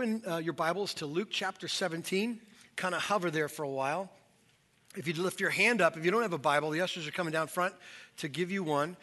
open 0.00 0.22
uh, 0.26 0.38
your 0.38 0.54
Bibles 0.54 0.94
to 0.94 1.04
Luke 1.04 1.28
chapter 1.30 1.68
17, 1.68 2.40
kind 2.74 2.94
of 2.94 3.02
hover 3.02 3.30
there 3.30 3.50
for 3.50 3.64
a 3.64 3.68
while. 3.68 4.08
If 4.96 5.06
you 5.06 5.12
lift 5.12 5.40
your 5.40 5.50
hand 5.50 5.82
up, 5.82 5.94
if 5.94 6.06
you 6.06 6.10
don't 6.10 6.22
have 6.22 6.32
a 6.32 6.38
Bible, 6.38 6.70
the 6.70 6.80
ushers 6.80 7.06
are 7.06 7.10
coming 7.10 7.34
down 7.34 7.48
front 7.48 7.74
to 8.16 8.28
give 8.28 8.50
you 8.50 8.62
one. 8.62 8.96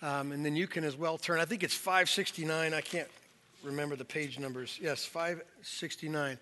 Um, 0.00 0.30
and 0.30 0.46
then 0.46 0.54
you 0.54 0.68
can 0.68 0.84
as 0.84 0.96
well 0.96 1.18
turn. 1.18 1.40
I 1.40 1.44
think 1.44 1.64
it's 1.64 1.74
569. 1.74 2.72
I 2.72 2.80
can't 2.82 3.08
remember 3.64 3.96
the 3.96 4.04
page 4.04 4.38
numbers. 4.38 4.78
Yes, 4.80 5.04
569. 5.04 6.38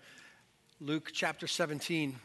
Luke 0.79 1.09
chapter 1.11 1.47
17. 1.47 2.15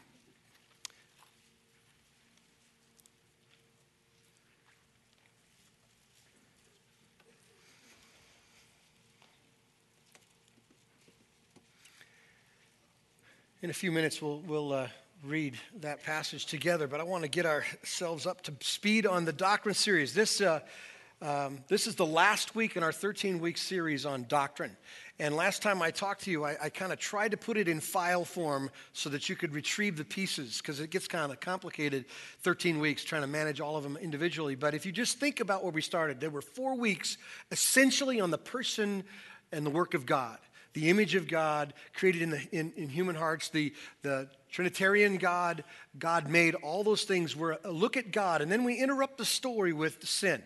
In 13.61 13.69
a 13.69 13.73
few 13.73 13.91
minutes, 13.91 14.21
we'll, 14.21 14.39
we'll 14.47 14.71
uh, 14.71 14.87
read 15.21 15.53
that 15.81 16.01
passage 16.01 16.45
together, 16.45 16.87
but 16.87 17.01
I 17.01 17.03
want 17.03 17.23
to 17.25 17.29
get 17.29 17.45
ourselves 17.45 18.25
up 18.25 18.41
to 18.43 18.53
speed 18.61 19.05
on 19.05 19.25
the 19.25 19.33
doctrine 19.33 19.75
series. 19.75 20.13
This, 20.13 20.39
uh, 20.39 20.61
um, 21.21 21.57
this 21.67 21.85
is 21.85 21.95
the 21.95 22.05
last 22.05 22.55
week 22.55 22.77
in 22.77 22.83
our 22.83 22.93
13 22.93 23.41
week 23.41 23.57
series 23.57 24.05
on 24.05 24.23
doctrine. 24.29 24.77
And 25.19 25.35
last 25.35 25.61
time 25.61 25.81
I 25.81 25.91
talked 25.91 26.21
to 26.23 26.31
you, 26.31 26.45
I, 26.45 26.55
I 26.63 26.69
kind 26.69 26.93
of 26.93 26.99
tried 26.99 27.31
to 27.31 27.37
put 27.37 27.57
it 27.57 27.67
in 27.67 27.81
file 27.81 28.23
form 28.23 28.71
so 28.93 29.09
that 29.09 29.27
you 29.27 29.35
could 29.35 29.53
retrieve 29.53 29.97
the 29.97 30.05
pieces 30.05 30.59
because 30.59 30.79
it 30.79 30.89
gets 30.89 31.09
kind 31.09 31.29
of 31.29 31.41
complicated 31.41 32.05
13 32.43 32.79
weeks 32.79 33.03
trying 33.03 33.23
to 33.23 33.27
manage 33.27 33.59
all 33.59 33.75
of 33.75 33.83
them 33.83 33.97
individually. 33.97 34.55
But 34.55 34.73
if 34.73 34.85
you 34.85 34.93
just 34.93 35.19
think 35.19 35.41
about 35.41 35.65
where 35.65 35.73
we 35.73 35.81
started, 35.81 36.21
there 36.21 36.29
were 36.29 36.41
four 36.41 36.77
weeks 36.77 37.17
essentially 37.51 38.21
on 38.21 38.31
the 38.31 38.37
person 38.37 39.03
and 39.51 39.65
the 39.65 39.69
work 39.69 39.95
of 39.95 40.05
God 40.05 40.37
the 40.73 40.89
image 40.89 41.15
of 41.15 41.27
God 41.27 41.73
created 41.93 42.21
in, 42.21 42.29
the, 42.29 42.47
in, 42.51 42.73
in, 42.75 42.89
human 42.89 43.15
hearts, 43.15 43.49
the, 43.49 43.73
the 44.01 44.29
Trinitarian 44.51 45.17
God, 45.17 45.63
God 45.97 46.29
made, 46.29 46.55
all 46.55 46.83
those 46.83 47.03
things 47.03 47.35
were 47.35 47.57
a 47.63 47.71
look 47.71 47.97
at 47.97 48.11
God. 48.11 48.41
And 48.41 48.51
then 48.51 48.63
we 48.63 48.75
interrupt 48.77 49.17
the 49.17 49.25
story 49.25 49.73
with 49.73 50.07
sin 50.07 50.43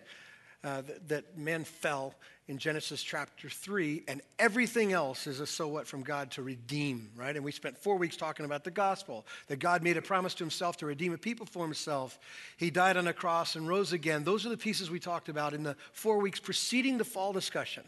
uh, 0.63 0.81
that, 0.81 1.09
that 1.09 1.37
man 1.37 1.63
fell 1.63 2.15
in 2.47 2.57
Genesis 2.57 3.01
chapter 3.01 3.49
3, 3.49 4.03
and 4.07 4.21
everything 4.37 4.91
else 4.91 5.27
is 5.27 5.39
a 5.39 5.47
so 5.47 5.69
what 5.69 5.87
from 5.87 6.03
God 6.03 6.29
to 6.31 6.41
redeem, 6.41 7.09
right? 7.15 7.33
And 7.33 7.43
we 7.43 7.53
spent 7.53 7.77
four 7.77 7.95
weeks 7.95 8.17
talking 8.17 8.45
about 8.45 8.65
the 8.65 8.71
gospel, 8.71 9.25
that 9.47 9.59
God 9.59 9.81
made 9.81 9.95
a 9.95 10.01
promise 10.01 10.33
to 10.35 10.43
himself 10.43 10.75
to 10.77 10.85
redeem 10.85 11.13
a 11.13 11.17
people 11.17 11.45
for 11.45 11.63
himself. 11.63 12.19
He 12.57 12.69
died 12.69 12.97
on 12.97 13.07
a 13.07 13.13
cross 13.13 13.55
and 13.55 13.67
rose 13.67 13.93
again. 13.93 14.25
Those 14.25 14.45
are 14.45 14.49
the 14.49 14.57
pieces 14.57 14.91
we 14.91 14.99
talked 14.99 15.29
about 15.29 15.53
in 15.53 15.63
the 15.63 15.77
four 15.93 16.19
weeks 16.19 16.39
preceding 16.39 16.97
the 16.97 17.05
fall 17.05 17.31
discussion. 17.31 17.83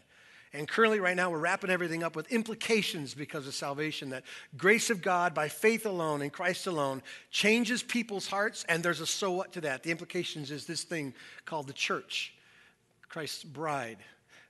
And 0.56 0.66
currently, 0.66 1.00
right 1.00 1.14
now, 1.14 1.28
we're 1.28 1.38
wrapping 1.38 1.68
everything 1.68 2.02
up 2.02 2.16
with 2.16 2.32
implications 2.32 3.12
because 3.12 3.46
of 3.46 3.54
salvation 3.54 4.08
that 4.10 4.24
grace 4.56 4.88
of 4.88 5.02
God 5.02 5.34
by 5.34 5.48
faith 5.48 5.84
alone 5.84 6.22
in 6.22 6.30
Christ 6.30 6.66
alone 6.66 7.02
changes 7.30 7.82
people's 7.82 8.26
hearts, 8.26 8.64
and 8.66 8.82
there's 8.82 9.00
a 9.00 9.06
so 9.06 9.32
what 9.32 9.52
to 9.52 9.60
that. 9.62 9.82
The 9.82 9.90
implications 9.90 10.50
is 10.50 10.64
this 10.64 10.82
thing 10.82 11.12
called 11.44 11.66
the 11.66 11.74
church, 11.74 12.32
Christ's 13.06 13.44
bride 13.44 13.98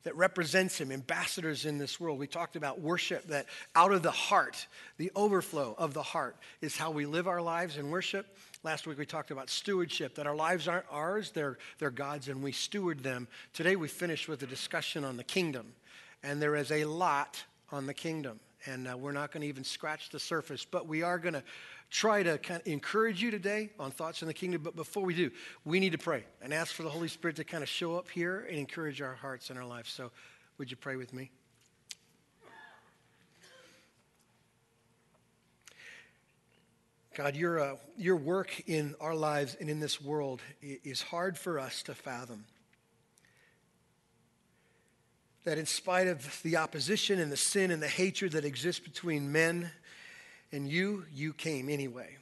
that 0.05 0.15
represents 0.15 0.81
him, 0.81 0.93
ambassadors 0.93 1.67
in 1.67 1.79
this 1.79 1.99
world. 1.99 2.21
We 2.21 2.29
talked 2.29 2.55
about 2.55 2.81
worship, 2.81 3.27
that 3.27 3.47
out 3.75 3.91
of 3.91 4.05
the 4.05 4.13
heart, 4.13 4.69
the 4.99 5.11
overflow 5.17 5.75
of 5.77 5.93
the 5.93 6.03
heart 6.05 6.37
is 6.61 6.77
how 6.77 6.93
we 6.93 7.07
live 7.07 7.27
our 7.27 7.43
lives 7.43 7.77
in 7.77 7.91
worship. 7.91 8.37
Last 8.63 8.87
week 8.87 8.99
we 8.99 9.07
talked 9.07 9.33
about 9.33 9.51
stewardship, 9.51 10.15
that 10.15 10.29
our 10.29 10.37
lives 10.37 10.69
aren't 10.69 10.87
ours, 10.89 11.33
they're, 11.33 11.59
they're 11.81 11.91
God's, 11.91 12.29
and 12.29 12.41
we 12.41 12.53
steward 12.53 13.03
them. 13.03 13.27
Today 13.53 13.75
we 13.75 13.89
finish 13.89 14.29
with 14.29 14.41
a 14.45 14.47
discussion 14.47 15.03
on 15.03 15.17
the 15.17 15.25
kingdom 15.25 15.73
and 16.23 16.41
there 16.41 16.57
is 16.57 16.71
a 16.73 16.85
lot 16.85 17.43
on 17.71 17.87
the 17.87 17.95
kingdom. 17.95 18.41
And 18.67 18.89
uh, 18.89 18.97
we're 18.97 19.13
not 19.13 19.31
going 19.33 19.43
to 19.43 19.47
even 19.47 19.65
scratch 19.65 20.11
the 20.11 20.19
surface, 20.19 20.65
but 20.69 20.89
we 20.89 21.03
are 21.03 21.19
going 21.19 21.35
to 21.35 21.43
try 21.91 22.23
to 22.23 22.37
kind 22.39 22.61
of 22.61 22.67
encourage 22.67 23.23
you 23.23 23.31
today 23.31 23.71
on 23.79 23.91
thoughts 23.93 24.23
in 24.23 24.29
the 24.29 24.35
kingdom. 24.35 24.63
But 24.63 24.75
before 24.75 25.05
we 25.05 25.15
do, 25.15 25.31
we 25.65 25.79
need 25.79 25.93
to 25.93 25.99
pray 25.99 26.25
and 26.43 26.53
ask 26.53 26.75
for 26.75 26.83
the 26.83 26.89
Holy 26.89 27.09
Spirit 27.09 27.37
to 27.37 27.45
kind 27.45 27.63
of 27.63 27.69
show 27.69 27.97
up 27.97 28.11
here 28.11 28.47
and 28.49 28.59
encourage 28.59 29.01
our 29.01 29.15
hearts 29.15 29.51
and 29.51 29.59
our 29.59 29.65
lives. 29.65 29.91
So, 29.91 30.11
would 30.59 30.71
you 30.71 30.77
pray 30.77 30.97
with 30.97 31.13
me? 31.13 31.31
God, 37.15 37.35
your, 37.35 37.61
uh, 37.61 37.77
your 37.97 38.17
work 38.17 38.63
in 38.67 38.95
our 39.01 39.15
lives 39.15 39.57
and 39.59 39.71
in 39.71 39.81
this 39.81 40.03
world 40.03 40.43
is 40.61 41.01
hard 41.01 41.39
for 41.39 41.59
us 41.59 41.83
to 41.85 41.95
fathom 41.95 42.45
that 45.47 45.59
in 45.59 45.65
spite 45.65 46.09
of 46.09 46.43
the 46.43 46.57
opposition 46.57 47.21
and 47.21 47.31
the 47.31 47.37
sin 47.37 47.71
and 47.71 47.81
the 47.81 47.87
hatred 47.87 48.33
that 48.33 48.45
exists 48.45 48.81
between 48.81 49.31
men 49.31 49.71
and 50.51 50.69
you, 50.69 51.05
you 51.15 51.33
came 51.33 51.69
anyway. 51.69 52.17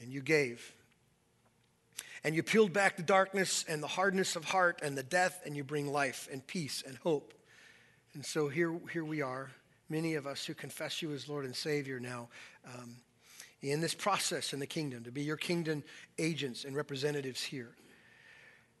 And 0.00 0.12
you 0.12 0.22
gave. 0.22 0.74
And 2.24 2.34
you 2.34 2.42
peeled 2.42 2.72
back 2.72 2.96
the 2.96 3.04
darkness 3.04 3.64
and 3.68 3.80
the 3.80 3.86
hardness 3.86 4.34
of 4.34 4.44
heart 4.44 4.80
and 4.82 4.98
the 4.98 5.04
death, 5.04 5.40
and 5.46 5.56
you 5.56 5.62
bring 5.62 5.86
life 5.86 6.28
and 6.30 6.44
peace 6.44 6.82
and 6.84 6.96
hope. 6.98 7.32
And 8.14 8.26
so 8.26 8.48
here, 8.48 8.76
here 8.92 9.04
we 9.04 9.22
are, 9.22 9.52
many 9.88 10.16
of 10.16 10.26
us 10.26 10.44
who 10.44 10.52
confess 10.52 11.00
you 11.00 11.12
as 11.12 11.28
Lord 11.28 11.44
and 11.44 11.54
Savior 11.54 12.00
now, 12.00 12.28
um, 12.74 12.96
in 13.62 13.80
this 13.80 13.94
process 13.94 14.52
in 14.52 14.58
the 14.58 14.66
kingdom, 14.66 15.04
to 15.04 15.12
be 15.12 15.22
your 15.22 15.36
kingdom 15.36 15.84
agents 16.18 16.64
and 16.64 16.74
representatives 16.74 17.42
here. 17.44 17.70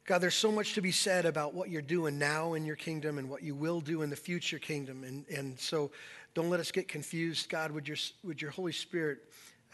God, 0.06 0.20
there's 0.20 0.36
so 0.36 0.52
much 0.52 0.74
to 0.74 0.80
be 0.80 0.92
said 0.92 1.26
about 1.26 1.52
what 1.52 1.68
you're 1.68 1.82
doing 1.82 2.16
now 2.16 2.54
in 2.54 2.64
your 2.64 2.76
kingdom 2.76 3.18
and 3.18 3.28
what 3.28 3.42
you 3.42 3.56
will 3.56 3.80
do 3.80 4.02
in 4.02 4.10
the 4.10 4.16
future 4.16 4.60
kingdom. 4.60 5.02
And, 5.02 5.26
and 5.28 5.58
so 5.58 5.90
don't 6.32 6.48
let 6.48 6.60
us 6.60 6.70
get 6.70 6.86
confused. 6.86 7.48
God, 7.48 7.72
would 7.72 7.88
your, 7.88 7.96
would 8.22 8.40
your 8.40 8.52
Holy 8.52 8.70
Spirit 8.70 9.18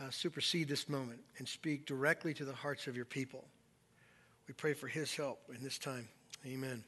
uh, 0.01 0.09
supersede 0.09 0.69
this 0.69 0.89
moment 0.89 1.21
and 1.37 1.47
speak 1.47 1.85
directly 1.85 2.33
to 2.33 2.47
the 2.47 2.55
hearts 2.55 2.87
of 2.87 2.97
your 2.97 3.05
people? 3.05 3.45
We 4.49 4.55
pray 4.55 4.73
for 4.73 4.89
his 4.89 5.15
help 5.15 5.39
in 5.55 5.63
this 5.63 5.77
time. 5.77 6.09
Amen. 6.47 6.83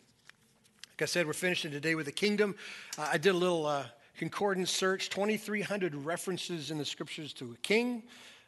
Like 0.93 1.03
I 1.03 1.05
said, 1.05 1.27
we're 1.27 1.35
finishing 1.35 1.71
today 1.71 1.95
with 1.95 2.07
the 2.07 2.13
kingdom. 2.13 2.55
Uh, 2.97 3.11
I 3.13 3.19
did 3.19 3.35
a 3.35 3.39
little 3.39 3.67
uh, 3.67 3.85
concordance 4.17 4.71
search 4.71 5.11
2,300 5.11 5.95
references 5.95 6.71
in 6.71 6.79
the 6.79 6.85
scriptures 6.85 7.35
to 7.35 7.53
a 7.53 7.57
king. 7.59 8.05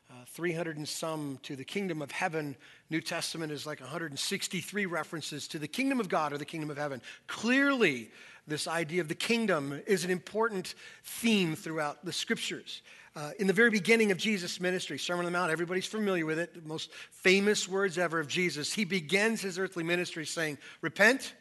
Uh, 0.08 0.14
300 0.26 0.76
and 0.76 0.88
some 0.88 1.36
to 1.42 1.56
the 1.56 1.64
kingdom 1.64 2.00
of 2.00 2.12
heaven. 2.12 2.54
New 2.90 3.00
Testament 3.00 3.50
is 3.50 3.66
like 3.66 3.80
163 3.80 4.86
references 4.86 5.48
to 5.48 5.58
the 5.58 5.66
kingdom 5.66 5.98
of 5.98 6.08
God 6.08 6.32
or 6.32 6.38
the 6.38 6.44
kingdom 6.44 6.70
of 6.70 6.78
heaven. 6.78 7.02
Clearly, 7.26 8.10
this 8.46 8.68
idea 8.68 9.00
of 9.00 9.08
the 9.08 9.16
kingdom 9.16 9.82
is 9.84 10.04
an 10.04 10.10
important 10.10 10.76
theme 11.02 11.56
throughout 11.56 12.04
the 12.04 12.12
scriptures. 12.12 12.82
Uh, 13.16 13.32
in 13.40 13.48
the 13.48 13.52
very 13.52 13.70
beginning 13.70 14.12
of 14.12 14.18
Jesus' 14.18 14.60
ministry, 14.60 14.96
Sermon 14.96 15.26
on 15.26 15.32
the 15.32 15.36
Mount, 15.36 15.50
everybody's 15.50 15.86
familiar 15.86 16.24
with 16.24 16.38
it, 16.38 16.54
the 16.54 16.68
most 16.68 16.92
famous 17.10 17.66
words 17.66 17.98
ever 17.98 18.20
of 18.20 18.28
Jesus. 18.28 18.72
He 18.72 18.84
begins 18.84 19.40
his 19.40 19.58
earthly 19.58 19.82
ministry 19.82 20.24
saying, 20.24 20.58
Repent, 20.82 21.34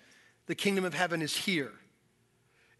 the 0.48 0.56
kingdom 0.56 0.86
of 0.86 0.96
heaven 0.96 1.22
is 1.22 1.38
here 1.38 1.72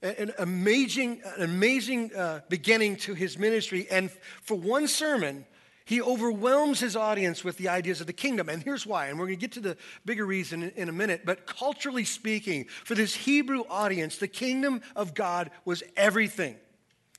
an 0.02 0.34
amazing, 0.38 1.22
an 1.38 1.44
amazing 1.44 2.14
uh, 2.16 2.42
beginning 2.50 2.96
to 2.96 3.16
his 3.16 3.40
ministry. 3.40 3.88
And 3.90 4.12
for 4.42 4.56
one 4.56 4.88
sermon, 4.88 5.46
he 5.86 6.02
overwhelms 6.02 6.80
his 6.80 6.96
audience 6.96 7.44
with 7.44 7.58
the 7.58 7.70
ideas 7.70 8.02
of 8.02 8.08
the 8.08 8.14
kingdom. 8.14 8.50
And 8.50 8.62
here's 8.62 8.88
why. 8.88 9.08
And 9.08 9.20
we're 9.20 9.28
going 9.28 9.38
to 9.38 9.42
get 9.42 9.52
to 9.54 9.60
the 9.60 9.78
bigger 10.04 10.26
reason 10.26 10.72
in 10.76 10.90
a 10.90 10.92
minute. 10.92 11.22
But 11.26 11.46
culturally 11.46 12.06
speaking, 12.06 12.66
for 12.84 12.96
this 12.96 13.14
Hebrew 13.14 13.64
audience, 13.70 14.18
the 14.18 14.28
kingdom 14.28 14.82
of 14.96 15.14
God 15.14 15.52
was 15.64 15.84
everything. 15.96 16.56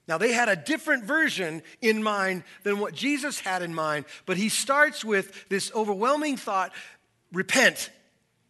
Now, 0.08 0.18
they 0.18 0.32
had 0.32 0.48
a 0.48 0.56
different 0.56 1.04
version 1.04 1.62
in 1.80 2.02
mind 2.02 2.44
than 2.64 2.78
what 2.78 2.94
Jesus 2.94 3.40
had 3.40 3.62
in 3.62 3.74
mind, 3.74 4.04
but 4.24 4.36
he 4.36 4.48
starts 4.48 5.04
with 5.04 5.48
this 5.48 5.72
overwhelming 5.74 6.36
thought 6.36 6.72
repent, 7.32 7.90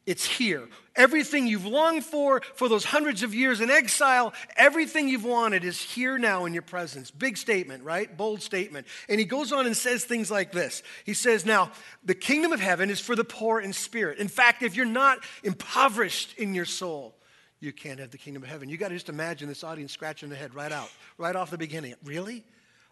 it's 0.06 0.24
here. 0.24 0.68
Everything 0.94 1.46
you've 1.46 1.66
longed 1.66 2.04
for 2.04 2.40
for 2.54 2.68
those 2.68 2.84
hundreds 2.84 3.24
of 3.24 3.34
years 3.34 3.60
in 3.60 3.70
exile, 3.70 4.32
everything 4.56 5.08
you've 5.08 5.24
wanted 5.24 5.64
is 5.64 5.80
here 5.80 6.16
now 6.16 6.44
in 6.46 6.54
your 6.54 6.62
presence. 6.62 7.10
Big 7.10 7.36
statement, 7.36 7.82
right? 7.82 8.16
Bold 8.16 8.40
statement. 8.40 8.86
And 9.08 9.18
he 9.18 9.26
goes 9.26 9.52
on 9.52 9.66
and 9.66 9.76
says 9.76 10.04
things 10.04 10.30
like 10.30 10.52
this 10.52 10.82
He 11.04 11.12
says, 11.12 11.44
Now, 11.44 11.72
the 12.04 12.14
kingdom 12.14 12.52
of 12.52 12.60
heaven 12.60 12.88
is 12.88 13.00
for 13.00 13.16
the 13.16 13.24
poor 13.24 13.60
in 13.60 13.72
spirit. 13.72 14.18
In 14.18 14.28
fact, 14.28 14.62
if 14.62 14.76
you're 14.76 14.86
not 14.86 15.18
impoverished 15.42 16.38
in 16.38 16.54
your 16.54 16.64
soul, 16.64 17.14
you 17.58 17.72
can't 17.72 17.98
have 17.98 18.10
the 18.10 18.18
kingdom 18.18 18.44
of 18.44 18.48
heaven. 18.48 18.68
You 18.68 18.76
got 18.76 18.88
to 18.88 18.94
just 18.94 19.08
imagine 19.08 19.48
this 19.48 19.64
audience 19.64 19.92
scratching 19.92 20.28
their 20.28 20.38
head 20.38 20.54
right 20.54 20.72
out, 20.72 20.90
right 21.18 21.34
off 21.34 21.50
the 21.50 21.58
beginning. 21.58 21.94
Really? 22.04 22.44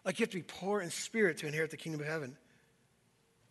Like 0.03 0.19
you 0.19 0.23
have 0.23 0.31
to 0.31 0.37
be 0.37 0.43
poor 0.43 0.81
in 0.81 0.89
spirit 0.89 1.37
to 1.39 1.47
inherit 1.47 1.71
the 1.71 1.77
kingdom 1.77 2.01
of 2.01 2.07
heaven. 2.07 2.35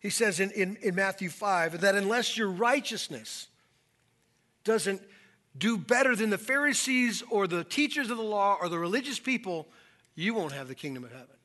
He 0.01 0.11
says 0.11 0.39
in, 0.39 0.51
in, 0.51 0.77
in 0.83 0.95
Matthew 0.95 1.31
5 1.31 1.81
that 1.81 1.95
unless 1.95 2.37
your 2.37 2.51
righteousness, 2.51 3.49
doesn't 4.65 5.03
do 5.57 5.79
better 5.79 6.17
than 6.17 6.31
the 6.31 6.39
Pharisees 6.39 7.23
or 7.31 7.47
the 7.47 7.65
teachers 7.65 8.11
of 8.11 8.17
the 8.17 8.25
law 8.25 8.57
or 8.61 8.69
the 8.69 8.79
religious 8.79 9.19
people, 9.19 9.69
you 10.15 10.35
won't 10.35 10.53
have 10.53 10.69
the 10.69 10.75
kingdom 10.75 11.05
of 11.05 11.13
heaven. 11.13 11.37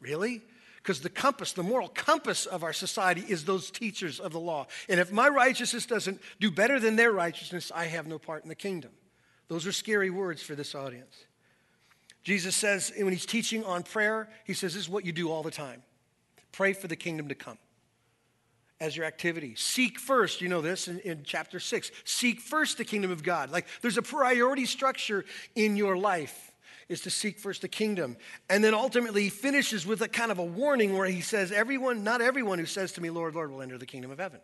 Really? 0.00 0.42
Because 0.76 1.00
the 1.00 1.10
compass, 1.10 1.52
the 1.52 1.62
moral 1.62 1.88
compass 1.88 2.46
of 2.46 2.62
our 2.62 2.72
society 2.72 3.24
is 3.28 3.44
those 3.44 3.70
teachers 3.70 4.20
of 4.20 4.32
the 4.32 4.40
law. 4.40 4.66
And 4.88 5.00
if 5.00 5.10
my 5.10 5.28
righteousness 5.28 5.86
doesn't 5.86 6.20
do 6.38 6.50
better 6.50 6.78
than 6.78 6.96
their 6.96 7.12
righteousness, 7.12 7.72
I 7.74 7.86
have 7.86 8.06
no 8.06 8.18
part 8.18 8.44
in 8.44 8.48
the 8.48 8.54
kingdom. 8.54 8.92
Those 9.48 9.66
are 9.66 9.72
scary 9.72 10.10
words 10.10 10.42
for 10.42 10.54
this 10.54 10.74
audience. 10.74 11.24
Jesus 12.22 12.54
says, 12.54 12.92
when 12.96 13.12
he's 13.12 13.26
teaching 13.26 13.64
on 13.64 13.82
prayer, 13.82 14.28
he 14.44 14.52
says, 14.52 14.74
This 14.74 14.82
is 14.82 14.88
what 14.88 15.04
you 15.04 15.12
do 15.12 15.30
all 15.30 15.42
the 15.42 15.50
time 15.50 15.82
pray 16.52 16.72
for 16.72 16.88
the 16.88 16.96
kingdom 16.96 17.28
to 17.28 17.34
come 17.34 17.58
as 18.80 18.96
your 18.96 19.06
activity. 19.06 19.54
Seek 19.56 19.98
first, 19.98 20.40
you 20.40 20.48
know 20.48 20.60
this 20.60 20.88
in, 20.88 21.00
in, 21.00 21.22
chapter 21.24 21.58
six. 21.58 21.90
Seek 22.04 22.40
first 22.40 22.78
the 22.78 22.84
kingdom 22.84 23.10
of 23.10 23.22
God. 23.22 23.50
Like 23.50 23.66
there's 23.82 23.98
a 23.98 24.02
priority 24.02 24.66
structure 24.66 25.24
in 25.54 25.76
your 25.76 25.96
life 25.96 26.52
is 26.88 27.02
to 27.02 27.10
seek 27.10 27.38
first 27.38 27.62
the 27.62 27.68
kingdom. 27.68 28.16
And 28.48 28.64
then 28.64 28.74
ultimately 28.74 29.24
he 29.24 29.28
finishes 29.28 29.86
with 29.86 30.00
a 30.00 30.08
kind 30.08 30.30
of 30.30 30.38
a 30.38 30.44
warning 30.44 30.96
where 30.96 31.06
he 31.06 31.20
says, 31.20 31.52
Everyone, 31.52 32.04
not 32.04 32.20
everyone 32.20 32.58
who 32.58 32.66
says 32.66 32.92
to 32.92 33.00
me, 33.00 33.10
Lord, 33.10 33.34
Lord, 33.34 33.50
will 33.50 33.62
enter 33.62 33.78
the 33.78 33.86
kingdom 33.86 34.10
of 34.10 34.18
heaven. 34.18 34.40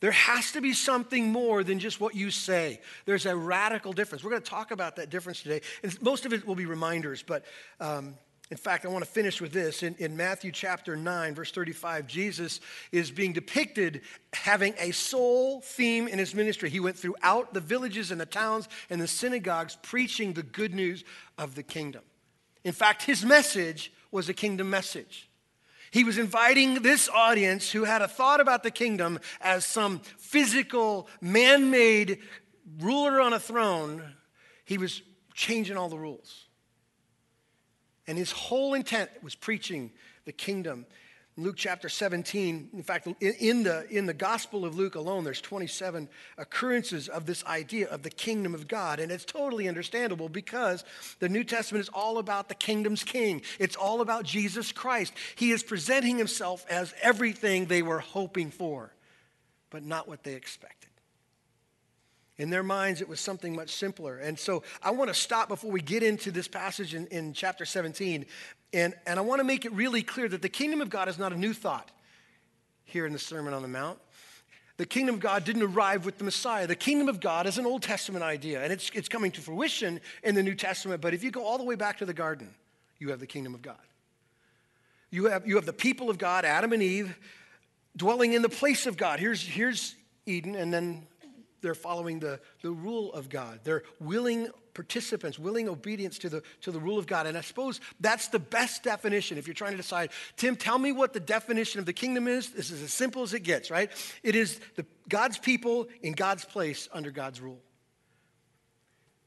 There 0.00 0.12
has 0.12 0.52
to 0.52 0.62
be 0.62 0.72
something 0.72 1.30
more 1.30 1.62
than 1.62 1.78
just 1.78 2.00
what 2.00 2.14
you 2.14 2.30
say. 2.30 2.80
There's 3.04 3.26
a 3.26 3.36
radical 3.36 3.92
difference. 3.92 4.24
We're 4.24 4.30
going 4.30 4.42
to 4.42 4.50
talk 4.50 4.70
about 4.70 4.96
that 4.96 5.10
difference 5.10 5.42
today. 5.42 5.60
And 5.82 6.00
most 6.00 6.24
of 6.24 6.32
it 6.32 6.46
will 6.46 6.54
be 6.54 6.64
reminders, 6.64 7.22
but 7.22 7.44
um, 7.80 8.14
in 8.50 8.56
fact, 8.56 8.84
I 8.84 8.88
want 8.88 9.04
to 9.04 9.10
finish 9.10 9.40
with 9.40 9.52
this. 9.52 9.84
In, 9.84 9.94
in, 10.00 10.16
Matthew 10.16 10.50
chapter 10.50 10.96
9, 10.96 11.36
verse 11.36 11.52
35, 11.52 12.08
Jesus 12.08 12.58
is 12.90 13.12
being 13.12 13.32
depicted 13.32 14.00
having 14.32 14.74
a 14.76 14.90
sole 14.90 15.60
theme 15.60 16.08
in 16.08 16.18
his 16.18 16.34
ministry. 16.34 16.68
He 16.68 16.80
went 16.80 16.98
throughout 16.98 17.54
the 17.54 17.60
villages 17.60 18.10
and 18.10 18.20
the 18.20 18.26
towns 18.26 18.68
and 18.90 19.00
the 19.00 19.06
synagogues 19.06 19.78
preaching 19.82 20.32
the 20.32 20.42
good 20.42 20.74
news 20.74 21.04
of 21.38 21.54
the 21.54 21.62
kingdom. 21.62 22.02
In 22.64 22.72
fact, 22.72 23.04
his 23.04 23.24
message 23.24 23.92
was 24.10 24.28
a 24.28 24.34
kingdom 24.34 24.68
message. 24.68 25.30
He 25.92 26.02
was 26.02 26.18
inviting 26.18 26.82
this 26.82 27.08
audience 27.08 27.70
who 27.70 27.84
had 27.84 28.02
a 28.02 28.08
thought 28.08 28.40
about 28.40 28.64
the 28.64 28.70
kingdom 28.72 29.20
as 29.40 29.64
some 29.64 30.00
physical, 30.18 31.08
man 31.20 31.70
made 31.70 32.18
ruler 32.80 33.20
on 33.20 33.32
a 33.32 33.40
throne. 33.40 34.14
He 34.64 34.76
was 34.76 35.02
changing 35.34 35.76
all 35.76 35.88
the 35.88 35.98
rules. 35.98 36.46
And 38.10 38.18
his 38.18 38.32
whole 38.32 38.74
intent 38.74 39.08
was 39.22 39.36
preaching 39.36 39.92
the 40.24 40.32
kingdom. 40.32 40.84
Luke 41.36 41.54
chapter 41.56 41.88
17, 41.88 42.70
in 42.72 42.82
fact, 42.82 43.06
in 43.20 43.62
the, 43.62 43.86
in 43.88 44.06
the 44.06 44.12
Gospel 44.12 44.64
of 44.64 44.76
Luke 44.76 44.96
alone, 44.96 45.22
there's 45.22 45.40
27 45.40 46.08
occurrences 46.36 47.08
of 47.08 47.24
this 47.24 47.44
idea 47.46 47.86
of 47.88 48.02
the 48.02 48.10
kingdom 48.10 48.52
of 48.52 48.66
God. 48.66 48.98
And 48.98 49.12
it's 49.12 49.24
totally 49.24 49.68
understandable 49.68 50.28
because 50.28 50.82
the 51.20 51.28
New 51.28 51.44
Testament 51.44 51.84
is 51.84 51.88
all 51.88 52.18
about 52.18 52.48
the 52.48 52.56
kingdom's 52.56 53.04
king. 53.04 53.42
It's 53.60 53.76
all 53.76 54.00
about 54.00 54.24
Jesus 54.24 54.72
Christ. 54.72 55.12
He 55.36 55.52
is 55.52 55.62
presenting 55.62 56.18
himself 56.18 56.66
as 56.68 56.92
everything 57.00 57.66
they 57.66 57.80
were 57.80 58.00
hoping 58.00 58.50
for, 58.50 58.92
but 59.70 59.84
not 59.84 60.08
what 60.08 60.24
they 60.24 60.34
expected. 60.34 60.79
In 62.40 62.48
their 62.48 62.62
minds, 62.62 63.02
it 63.02 63.08
was 63.08 63.20
something 63.20 63.54
much 63.54 63.68
simpler. 63.68 64.16
And 64.16 64.38
so 64.38 64.62
I 64.82 64.92
want 64.92 65.08
to 65.08 65.14
stop 65.14 65.50
before 65.50 65.70
we 65.70 65.82
get 65.82 66.02
into 66.02 66.30
this 66.30 66.48
passage 66.48 66.94
in, 66.94 67.06
in 67.08 67.34
chapter 67.34 67.66
17. 67.66 68.24
And, 68.72 68.94
and 69.06 69.18
I 69.18 69.22
want 69.22 69.40
to 69.40 69.44
make 69.44 69.66
it 69.66 69.72
really 69.72 70.02
clear 70.02 70.26
that 70.26 70.40
the 70.40 70.48
kingdom 70.48 70.80
of 70.80 70.88
God 70.88 71.06
is 71.08 71.18
not 71.18 71.34
a 71.34 71.36
new 71.36 71.52
thought 71.52 71.90
here 72.84 73.04
in 73.04 73.12
the 73.12 73.18
Sermon 73.18 73.52
on 73.52 73.60
the 73.60 73.68
Mount. 73.68 73.98
The 74.78 74.86
kingdom 74.86 75.16
of 75.16 75.20
God 75.20 75.44
didn't 75.44 75.64
arrive 75.64 76.06
with 76.06 76.16
the 76.16 76.24
Messiah. 76.24 76.66
The 76.66 76.74
kingdom 76.74 77.10
of 77.10 77.20
God 77.20 77.46
is 77.46 77.58
an 77.58 77.66
Old 77.66 77.82
Testament 77.82 78.24
idea, 78.24 78.62
and 78.62 78.72
it's, 78.72 78.90
it's 78.94 79.10
coming 79.10 79.30
to 79.32 79.42
fruition 79.42 80.00
in 80.22 80.34
the 80.34 80.42
New 80.42 80.54
Testament. 80.54 81.02
But 81.02 81.12
if 81.12 81.22
you 81.22 81.30
go 81.30 81.44
all 81.44 81.58
the 81.58 81.64
way 81.64 81.74
back 81.74 81.98
to 81.98 82.06
the 82.06 82.14
garden, 82.14 82.54
you 82.98 83.10
have 83.10 83.20
the 83.20 83.26
kingdom 83.26 83.54
of 83.54 83.60
God. 83.60 83.76
You 85.10 85.26
have, 85.26 85.46
you 85.46 85.56
have 85.56 85.66
the 85.66 85.74
people 85.74 86.08
of 86.08 86.16
God, 86.16 86.46
Adam 86.46 86.72
and 86.72 86.82
Eve, 86.82 87.18
dwelling 87.94 88.32
in 88.32 88.40
the 88.40 88.48
place 88.48 88.86
of 88.86 88.96
God. 88.96 89.20
Here's, 89.20 89.46
here's 89.46 89.94
Eden, 90.24 90.54
and 90.54 90.72
then 90.72 91.06
they're 91.62 91.74
following 91.74 92.20
the, 92.20 92.40
the 92.62 92.70
rule 92.70 93.12
of 93.12 93.28
God. 93.28 93.60
They're 93.64 93.82
willing 93.98 94.48
participants, 94.74 95.38
willing 95.38 95.68
obedience 95.68 96.18
to 96.18 96.28
the, 96.28 96.42
to 96.62 96.70
the 96.70 96.80
rule 96.80 96.98
of 96.98 97.06
God. 97.06 97.26
And 97.26 97.36
I 97.36 97.40
suppose 97.40 97.80
that's 98.00 98.28
the 98.28 98.38
best 98.38 98.82
definition 98.82 99.38
if 99.38 99.46
you're 99.46 99.54
trying 99.54 99.72
to 99.72 99.76
decide, 99.76 100.10
Tim, 100.36 100.56
tell 100.56 100.78
me 100.78 100.92
what 100.92 101.12
the 101.12 101.20
definition 101.20 101.80
of 101.80 101.86
the 101.86 101.92
kingdom 101.92 102.28
is. 102.28 102.50
This 102.50 102.70
is 102.70 102.82
as 102.82 102.92
simple 102.92 103.22
as 103.22 103.34
it 103.34 103.40
gets, 103.40 103.70
right? 103.70 103.90
It 104.22 104.34
is 104.34 104.60
the, 104.76 104.86
God's 105.08 105.38
people 105.38 105.88
in 106.02 106.12
God's 106.12 106.44
place 106.44 106.88
under 106.92 107.10
God's 107.10 107.40
rule. 107.40 107.60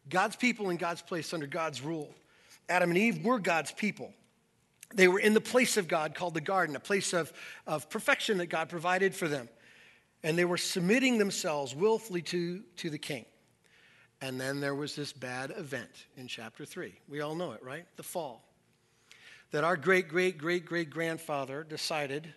God's 0.10 0.36
people 0.36 0.70
in 0.70 0.78
God's 0.78 1.02
place 1.02 1.34
under 1.34 1.48
God's 1.48 1.82
rule. 1.82 2.14
Adam 2.70 2.90
and 2.90 2.98
Eve 2.98 3.24
were 3.24 3.40
God's 3.40 3.72
people. 3.72 4.14
They 4.96 5.08
were 5.08 5.20
in 5.20 5.34
the 5.34 5.42
place 5.42 5.78
of 5.78 5.88
God 5.88 6.14
called 6.14 6.34
the 6.34 6.42
garden, 6.42 6.76
a 6.76 6.80
place 6.80 7.14
of, 7.14 7.34
of 7.66 7.90
perfection 7.90 8.38
that 8.38 8.48
God 8.48 8.70
provided 8.70 9.16
for 9.16 9.28
them 9.28 9.50
and 10.24 10.38
they 10.38 10.46
were 10.46 10.58
submitting 10.58 11.18
themselves 11.18 11.76
willfully 11.76 12.22
to, 12.22 12.62
to 12.78 12.90
the 12.90 12.98
king. 12.98 13.26
And 14.22 14.40
then 14.40 14.62
there 14.62 14.74
was 14.74 14.96
this 14.96 15.12
bad 15.12 15.52
event 15.58 15.92
in 16.16 16.28
chapter 16.28 16.64
3. 16.64 16.94
We 17.10 17.20
all 17.20 17.36
know 17.36 17.52
it, 17.52 17.62
right? 17.62 17.86
The 17.98 18.04
fall. 18.04 18.48
That 19.52 19.66
our 19.66 19.76
great, 19.76 20.08
great, 20.08 20.38
great, 20.38 20.66
great 20.66 20.90
grandfather 20.90 21.66
decided 21.66 22.34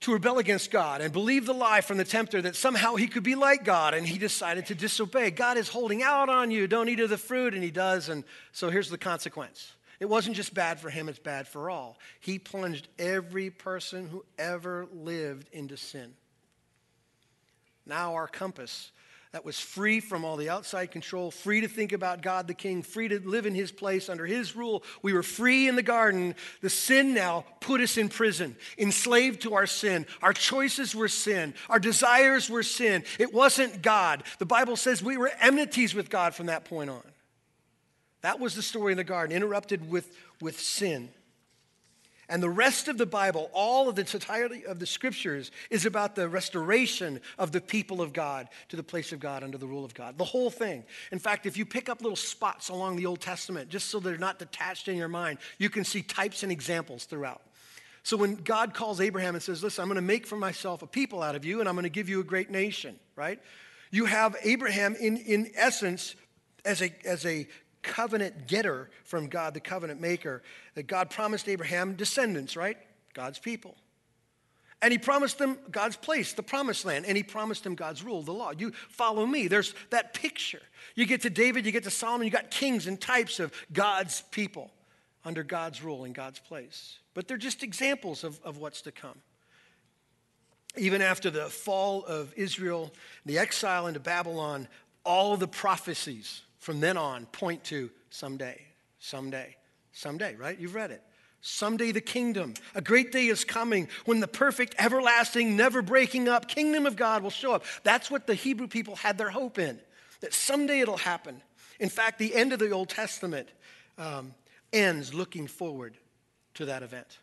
to 0.00 0.12
rebel 0.12 0.38
against 0.38 0.70
God 0.70 1.00
and 1.00 1.10
believe 1.10 1.46
the 1.46 1.54
lie 1.54 1.80
from 1.80 1.96
the 1.96 2.04
tempter 2.04 2.42
that 2.42 2.54
somehow 2.54 2.96
he 2.96 3.06
could 3.06 3.22
be 3.22 3.34
like 3.34 3.64
God, 3.64 3.94
and 3.94 4.06
he 4.06 4.18
decided 4.18 4.66
to 4.66 4.74
disobey. 4.74 5.30
God 5.30 5.56
is 5.56 5.70
holding 5.70 6.02
out 6.02 6.28
on 6.28 6.50
you. 6.50 6.66
Don't 6.66 6.90
eat 6.90 7.00
of 7.00 7.08
the 7.08 7.16
fruit, 7.16 7.54
and 7.54 7.64
he 7.64 7.70
does. 7.70 8.10
And 8.10 8.22
so 8.52 8.68
here's 8.68 8.90
the 8.90 8.98
consequence. 8.98 9.72
It 10.00 10.08
wasn't 10.10 10.36
just 10.36 10.52
bad 10.52 10.78
for 10.80 10.90
him, 10.90 11.08
it's 11.08 11.18
bad 11.18 11.48
for 11.48 11.70
all. 11.70 11.98
He 12.20 12.38
plunged 12.38 12.88
every 12.98 13.48
person 13.48 14.08
who 14.08 14.22
ever 14.38 14.86
lived 14.92 15.48
into 15.52 15.78
sin 15.78 16.12
now 17.86 18.14
our 18.14 18.28
compass 18.28 18.90
that 19.34 19.44
was 19.44 19.58
free 19.58 19.98
from 19.98 20.24
all 20.24 20.36
the 20.36 20.48
outside 20.48 20.92
control, 20.92 21.32
free 21.32 21.60
to 21.62 21.66
think 21.66 21.90
about 21.90 22.22
God 22.22 22.46
the 22.46 22.54
King, 22.54 22.84
free 22.84 23.08
to 23.08 23.18
live 23.18 23.46
in 23.46 23.54
His 23.56 23.72
place 23.72 24.08
under 24.08 24.24
His 24.24 24.54
rule. 24.54 24.84
We 25.02 25.12
were 25.12 25.24
free 25.24 25.66
in 25.66 25.74
the 25.74 25.82
garden. 25.82 26.36
The 26.60 26.70
sin 26.70 27.14
now 27.14 27.44
put 27.58 27.80
us 27.80 27.96
in 27.96 28.08
prison, 28.08 28.54
enslaved 28.78 29.42
to 29.42 29.54
our 29.54 29.66
sin. 29.66 30.06
Our 30.22 30.32
choices 30.32 30.94
were 30.94 31.08
sin, 31.08 31.54
our 31.68 31.80
desires 31.80 32.48
were 32.48 32.62
sin. 32.62 33.02
It 33.18 33.34
wasn't 33.34 33.82
God. 33.82 34.22
The 34.38 34.46
Bible 34.46 34.76
says 34.76 35.02
we 35.02 35.16
were 35.16 35.32
enmities 35.40 35.96
with 35.96 36.10
God 36.10 36.36
from 36.36 36.46
that 36.46 36.64
point 36.64 36.90
on. 36.90 37.02
That 38.20 38.38
was 38.38 38.54
the 38.54 38.62
story 38.62 38.92
in 38.92 38.98
the 38.98 39.04
garden, 39.04 39.36
interrupted 39.36 39.90
with, 39.90 40.16
with 40.40 40.60
sin. 40.60 41.08
And 42.28 42.42
the 42.42 42.50
rest 42.50 42.88
of 42.88 42.96
the 42.96 43.06
Bible, 43.06 43.50
all 43.52 43.88
of 43.88 43.96
the 43.96 44.02
entirety 44.02 44.64
of 44.64 44.78
the 44.78 44.86
scriptures, 44.86 45.50
is 45.70 45.84
about 45.84 46.14
the 46.14 46.28
restoration 46.28 47.20
of 47.38 47.52
the 47.52 47.60
people 47.60 48.00
of 48.00 48.12
God 48.12 48.48
to 48.70 48.76
the 48.76 48.82
place 48.82 49.12
of 49.12 49.20
God 49.20 49.42
under 49.42 49.58
the 49.58 49.66
rule 49.66 49.84
of 49.84 49.94
God. 49.94 50.16
The 50.16 50.24
whole 50.24 50.50
thing. 50.50 50.84
In 51.12 51.18
fact, 51.18 51.44
if 51.46 51.56
you 51.56 51.66
pick 51.66 51.88
up 51.88 52.00
little 52.00 52.16
spots 52.16 52.70
along 52.70 52.96
the 52.96 53.06
Old 53.06 53.20
Testament, 53.20 53.68
just 53.68 53.90
so 53.90 54.00
they're 54.00 54.16
not 54.16 54.38
detached 54.38 54.88
in 54.88 54.96
your 54.96 55.08
mind, 55.08 55.38
you 55.58 55.68
can 55.68 55.84
see 55.84 56.02
types 56.02 56.42
and 56.42 56.50
examples 56.50 57.04
throughout. 57.04 57.42
So 58.04 58.18
when 58.18 58.36
God 58.36 58.74
calls 58.74 59.00
Abraham 59.00 59.34
and 59.34 59.42
says, 59.42 59.62
Listen, 59.62 59.82
I'm 59.82 59.88
going 59.88 59.96
to 59.96 60.02
make 60.02 60.26
for 60.26 60.36
myself 60.36 60.82
a 60.82 60.86
people 60.86 61.22
out 61.22 61.34
of 61.34 61.44
you, 61.44 61.60
and 61.60 61.68
I'm 61.68 61.74
going 61.74 61.84
to 61.84 61.88
give 61.90 62.08
you 62.08 62.20
a 62.20 62.24
great 62.24 62.50
nation, 62.50 62.98
right? 63.16 63.40
You 63.90 64.04
have 64.06 64.36
Abraham, 64.42 64.94
in, 64.96 65.16
in 65.16 65.50
essence, 65.54 66.14
as 66.64 66.82
a, 66.82 66.92
as 67.04 67.24
a 67.26 67.46
covenant 67.84 68.48
getter 68.48 68.90
from 69.04 69.28
God, 69.28 69.54
the 69.54 69.60
covenant 69.60 70.00
maker, 70.00 70.42
that 70.74 70.88
God 70.88 71.10
promised 71.10 71.48
Abraham 71.48 71.94
descendants, 71.94 72.56
right? 72.56 72.76
God's 73.12 73.38
people. 73.38 73.76
And 74.82 74.92
he 74.92 74.98
promised 74.98 75.38
them 75.38 75.56
God's 75.70 75.96
place, 75.96 76.32
the 76.32 76.42
promised 76.42 76.84
land, 76.84 77.06
and 77.06 77.16
he 77.16 77.22
promised 77.22 77.64
them 77.64 77.74
God's 77.74 78.02
rule, 78.02 78.22
the 78.22 78.32
law. 78.32 78.52
You 78.56 78.72
follow 78.90 79.24
me. 79.24 79.48
There's 79.48 79.74
that 79.90 80.12
picture. 80.12 80.60
You 80.94 81.06
get 81.06 81.22
to 81.22 81.30
David, 81.30 81.64
you 81.64 81.72
get 81.72 81.84
to 81.84 81.90
Solomon, 81.90 82.26
you 82.26 82.30
got 82.30 82.50
kings 82.50 82.86
and 82.86 83.00
types 83.00 83.40
of 83.40 83.52
God's 83.72 84.22
people 84.30 84.70
under 85.24 85.42
God's 85.42 85.82
rule 85.82 86.04
in 86.04 86.12
God's 86.12 86.38
place. 86.38 86.98
But 87.14 87.28
they're 87.28 87.36
just 87.36 87.62
examples 87.62 88.24
of, 88.24 88.40
of 88.44 88.58
what's 88.58 88.82
to 88.82 88.92
come. 88.92 89.16
Even 90.76 91.00
after 91.00 91.30
the 91.30 91.46
fall 91.46 92.04
of 92.04 92.34
Israel, 92.36 92.92
the 93.24 93.38
exile 93.38 93.86
into 93.86 94.00
Babylon, 94.00 94.68
all 95.04 95.36
the 95.36 95.48
prophecies 95.48 96.42
from 96.64 96.80
then 96.80 96.96
on 96.96 97.26
point 97.26 97.62
to 97.62 97.90
someday, 98.08 98.58
someday, 98.98 99.54
someday, 99.92 100.34
right? 100.34 100.58
You've 100.58 100.74
read 100.74 100.92
it. 100.92 101.02
Someday 101.42 101.92
the 101.92 102.00
kingdom, 102.00 102.54
a 102.74 102.80
great 102.80 103.12
day 103.12 103.26
is 103.26 103.44
coming 103.44 103.86
when 104.06 104.20
the 104.20 104.26
perfect, 104.26 104.74
everlasting, 104.78 105.56
never 105.58 105.82
breaking 105.82 106.26
up 106.26 106.48
kingdom 106.48 106.86
of 106.86 106.96
God 106.96 107.22
will 107.22 107.28
show 107.28 107.52
up. 107.52 107.64
That's 107.82 108.10
what 108.10 108.26
the 108.26 108.34
Hebrew 108.34 108.66
people 108.66 108.96
had 108.96 109.18
their 109.18 109.28
hope 109.28 109.58
in, 109.58 109.78
that 110.22 110.32
someday 110.32 110.80
it'll 110.80 110.96
happen. 110.96 111.42
In 111.80 111.90
fact, 111.90 112.18
the 112.18 112.34
end 112.34 112.54
of 112.54 112.60
the 112.60 112.70
Old 112.70 112.88
Testament 112.88 113.50
um, 113.98 114.34
ends 114.72 115.12
looking 115.12 115.46
forward 115.46 115.98
to 116.54 116.64
that 116.64 116.82
event, 116.82 117.18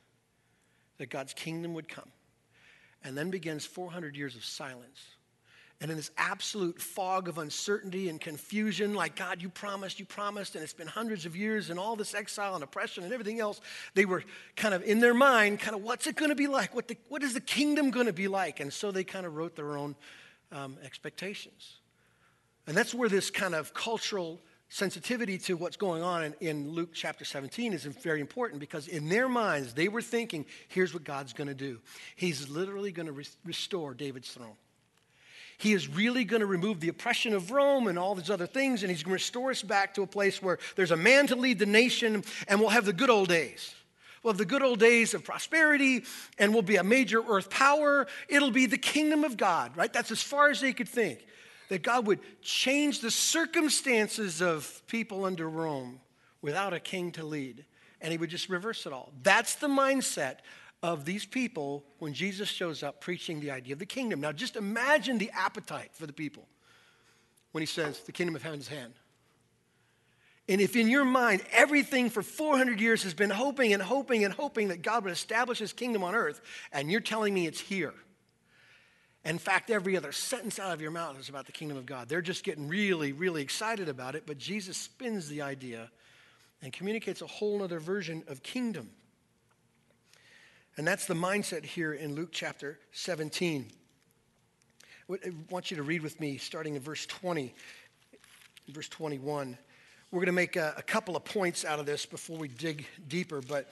that 0.99 1.09
God's 1.09 1.33
kingdom 1.33 1.73
would 1.73 1.89
come. 1.89 2.11
And 3.03 3.17
then 3.17 3.31
begins 3.31 3.65
400 3.65 4.15
years 4.15 4.35
of 4.35 4.45
silence 4.45 5.01
and 5.81 5.89
in 5.89 5.97
this 5.97 6.11
absolute 6.15 6.79
fog 6.79 7.27
of 7.27 7.39
uncertainty 7.39 8.07
and 8.07 8.21
confusion, 8.21 8.93
like, 8.93 9.15
God, 9.15 9.41
you 9.41 9.49
promised, 9.49 9.99
you 9.99 10.05
promised, 10.05 10.53
and 10.53 10.63
it's 10.63 10.73
been 10.73 10.85
hundreds 10.85 11.25
of 11.25 11.35
years 11.35 11.71
and 11.71 11.79
all 11.79 11.95
this 11.95 12.13
exile 12.13 12.53
and 12.53 12.63
oppression 12.63 13.03
and 13.03 13.11
everything 13.11 13.39
else, 13.39 13.59
they 13.95 14.05
were 14.05 14.23
kind 14.55 14.75
of 14.75 14.83
in 14.83 14.99
their 14.99 15.15
mind, 15.15 15.59
kind 15.59 15.75
of, 15.75 15.81
what's 15.81 16.05
it 16.05 16.15
going 16.15 16.29
to 16.29 16.35
be 16.35 16.45
like? 16.45 16.75
What, 16.75 16.87
the, 16.87 16.97
what 17.09 17.23
is 17.23 17.33
the 17.33 17.41
kingdom 17.41 17.89
going 17.89 18.05
to 18.05 18.13
be 18.13 18.27
like? 18.27 18.59
And 18.59 18.71
so 18.71 18.91
they 18.91 19.03
kind 19.03 19.25
of 19.25 19.35
wrote 19.35 19.55
their 19.55 19.75
own 19.75 19.95
um, 20.51 20.77
expectations. 20.83 21.79
And 22.67 22.77
that's 22.77 22.93
where 22.93 23.09
this 23.09 23.31
kind 23.31 23.55
of 23.55 23.73
cultural 23.73 24.39
sensitivity 24.69 25.39
to 25.39 25.57
what's 25.57 25.77
going 25.77 26.03
on 26.03 26.23
in, 26.23 26.35
in 26.41 26.71
Luke 26.71 26.91
chapter 26.93 27.25
17 27.25 27.73
is 27.73 27.85
very 27.85 28.21
important 28.21 28.59
because 28.59 28.87
in 28.87 29.09
their 29.09 29.27
minds, 29.27 29.73
they 29.73 29.87
were 29.87 30.03
thinking, 30.03 30.45
here's 30.67 30.93
what 30.93 31.03
God's 31.03 31.33
going 31.33 31.47
to 31.47 31.55
do. 31.55 31.79
He's 32.15 32.49
literally 32.49 32.91
going 32.91 33.07
to 33.07 33.11
re- 33.13 33.25
restore 33.43 33.95
David's 33.95 34.29
throne. 34.29 34.53
He 35.61 35.73
is 35.73 35.87
really 35.87 36.23
going 36.23 36.39
to 36.39 36.47
remove 36.47 36.79
the 36.79 36.89
oppression 36.89 37.33
of 37.33 37.51
Rome 37.51 37.85
and 37.87 37.99
all 37.99 38.15
these 38.15 38.31
other 38.31 38.47
things, 38.47 38.81
and 38.81 38.89
he's 38.89 39.03
going 39.03 39.11
to 39.11 39.13
restore 39.13 39.51
us 39.51 39.61
back 39.61 39.93
to 39.93 40.01
a 40.01 40.07
place 40.07 40.41
where 40.41 40.57
there's 40.75 40.89
a 40.89 40.97
man 40.97 41.27
to 41.27 41.35
lead 41.35 41.59
the 41.59 41.67
nation, 41.67 42.23
and 42.47 42.59
we'll 42.59 42.69
have 42.69 42.85
the 42.85 42.93
good 42.93 43.11
old 43.11 43.29
days. 43.29 43.75
We'll 44.23 44.33
have 44.33 44.39
the 44.39 44.45
good 44.45 44.63
old 44.63 44.79
days 44.79 45.13
of 45.13 45.23
prosperity, 45.23 46.03
and 46.39 46.51
we'll 46.51 46.63
be 46.63 46.77
a 46.77 46.83
major 46.83 47.21
earth 47.21 47.51
power. 47.51 48.07
It'll 48.27 48.49
be 48.49 48.65
the 48.65 48.79
kingdom 48.79 49.23
of 49.23 49.37
God, 49.37 49.77
right? 49.77 49.93
That's 49.93 50.09
as 50.09 50.23
far 50.23 50.49
as 50.49 50.61
they 50.61 50.73
could 50.73 50.89
think 50.89 51.23
that 51.69 51.83
God 51.83 52.07
would 52.07 52.19
change 52.41 53.01
the 53.01 53.11
circumstances 53.11 54.41
of 54.41 54.81
people 54.87 55.25
under 55.25 55.47
Rome 55.47 55.99
without 56.41 56.73
a 56.73 56.79
king 56.79 57.11
to 57.11 57.23
lead, 57.23 57.65
and 58.01 58.11
he 58.11 58.17
would 58.17 58.31
just 58.31 58.49
reverse 58.49 58.87
it 58.87 58.93
all. 58.93 59.11
That's 59.21 59.55
the 59.55 59.67
mindset 59.67 60.37
of 60.83 61.05
these 61.05 61.25
people 61.25 61.83
when 61.99 62.13
Jesus 62.13 62.49
shows 62.49 62.83
up 62.83 63.01
preaching 63.01 63.39
the 63.39 63.51
idea 63.51 63.73
of 63.73 63.79
the 63.79 63.85
kingdom. 63.85 64.21
Now, 64.21 64.31
just 64.31 64.55
imagine 64.55 65.17
the 65.17 65.31
appetite 65.31 65.91
for 65.93 66.07
the 66.07 66.13
people 66.13 66.47
when 67.51 67.61
he 67.61 67.67
says, 67.67 67.99
The 67.99 68.11
kingdom 68.11 68.35
of 68.35 68.41
heaven 68.41 68.59
heaven's 68.59 68.67
hand. 68.67 68.93
And 70.49 70.59
if 70.59 70.75
in 70.75 70.89
your 70.89 71.05
mind 71.05 71.43
everything 71.51 72.09
for 72.09 72.21
400 72.21 72.79
years 72.81 73.03
has 73.03 73.13
been 73.13 73.29
hoping 73.29 73.73
and 73.73 73.81
hoping 73.81 74.25
and 74.25 74.33
hoping 74.33 74.69
that 74.69 74.81
God 74.81 75.03
would 75.03 75.13
establish 75.13 75.59
his 75.59 75.71
kingdom 75.71 76.03
on 76.03 76.15
earth, 76.15 76.41
and 76.73 76.91
you're 76.91 76.99
telling 76.99 77.33
me 77.33 77.47
it's 77.47 77.59
here, 77.59 77.93
in 79.23 79.37
fact, 79.37 79.69
every 79.69 79.95
other 79.95 80.11
sentence 80.11 80.57
out 80.57 80.73
of 80.73 80.81
your 80.81 80.89
mouth 80.89 81.19
is 81.19 81.29
about 81.29 81.45
the 81.45 81.51
kingdom 81.51 81.77
of 81.77 81.85
God. 81.85 82.09
They're 82.09 82.23
just 82.23 82.43
getting 82.43 82.67
really, 82.67 83.11
really 83.11 83.43
excited 83.43 83.87
about 83.87 84.15
it, 84.15 84.23
but 84.25 84.39
Jesus 84.39 84.77
spins 84.77 85.29
the 85.29 85.43
idea 85.43 85.91
and 86.63 86.73
communicates 86.73 87.21
a 87.21 87.27
whole 87.27 87.61
other 87.61 87.79
version 87.79 88.23
of 88.27 88.41
kingdom. 88.41 88.89
And 90.81 90.87
that's 90.87 91.05
the 91.05 91.13
mindset 91.13 91.63
here 91.63 91.93
in 91.93 92.15
Luke 92.15 92.29
chapter 92.31 92.79
17. 92.93 93.67
I 95.11 95.15
want 95.51 95.69
you 95.69 95.77
to 95.77 95.83
read 95.83 96.01
with 96.01 96.19
me, 96.19 96.37
starting 96.37 96.73
in 96.73 96.81
verse 96.81 97.05
20, 97.05 97.53
verse 98.67 98.89
21. 98.89 99.59
We're 100.09 100.17
going 100.17 100.25
to 100.25 100.31
make 100.31 100.55
a, 100.55 100.73
a 100.75 100.81
couple 100.81 101.15
of 101.15 101.23
points 101.23 101.65
out 101.65 101.79
of 101.79 101.85
this 101.85 102.07
before 102.07 102.35
we 102.35 102.47
dig 102.47 102.87
deeper, 103.07 103.41
but 103.41 103.69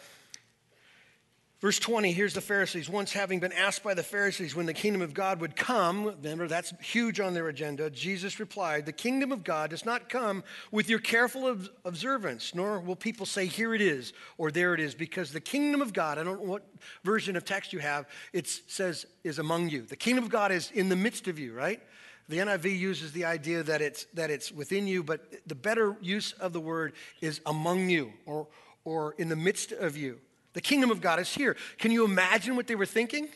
Verse 1.62 1.78
20, 1.78 2.14
here's 2.14 2.34
the 2.34 2.40
Pharisees. 2.40 2.90
Once 2.90 3.12
having 3.12 3.42
been 3.42 3.52
asked 3.52 3.84
by 3.84 3.94
the 3.94 4.02
Pharisees 4.02 4.56
when 4.56 4.66
the 4.66 4.74
kingdom 4.74 5.02
of 5.02 5.14
God 5.14 5.42
would 5.42 5.58
come, 5.58 6.06
remember 6.06 6.48
that's 6.48 6.72
huge 6.80 7.20
on 7.20 7.34
their 7.34 7.50
agenda, 7.50 7.90
Jesus 7.90 8.40
replied, 8.40 8.86
The 8.86 8.94
kingdom 8.94 9.34
of 9.34 9.44
God 9.44 9.72
does 9.72 9.84
not 9.84 10.08
come 10.08 10.46
with 10.72 10.88
your 10.88 11.00
careful 11.00 11.54
observance, 11.84 12.56
nor 12.56 12.80
will 12.80 12.96
people 12.96 13.26
say, 13.26 13.46
Here 13.46 13.76
it 13.76 13.82
is, 13.82 14.14
or 14.38 14.52
there 14.52 14.74
it 14.74 14.80
is, 14.80 14.96
because 14.96 15.34
the 15.34 15.42
kingdom 15.42 15.82
of 15.82 15.92
God, 15.92 16.18
I 16.18 16.24
don't 16.24 16.42
know 16.42 16.50
what 16.50 16.66
version 17.04 17.36
of 17.36 17.44
text 17.44 17.74
you 17.74 17.80
have, 17.80 18.08
it 18.32 18.48
says 18.48 19.06
is 19.26 19.38
among 19.38 19.68
you. 19.68 19.82
The 19.82 19.98
kingdom 19.98 20.24
of 20.24 20.30
God 20.30 20.54
is 20.54 20.72
in 20.72 20.88
the 20.88 20.96
midst 20.96 21.28
of 21.28 21.38
you, 21.38 21.54
right? 21.54 21.82
The 22.30 22.38
NIV 22.38 22.80
uses 22.80 23.12
the 23.12 23.26
idea 23.26 23.64
that 23.64 23.82
it's, 23.82 24.06
that 24.14 24.30
it's 24.30 24.50
within 24.50 24.88
you, 24.88 25.04
but 25.04 25.26
the 25.46 25.56
better 25.56 25.98
use 26.00 26.32
of 26.32 26.54
the 26.54 26.62
word 26.62 26.94
is 27.20 27.42
among 27.46 27.90
you 27.90 28.14
or, 28.26 28.48
or 28.86 29.14
in 29.18 29.28
the 29.28 29.36
midst 29.36 29.74
of 29.74 29.98
you. 29.98 30.20
The 30.54 30.62
kingdom 30.62 30.92
of 30.92 31.02
God 31.02 31.20
is 31.20 31.34
here. 31.34 31.56
Can 31.78 31.92
you 31.92 32.06
imagine 32.06 32.56
what 32.56 32.68
they 32.68 32.76
were 32.76 32.86
thinking? 32.86 33.30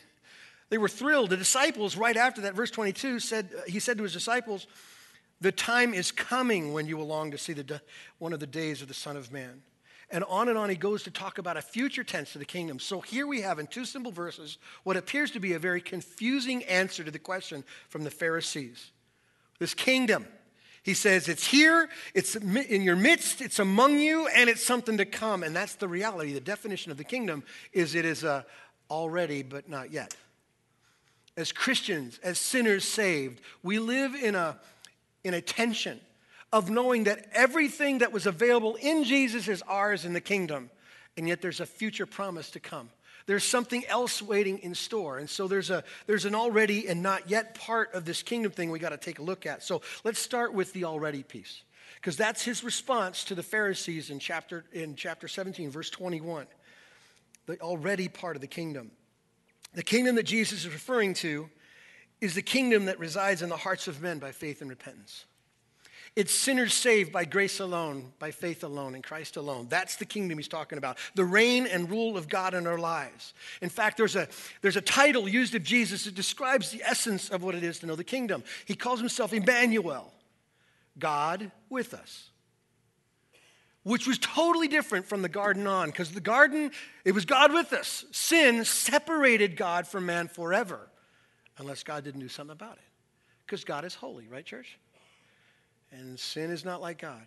They 0.70 0.78
were 0.78 0.88
thrilled. 0.88 1.30
The 1.30 1.36
disciples, 1.36 1.96
right 1.96 2.16
after 2.16 2.40
that, 2.42 2.54
verse 2.54 2.70
22 2.70 3.20
said, 3.20 3.50
uh, 3.56 3.60
He 3.66 3.78
said 3.78 3.96
to 3.98 4.02
his 4.02 4.12
disciples, 4.12 4.66
The 5.40 5.52
time 5.52 5.94
is 5.94 6.10
coming 6.10 6.72
when 6.72 6.86
you 6.86 6.96
will 6.96 7.06
long 7.06 7.30
to 7.30 7.38
see 7.38 7.52
the, 7.52 7.80
one 8.18 8.32
of 8.32 8.40
the 8.40 8.46
days 8.46 8.82
of 8.82 8.88
the 8.88 8.94
Son 8.94 9.16
of 9.16 9.30
Man. 9.30 9.62
And 10.10 10.24
on 10.24 10.48
and 10.48 10.58
on 10.58 10.70
he 10.70 10.76
goes 10.76 11.02
to 11.04 11.10
talk 11.10 11.38
about 11.38 11.56
a 11.56 11.62
future 11.62 12.04
tense 12.04 12.34
of 12.34 12.38
the 12.38 12.44
kingdom. 12.44 12.78
So 12.78 13.00
here 13.00 13.26
we 13.26 13.40
have 13.40 13.58
in 13.58 13.66
two 13.66 13.84
simple 13.84 14.12
verses 14.12 14.58
what 14.82 14.96
appears 14.96 15.30
to 15.32 15.40
be 15.40 15.54
a 15.54 15.58
very 15.58 15.80
confusing 15.80 16.62
answer 16.64 17.04
to 17.04 17.10
the 17.10 17.18
question 17.18 17.64
from 17.88 18.04
the 18.04 18.10
Pharisees. 18.10 18.90
This 19.58 19.74
kingdom, 19.74 20.26
he 20.84 20.92
says, 20.92 21.28
It's 21.28 21.46
here, 21.46 21.88
it's 22.12 22.36
in 22.36 22.82
your 22.82 22.94
midst, 22.94 23.40
it's 23.40 23.58
among 23.58 23.98
you, 23.98 24.28
and 24.28 24.50
it's 24.50 24.64
something 24.64 24.98
to 24.98 25.06
come. 25.06 25.42
And 25.42 25.56
that's 25.56 25.74
the 25.74 25.88
reality. 25.88 26.34
The 26.34 26.40
definition 26.40 26.92
of 26.92 26.98
the 26.98 27.04
kingdom 27.04 27.42
is 27.72 27.94
it 27.94 28.04
is 28.04 28.22
uh, 28.22 28.42
already, 28.90 29.42
but 29.42 29.68
not 29.68 29.90
yet. 29.90 30.14
As 31.38 31.52
Christians, 31.52 32.20
as 32.22 32.38
sinners 32.38 32.84
saved, 32.84 33.40
we 33.62 33.78
live 33.78 34.14
in 34.14 34.34
a, 34.34 34.58
in 35.24 35.32
a 35.32 35.40
tension 35.40 35.98
of 36.52 36.68
knowing 36.68 37.04
that 37.04 37.28
everything 37.32 37.98
that 37.98 38.12
was 38.12 38.26
available 38.26 38.76
in 38.76 39.04
Jesus 39.04 39.48
is 39.48 39.62
ours 39.62 40.04
in 40.04 40.12
the 40.12 40.20
kingdom, 40.20 40.68
and 41.16 41.26
yet 41.26 41.40
there's 41.40 41.60
a 41.60 41.66
future 41.66 42.06
promise 42.06 42.50
to 42.50 42.60
come. 42.60 42.90
There's 43.26 43.44
something 43.44 43.84
else 43.86 44.20
waiting 44.20 44.58
in 44.58 44.74
store. 44.74 45.18
And 45.18 45.28
so 45.28 45.48
there's, 45.48 45.70
a, 45.70 45.82
there's 46.06 46.24
an 46.24 46.34
already 46.34 46.88
and 46.88 47.02
not 47.02 47.30
yet 47.30 47.54
part 47.54 47.94
of 47.94 48.04
this 48.04 48.22
kingdom 48.22 48.52
thing 48.52 48.70
we 48.70 48.78
got 48.78 48.90
to 48.90 48.98
take 48.98 49.18
a 49.18 49.22
look 49.22 49.46
at. 49.46 49.62
So 49.62 49.82
let's 50.04 50.18
start 50.18 50.52
with 50.52 50.72
the 50.72 50.84
already 50.84 51.22
piece, 51.22 51.62
because 51.96 52.16
that's 52.16 52.42
his 52.42 52.62
response 52.62 53.24
to 53.24 53.34
the 53.34 53.42
Pharisees 53.42 54.10
in 54.10 54.18
chapter, 54.18 54.64
in 54.72 54.94
chapter 54.94 55.28
17, 55.28 55.70
verse 55.70 55.90
21. 55.90 56.46
The 57.46 57.60
already 57.60 58.08
part 58.08 58.36
of 58.36 58.42
the 58.42 58.46
kingdom. 58.48 58.90
The 59.74 59.82
kingdom 59.82 60.16
that 60.16 60.22
Jesus 60.24 60.60
is 60.60 60.72
referring 60.72 61.14
to 61.14 61.48
is 62.20 62.34
the 62.34 62.42
kingdom 62.42 62.86
that 62.86 62.98
resides 62.98 63.42
in 63.42 63.48
the 63.48 63.56
hearts 63.56 63.88
of 63.88 64.00
men 64.00 64.18
by 64.18 64.32
faith 64.32 64.60
and 64.60 64.70
repentance. 64.70 65.24
It's 66.16 66.32
sinners 66.32 66.72
saved 66.72 67.10
by 67.10 67.24
grace 67.24 67.58
alone, 67.58 68.12
by 68.20 68.30
faith 68.30 68.62
alone, 68.62 68.94
in 68.94 69.02
Christ 69.02 69.36
alone. 69.36 69.66
That's 69.68 69.96
the 69.96 70.04
kingdom 70.04 70.38
he's 70.38 70.46
talking 70.46 70.78
about. 70.78 70.96
The 71.16 71.24
reign 71.24 71.66
and 71.66 71.90
rule 71.90 72.16
of 72.16 72.28
God 72.28 72.54
in 72.54 72.68
our 72.68 72.78
lives. 72.78 73.34
In 73.60 73.68
fact, 73.68 73.96
there's 73.96 74.14
a, 74.14 74.28
there's 74.62 74.76
a 74.76 74.80
title 74.80 75.28
used 75.28 75.56
of 75.56 75.64
Jesus 75.64 76.04
that 76.04 76.14
describes 76.14 76.70
the 76.70 76.82
essence 76.84 77.30
of 77.30 77.42
what 77.42 77.56
it 77.56 77.64
is 77.64 77.80
to 77.80 77.86
know 77.86 77.96
the 77.96 78.04
kingdom. 78.04 78.44
He 78.64 78.76
calls 78.76 79.00
himself 79.00 79.32
Emmanuel, 79.32 80.12
God 81.00 81.50
with 81.68 81.94
us. 81.94 82.30
Which 83.82 84.06
was 84.06 84.18
totally 84.18 84.68
different 84.68 85.06
from 85.06 85.20
the 85.20 85.28
garden 85.28 85.66
on, 85.66 85.90
because 85.90 86.12
the 86.12 86.20
garden, 86.20 86.70
it 87.04 87.12
was 87.12 87.24
God 87.24 87.52
with 87.52 87.72
us. 87.72 88.04
Sin 88.12 88.64
separated 88.64 89.56
God 89.56 89.84
from 89.86 90.06
man 90.06 90.28
forever, 90.28 90.78
unless 91.58 91.82
God 91.82 92.04
didn't 92.04 92.20
do 92.20 92.28
something 92.28 92.52
about 92.52 92.76
it. 92.76 92.84
Because 93.44 93.64
God 93.64 93.84
is 93.84 93.96
holy, 93.96 94.28
right, 94.28 94.46
church? 94.46 94.78
And 95.98 96.18
sin 96.18 96.50
is 96.50 96.64
not 96.64 96.80
like 96.80 96.98
God. 96.98 97.26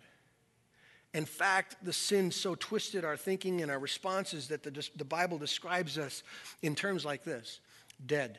In 1.14 1.24
fact, 1.24 1.76
the 1.82 1.92
sin 1.92 2.30
so 2.30 2.54
twisted 2.54 3.04
our 3.04 3.16
thinking 3.16 3.62
and 3.62 3.70
our 3.70 3.78
responses 3.78 4.48
that 4.48 4.62
the, 4.62 4.88
the 4.96 5.04
Bible 5.04 5.38
describes 5.38 5.96
us 5.96 6.22
in 6.62 6.74
terms 6.74 7.04
like 7.04 7.24
this 7.24 7.60
dead 8.06 8.38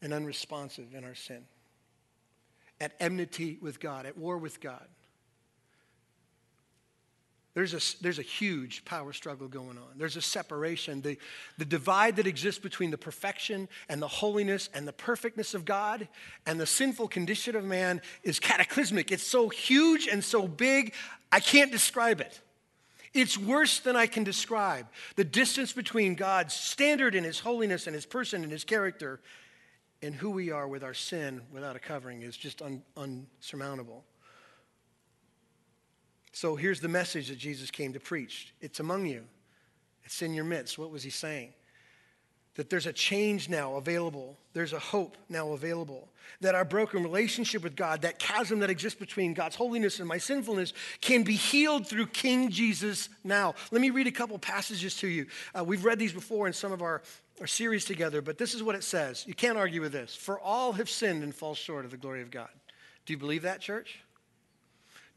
and 0.00 0.12
unresponsive 0.12 0.94
in 0.94 1.04
our 1.04 1.14
sin, 1.14 1.44
at 2.80 2.94
enmity 2.98 3.58
with 3.60 3.78
God, 3.78 4.06
at 4.06 4.18
war 4.18 4.38
with 4.38 4.60
God. 4.60 4.86
There's 7.54 7.74
a, 7.74 8.02
there's 8.02 8.18
a 8.18 8.22
huge 8.22 8.82
power 8.86 9.12
struggle 9.12 9.46
going 9.46 9.76
on. 9.76 9.96
There's 9.96 10.16
a 10.16 10.22
separation. 10.22 11.02
The, 11.02 11.18
the 11.58 11.66
divide 11.66 12.16
that 12.16 12.26
exists 12.26 12.58
between 12.58 12.90
the 12.90 12.96
perfection 12.96 13.68
and 13.90 14.00
the 14.00 14.08
holiness 14.08 14.70
and 14.72 14.88
the 14.88 14.92
perfectness 14.92 15.52
of 15.52 15.66
God 15.66 16.08
and 16.46 16.58
the 16.58 16.66
sinful 16.66 17.08
condition 17.08 17.54
of 17.54 17.64
man 17.64 18.00
is 18.22 18.40
cataclysmic. 18.40 19.12
It's 19.12 19.22
so 19.22 19.50
huge 19.50 20.06
and 20.06 20.24
so 20.24 20.48
big, 20.48 20.94
I 21.30 21.40
can't 21.40 21.70
describe 21.70 22.22
it. 22.22 22.40
It's 23.12 23.36
worse 23.36 23.80
than 23.80 23.96
I 23.96 24.06
can 24.06 24.24
describe. 24.24 24.86
The 25.16 25.24
distance 25.24 25.74
between 25.74 26.14
God's 26.14 26.54
standard 26.54 27.14
and 27.14 27.26
his 27.26 27.40
holiness 27.40 27.86
and 27.86 27.94
his 27.94 28.06
person 28.06 28.42
and 28.42 28.50
his 28.50 28.64
character 28.64 29.20
and 30.00 30.14
who 30.14 30.30
we 30.30 30.50
are 30.50 30.66
with 30.66 30.82
our 30.82 30.94
sin 30.94 31.42
without 31.52 31.76
a 31.76 31.78
covering 31.78 32.22
is 32.22 32.34
just 32.34 32.62
un, 32.62 32.82
unsurmountable. 32.96 34.04
So 36.32 36.56
here's 36.56 36.80
the 36.80 36.88
message 36.88 37.28
that 37.28 37.38
Jesus 37.38 37.70
came 37.70 37.92
to 37.92 38.00
preach 38.00 38.52
it's 38.60 38.80
among 38.80 39.06
you, 39.06 39.24
it's 40.04 40.22
in 40.22 40.34
your 40.34 40.44
midst. 40.44 40.78
What 40.78 40.90
was 40.90 41.02
he 41.02 41.10
saying? 41.10 41.52
That 42.56 42.68
there's 42.68 42.86
a 42.86 42.92
change 42.92 43.48
now 43.48 43.76
available. 43.76 44.36
There's 44.52 44.74
a 44.74 44.78
hope 44.78 45.16
now 45.30 45.52
available. 45.52 46.08
That 46.42 46.54
our 46.54 46.66
broken 46.66 47.02
relationship 47.02 47.62
with 47.62 47.74
God, 47.74 48.02
that 48.02 48.18
chasm 48.18 48.58
that 48.60 48.68
exists 48.68 48.98
between 48.98 49.32
God's 49.32 49.56
holiness 49.56 50.00
and 50.00 50.08
my 50.08 50.18
sinfulness, 50.18 50.74
can 51.00 51.22
be 51.22 51.34
healed 51.34 51.86
through 51.86 52.08
King 52.08 52.50
Jesus 52.50 53.08
now. 53.24 53.54
Let 53.70 53.80
me 53.80 53.88
read 53.88 54.06
a 54.06 54.12
couple 54.12 54.38
passages 54.38 54.96
to 54.96 55.08
you. 55.08 55.26
Uh, 55.58 55.64
we've 55.64 55.84
read 55.84 55.98
these 55.98 56.12
before 56.12 56.46
in 56.46 56.52
some 56.52 56.72
of 56.72 56.82
our, 56.82 57.00
our 57.40 57.46
series 57.46 57.86
together, 57.86 58.20
but 58.20 58.36
this 58.36 58.52
is 58.52 58.62
what 58.62 58.74
it 58.74 58.84
says. 58.84 59.24
You 59.26 59.34
can't 59.34 59.56
argue 59.56 59.80
with 59.80 59.92
this. 59.92 60.14
For 60.14 60.38
all 60.38 60.72
have 60.72 60.90
sinned 60.90 61.22
and 61.22 61.34
fall 61.34 61.54
short 61.54 61.86
of 61.86 61.90
the 61.90 61.96
glory 61.96 62.20
of 62.20 62.30
God. 62.30 62.50
Do 63.06 63.14
you 63.14 63.18
believe 63.18 63.42
that, 63.42 63.60
church? 63.62 63.98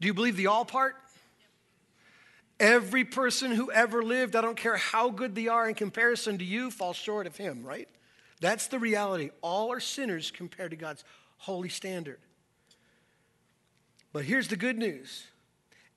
Do 0.00 0.06
you 0.06 0.14
believe 0.14 0.36
the 0.36 0.46
all 0.46 0.64
part? 0.64 0.96
Every 2.58 3.04
person 3.04 3.50
who 3.52 3.70
ever 3.70 4.02
lived, 4.02 4.34
I 4.34 4.40
don't 4.40 4.56
care 4.56 4.76
how 4.76 5.10
good 5.10 5.34
they 5.34 5.48
are 5.48 5.68
in 5.68 5.74
comparison 5.74 6.38
to 6.38 6.44
you, 6.44 6.70
falls 6.70 6.96
short 6.96 7.26
of 7.26 7.36
him, 7.36 7.64
right? 7.64 7.88
That's 8.40 8.68
the 8.68 8.78
reality. 8.78 9.30
All 9.42 9.72
are 9.72 9.80
sinners 9.80 10.30
compared 10.30 10.70
to 10.70 10.76
God's 10.76 11.04
holy 11.38 11.68
standard. 11.68 12.18
But 14.12 14.24
here's 14.24 14.48
the 14.48 14.56
good 14.56 14.78
news 14.78 15.26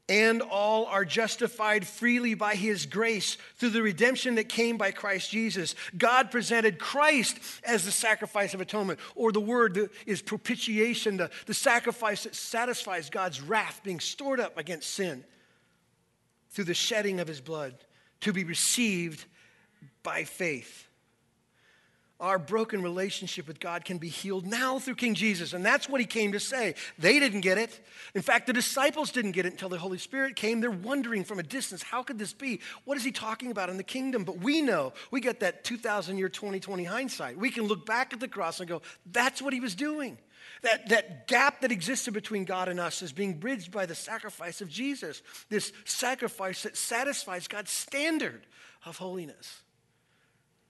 and 0.10 0.42
all 0.42 0.88
are 0.88 1.06
justified 1.06 1.86
freely 1.86 2.34
by 2.34 2.56
his 2.56 2.88
grace 2.88 3.38
through 3.58 3.70
the 3.70 3.84
redemption 3.84 4.36
that 4.36 4.50
came 4.50 4.76
by 4.76 4.90
Christ 4.90 5.30
Jesus. 5.30 5.76
God 5.98 6.32
presented 6.32 6.80
Christ 6.80 7.38
as 7.64 7.86
the 7.86 7.92
sacrifice 7.92 8.56
of 8.56 8.60
atonement, 8.60 9.00
or 9.16 9.32
the 9.32 9.40
word 9.40 9.92
is 10.08 10.24
propitiation, 10.24 11.18
the, 11.18 11.30
the 11.46 11.54
sacrifice 11.54 12.24
that 12.24 12.34
satisfies 12.34 13.12
God's 13.12 13.40
wrath 13.40 13.82
being 13.84 14.00
stored 14.00 14.40
up 14.40 14.58
against 14.58 14.90
sin 14.90 15.24
through 16.50 16.66
the 16.66 16.74
shedding 16.74 17.20
of 17.20 17.28
his 17.28 17.42
blood 17.42 17.76
to 18.22 18.34
be 18.34 18.44
received 18.44 19.26
by 20.04 20.24
faith 20.24 20.90
our 22.20 22.38
broken 22.38 22.82
relationship 22.82 23.48
with 23.48 23.62
God 23.62 23.86
can 23.86 23.98
be 23.98 24.10
healed 24.10 24.46
now 24.46 24.78
through 24.78 24.96
King 24.96 25.16
Jesus. 25.16 25.54
And 25.54 25.66
that's 25.66 25.88
what 25.88 26.02
he 26.02 26.06
came 26.06 26.34
to 26.34 26.40
say. 26.40 26.76
They 26.98 27.18
didn't 27.18 27.42
get 27.42 27.58
it. 27.58 27.80
In 28.14 28.22
fact, 28.22 28.46
the 28.46 28.52
disciples 28.52 29.12
didn't 29.12 29.32
get 29.32 29.46
it 29.46 29.54
until 29.54 29.70
the 29.70 29.78
Holy 29.78 29.98
Spirit 29.98 30.36
came. 30.36 30.60
They're 30.60 30.70
wondering 30.70 31.24
from 31.24 31.40
a 31.40 31.44
distance, 31.44 31.82
how 31.82 32.04
could 32.04 32.20
this 32.20 32.34
be? 32.34 32.60
What 32.84 32.98
is 32.98 33.06
he 33.06 33.14
talking 33.14 33.52
about 33.52 33.70
in 33.70 33.78
the 33.78 33.84
kingdom? 33.84 34.26
But 34.26 34.40
we 34.40 34.62
know, 34.62 34.92
we 35.12 35.22
get 35.22 35.40
that 35.40 35.64
2,000 35.64 36.18
year 36.18 36.28
2020 36.28 36.84
hindsight. 36.84 37.38
We 37.38 37.52
can 37.52 37.64
look 37.68 37.86
back 37.86 38.12
at 38.12 38.20
the 38.20 38.28
cross 38.28 38.60
and 38.60 38.68
go, 38.68 38.82
that's 39.10 39.42
what 39.42 39.54
he 39.54 39.62
was 39.62 39.74
doing. 39.74 40.18
That, 40.62 40.90
that 40.90 41.28
gap 41.28 41.62
that 41.62 41.72
existed 41.72 42.14
between 42.14 42.44
God 42.44 42.68
and 42.68 42.80
us 42.80 43.02
is 43.02 43.12
being 43.12 43.40
bridged 43.40 43.72
by 43.72 43.86
the 43.86 43.96
sacrifice 43.96 44.62
of 44.62 44.70
Jesus, 44.70 45.22
this 45.50 45.72
sacrifice 45.86 46.64
that 46.64 46.76
satisfies 46.76 47.48
God's 47.48 47.72
standard 47.72 48.46
of 48.86 48.98
holiness. 48.98 49.62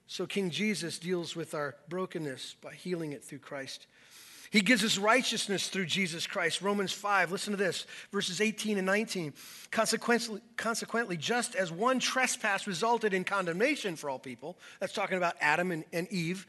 So 0.06 0.26
King 0.26 0.50
Jesus 0.50 1.00
deals 1.00 1.36
with 1.36 1.54
our 1.54 1.76
brokenness 1.88 2.56
by 2.62 2.74
healing 2.74 3.14
it 3.14 3.24
through 3.24 3.40
Christ. 3.40 3.88
He 4.52 4.62
gives 4.62 4.84
us 4.84 4.98
righteousness 4.98 5.68
through 5.68 5.86
Jesus 5.86 6.26
Christ. 6.26 6.62
Romans 6.62 6.92
5, 6.92 7.32
listen 7.32 7.52
to 7.52 7.58
this, 7.58 7.86
verses 8.12 8.42
18 8.42 8.78
and 8.78 8.88
19. 8.88 9.34
Consequently, 9.70 10.42
consequently, 10.58 11.18
just 11.18 11.54
as 11.54 11.72
one 11.72 12.00
trespass 12.00 12.66
resulted 12.66 13.14
in 13.14 13.24
condemnation 13.24 13.96
for 13.96 14.10
all 14.10 14.18
people, 14.18 14.58
that's 14.80 14.94
talking 14.94 15.18
about 15.18 15.36
Adam 15.40 15.72
and, 15.72 15.86
and 15.94 16.12
Eve, 16.12 16.48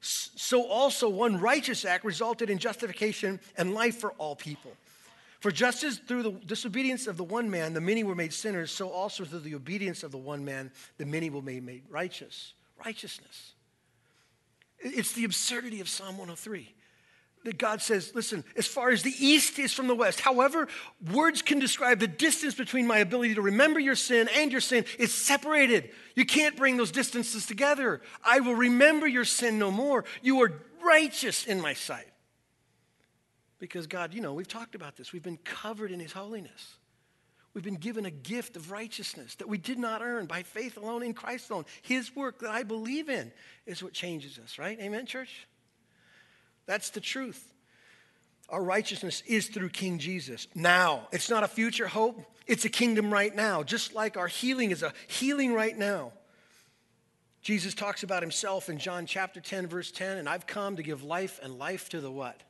so 0.00 0.66
also 0.66 1.08
one 1.08 1.38
righteous 1.38 1.84
act 1.84 2.04
resulted 2.04 2.50
in 2.50 2.58
justification 2.58 3.40
and 3.56 3.74
life 3.74 3.98
for 3.98 4.12
all 4.12 4.34
people. 4.34 4.72
For 5.40 5.50
just 5.50 5.84
as 5.84 5.98
through 5.98 6.22
the 6.22 6.32
disobedience 6.32 7.06
of 7.06 7.16
the 7.16 7.24
one 7.24 7.50
man 7.50 7.72
the 7.72 7.80
many 7.80 8.04
were 8.04 8.14
made 8.14 8.32
sinners, 8.32 8.70
so 8.70 8.90
also 8.90 9.24
through 9.24 9.40
the 9.40 9.54
obedience 9.54 10.02
of 10.02 10.10
the 10.10 10.18
one 10.18 10.44
man 10.44 10.70
the 10.98 11.06
many 11.06 11.30
will 11.30 11.42
be 11.42 11.60
made 11.60 11.82
righteous 11.88 12.54
righteousness. 12.84 13.52
It's 14.78 15.12
the 15.12 15.24
absurdity 15.24 15.80
of 15.80 15.88
Psalm 15.88 16.16
103 16.16 16.74
that 17.44 17.58
God 17.58 17.80
says, 17.80 18.12
listen, 18.14 18.44
as 18.56 18.66
far 18.66 18.90
as 18.90 19.02
the 19.02 19.14
east 19.18 19.58
is 19.58 19.72
from 19.72 19.86
the 19.86 19.94
west, 19.94 20.20
however, 20.20 20.68
words 21.12 21.40
can 21.42 21.58
describe 21.58 21.98
the 21.98 22.06
distance 22.06 22.54
between 22.54 22.86
my 22.86 22.98
ability 22.98 23.34
to 23.34 23.42
remember 23.42 23.80
your 23.80 23.96
sin 23.96 24.28
and 24.36 24.52
your 24.52 24.60
sin 24.60 24.84
is 24.98 25.14
separated. 25.14 25.90
You 26.14 26.26
can't 26.26 26.56
bring 26.56 26.76
those 26.76 26.90
distances 26.90 27.46
together. 27.46 28.02
I 28.22 28.40
will 28.40 28.54
remember 28.54 29.06
your 29.06 29.24
sin 29.24 29.58
no 29.58 29.70
more. 29.70 30.04
You 30.22 30.42
are 30.42 30.52
righteous 30.82 31.46
in 31.46 31.60
my 31.60 31.72
sight. 31.72 32.06
Because 33.58 33.86
God, 33.86 34.14
you 34.14 34.20
know, 34.20 34.34
we've 34.34 34.48
talked 34.48 34.74
about 34.74 34.96
this. 34.96 35.12
We've 35.12 35.22
been 35.22 35.38
covered 35.38 35.92
in 35.92 36.00
his 36.00 36.12
holiness. 36.12 36.76
We've 37.52 37.64
been 37.64 37.74
given 37.74 38.06
a 38.06 38.10
gift 38.10 38.56
of 38.56 38.70
righteousness 38.70 39.34
that 39.36 39.48
we 39.48 39.58
did 39.58 39.78
not 39.78 40.02
earn 40.02 40.26
by 40.26 40.42
faith 40.42 40.76
alone 40.76 41.02
in 41.02 41.14
Christ 41.14 41.50
alone. 41.50 41.64
His 41.82 42.14
work 42.14 42.40
that 42.40 42.50
I 42.50 42.62
believe 42.62 43.08
in 43.08 43.32
is 43.66 43.82
what 43.82 43.92
changes 43.92 44.38
us, 44.38 44.58
right? 44.58 44.78
Amen, 44.80 45.04
church? 45.04 45.46
That's 46.66 46.90
the 46.90 47.00
truth. 47.00 47.52
Our 48.48 48.62
righteousness 48.62 49.22
is 49.26 49.48
through 49.48 49.70
King 49.70 49.98
Jesus. 49.98 50.48
Now, 50.54 51.08
it's 51.12 51.30
not 51.30 51.44
a 51.44 51.48
future 51.48 51.86
hope, 51.86 52.20
it's 52.46 52.64
a 52.64 52.68
kingdom 52.68 53.12
right 53.12 53.34
now, 53.34 53.62
just 53.62 53.94
like 53.94 54.16
our 54.16 54.26
healing 54.26 54.70
is 54.70 54.82
a 54.82 54.92
healing 55.06 55.52
right 55.52 55.76
now. 55.76 56.12
Jesus 57.42 57.74
talks 57.74 58.02
about 58.02 58.22
himself 58.22 58.68
in 58.68 58.78
John 58.78 59.06
chapter 59.06 59.40
10, 59.40 59.66
verse 59.66 59.90
10, 59.90 60.18
and 60.18 60.28
I've 60.28 60.46
come 60.46 60.76
to 60.76 60.82
give 60.82 61.02
life 61.02 61.40
and 61.42 61.58
life 61.58 61.88
to 61.90 62.00
the 62.00 62.10
what? 62.10 62.42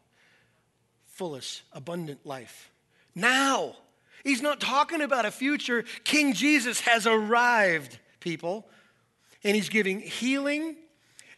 Fullest, 1.05 1.63
abundant 1.73 2.27
life. 2.27 2.71
Now, 3.15 3.77
He's 4.25 4.43
not 4.43 4.61
talking 4.61 5.01
about 5.01 5.25
a 5.25 5.31
future. 5.31 5.85
King 6.05 6.35
Jesus 6.35 6.81
has 6.81 7.07
arrived, 7.07 7.99
people. 8.21 8.69
And 9.43 9.55
he's 9.55 9.71
giving 9.71 10.01
healing 10.01 10.77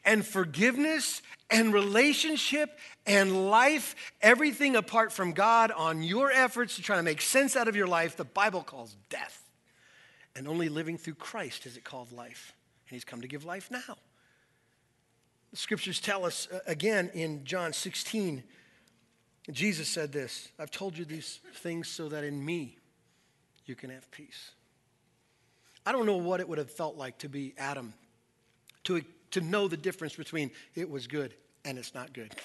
and 0.05 0.27
forgiveness 0.27 1.23
and 1.53 1.73
relationship 1.73 2.79
and 3.07 3.51
life, 3.51 3.95
everything 4.21 4.75
apart 4.75 5.13
from 5.13 5.33
God 5.33 5.71
on 5.71 6.03
your 6.03 6.33
efforts 6.33 6.77
to 6.77 6.83
try 6.83 6.97
to 6.97 7.03
make 7.03 7.21
sense 7.21 7.55
out 7.55 7.69
of 7.69 7.77
your 7.77 7.87
life, 7.87 8.17
the 8.17 8.25
Bible 8.25 8.63
calls 8.63 8.97
death. 9.11 9.39
And 10.35 10.49
only 10.49 10.69
living 10.69 10.97
through 10.97 11.15
Christ 11.15 11.67
is 11.67 11.77
it 11.77 11.85
called 11.85 12.11
life. 12.11 12.55
And 12.89 12.95
he's 12.95 13.05
come 13.05 13.21
to 13.21 13.29
give 13.29 13.45
life 13.45 13.71
now. 13.71 13.99
The 15.51 15.59
scriptures 15.59 16.01
tell 16.01 16.25
us 16.25 16.49
uh, 16.51 16.61
again 16.67 17.11
in 17.13 17.45
John 17.45 17.73
16 17.73 18.43
Jesus 19.51 19.89
said 19.89 20.13
this 20.13 20.49
I've 20.59 20.71
told 20.71 20.97
you 20.97 21.05
these 21.05 21.41
things 21.57 21.89
so 21.89 22.09
that 22.09 22.25
in 22.25 22.43
me 22.43 22.79
you 23.67 23.75
can 23.75 23.91
have 23.91 24.11
peace. 24.11 24.53
I 25.85 25.93
don't 25.93 26.07
know 26.07 26.17
what 26.17 26.41
it 26.41 26.49
would 26.49 26.59
have 26.59 26.71
felt 26.71 26.97
like 26.97 27.19
to 27.19 27.29
be 27.29 27.55
Adam, 27.59 27.93
to, 28.85 29.03
to 29.33 29.41
know 29.41 29.67
the 29.67 29.77
difference 29.77 30.15
between 30.15 30.53
it 30.77 30.89
was 30.89 31.09
good 31.09 31.35
and 31.65 31.79
it's 31.79 31.95
not 31.95 32.13
good. 32.13 32.31
Do 32.31 32.37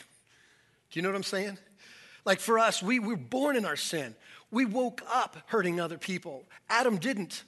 you 1.00 1.02
know 1.02 1.10
what 1.10 1.16
I'm 1.16 1.24
saying? 1.24 1.58
Like 2.26 2.40
for 2.40 2.60
us, 2.60 2.84
we 2.84 3.00
were 3.00 3.16
born 3.16 3.56
in 3.56 3.66
our 3.66 3.76
sin. 3.76 4.16
We 4.52 4.66
woke 4.66 5.02
up 5.12 5.38
hurting 5.48 5.80
other 5.80 5.98
people. 5.98 6.44
Adam 6.70 6.98
didn't. 6.98 7.44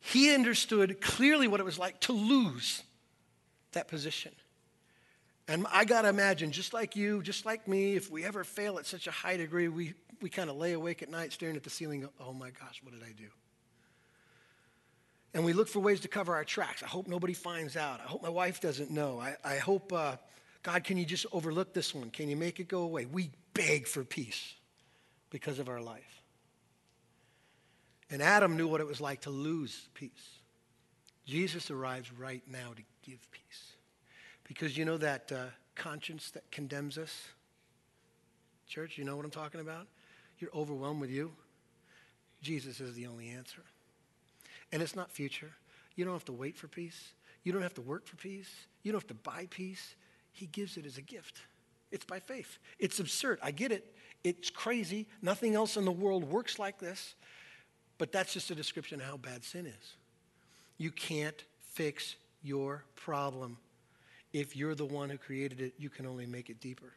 He 0.00 0.34
understood 0.34 1.00
clearly 1.00 1.48
what 1.48 1.60
it 1.60 1.64
was 1.64 1.78
like 1.78 2.00
to 2.00 2.12
lose 2.12 2.82
that 3.72 3.88
position. 3.88 4.32
And 5.48 5.66
I 5.72 5.84
got 5.84 6.02
to 6.02 6.08
imagine, 6.08 6.52
just 6.52 6.72
like 6.72 6.96
you, 6.96 7.22
just 7.22 7.44
like 7.44 7.66
me, 7.66 7.94
if 7.96 8.10
we 8.10 8.24
ever 8.24 8.44
fail 8.44 8.78
at 8.78 8.86
such 8.86 9.06
a 9.06 9.10
high 9.10 9.36
degree, 9.36 9.68
we, 9.68 9.94
we 10.20 10.30
kind 10.30 10.48
of 10.48 10.56
lay 10.56 10.72
awake 10.72 11.02
at 11.02 11.10
night 11.10 11.32
staring 11.32 11.56
at 11.56 11.62
the 11.62 11.70
ceiling, 11.70 12.08
oh 12.20 12.32
my 12.32 12.50
gosh, 12.50 12.80
what 12.82 12.92
did 12.94 13.02
I 13.02 13.12
do? 13.12 13.28
And 15.34 15.44
we 15.44 15.52
look 15.52 15.68
for 15.68 15.80
ways 15.80 16.00
to 16.00 16.08
cover 16.08 16.34
our 16.34 16.44
tracks. 16.44 16.82
I 16.82 16.86
hope 16.86 17.08
nobody 17.08 17.32
finds 17.32 17.76
out. 17.76 18.00
I 18.00 18.04
hope 18.04 18.22
my 18.22 18.28
wife 18.28 18.60
doesn't 18.60 18.90
know. 18.90 19.20
I, 19.20 19.36
I 19.44 19.56
hope, 19.56 19.92
uh, 19.92 20.16
God, 20.62 20.84
can 20.84 20.96
you 20.96 21.04
just 21.04 21.26
overlook 21.32 21.72
this 21.72 21.94
one? 21.94 22.10
Can 22.10 22.28
you 22.28 22.36
make 22.36 22.60
it 22.60 22.68
go 22.68 22.82
away? 22.82 23.06
We 23.06 23.30
beg 23.54 23.86
for 23.86 24.04
peace 24.04 24.54
because 25.30 25.58
of 25.58 25.68
our 25.68 25.80
life. 25.80 26.22
And 28.10 28.22
Adam 28.22 28.56
knew 28.56 28.68
what 28.68 28.80
it 28.80 28.86
was 28.86 29.00
like 29.00 29.22
to 29.22 29.30
lose 29.30 29.88
peace. 29.94 30.38
Jesus 31.24 31.70
arrives 31.70 32.12
right 32.12 32.42
now 32.46 32.72
to 32.76 32.82
give 33.02 33.26
peace. 33.30 33.72
Because 34.44 34.76
you 34.76 34.84
know 34.84 34.98
that 34.98 35.32
uh, 35.32 35.46
conscience 35.74 36.30
that 36.32 36.50
condemns 36.50 36.98
us? 36.98 37.28
Church, 38.68 38.98
you 38.98 39.04
know 39.04 39.16
what 39.16 39.24
I'm 39.24 39.30
talking 39.30 39.60
about? 39.60 39.86
You're 40.38 40.54
overwhelmed 40.54 41.00
with 41.00 41.10
you. 41.10 41.32
Jesus 42.42 42.80
is 42.80 42.94
the 42.94 43.06
only 43.06 43.30
answer. 43.30 43.62
And 44.72 44.82
it's 44.82 44.96
not 44.96 45.10
future. 45.10 45.52
You 45.94 46.04
don't 46.04 46.14
have 46.14 46.24
to 46.26 46.32
wait 46.32 46.56
for 46.56 46.68
peace. 46.68 47.12
You 47.44 47.52
don't 47.52 47.62
have 47.62 47.74
to 47.74 47.80
work 47.80 48.06
for 48.06 48.16
peace. 48.16 48.50
You 48.82 48.92
don't 48.92 49.00
have 49.00 49.08
to 49.08 49.14
buy 49.14 49.46
peace. 49.50 49.94
He 50.32 50.46
gives 50.46 50.76
it 50.76 50.86
as 50.86 50.98
a 50.98 51.02
gift. 51.02 51.42
It's 51.90 52.04
by 52.04 52.20
faith. 52.20 52.58
It's 52.78 53.00
absurd. 53.00 53.38
I 53.42 53.50
get 53.50 53.70
it. 53.70 53.94
It's 54.24 54.50
crazy. 54.50 55.06
Nothing 55.20 55.54
else 55.54 55.76
in 55.76 55.84
the 55.84 55.92
world 55.92 56.24
works 56.24 56.58
like 56.58 56.78
this. 56.78 57.14
But 57.98 58.12
that's 58.12 58.32
just 58.32 58.50
a 58.50 58.54
description 58.54 59.00
of 59.00 59.06
how 59.06 59.16
bad 59.16 59.44
sin 59.44 59.66
is. 59.66 59.94
You 60.78 60.90
can't 60.90 61.44
fix 61.60 62.16
your 62.42 62.84
problem 62.96 63.58
if 64.32 64.56
you're 64.56 64.74
the 64.74 64.86
one 64.86 65.10
who 65.10 65.18
created 65.18 65.60
it, 65.60 65.74
you 65.78 65.90
can 65.90 66.06
only 66.06 66.26
make 66.26 66.48
it 66.48 66.60
deeper. 66.60 66.92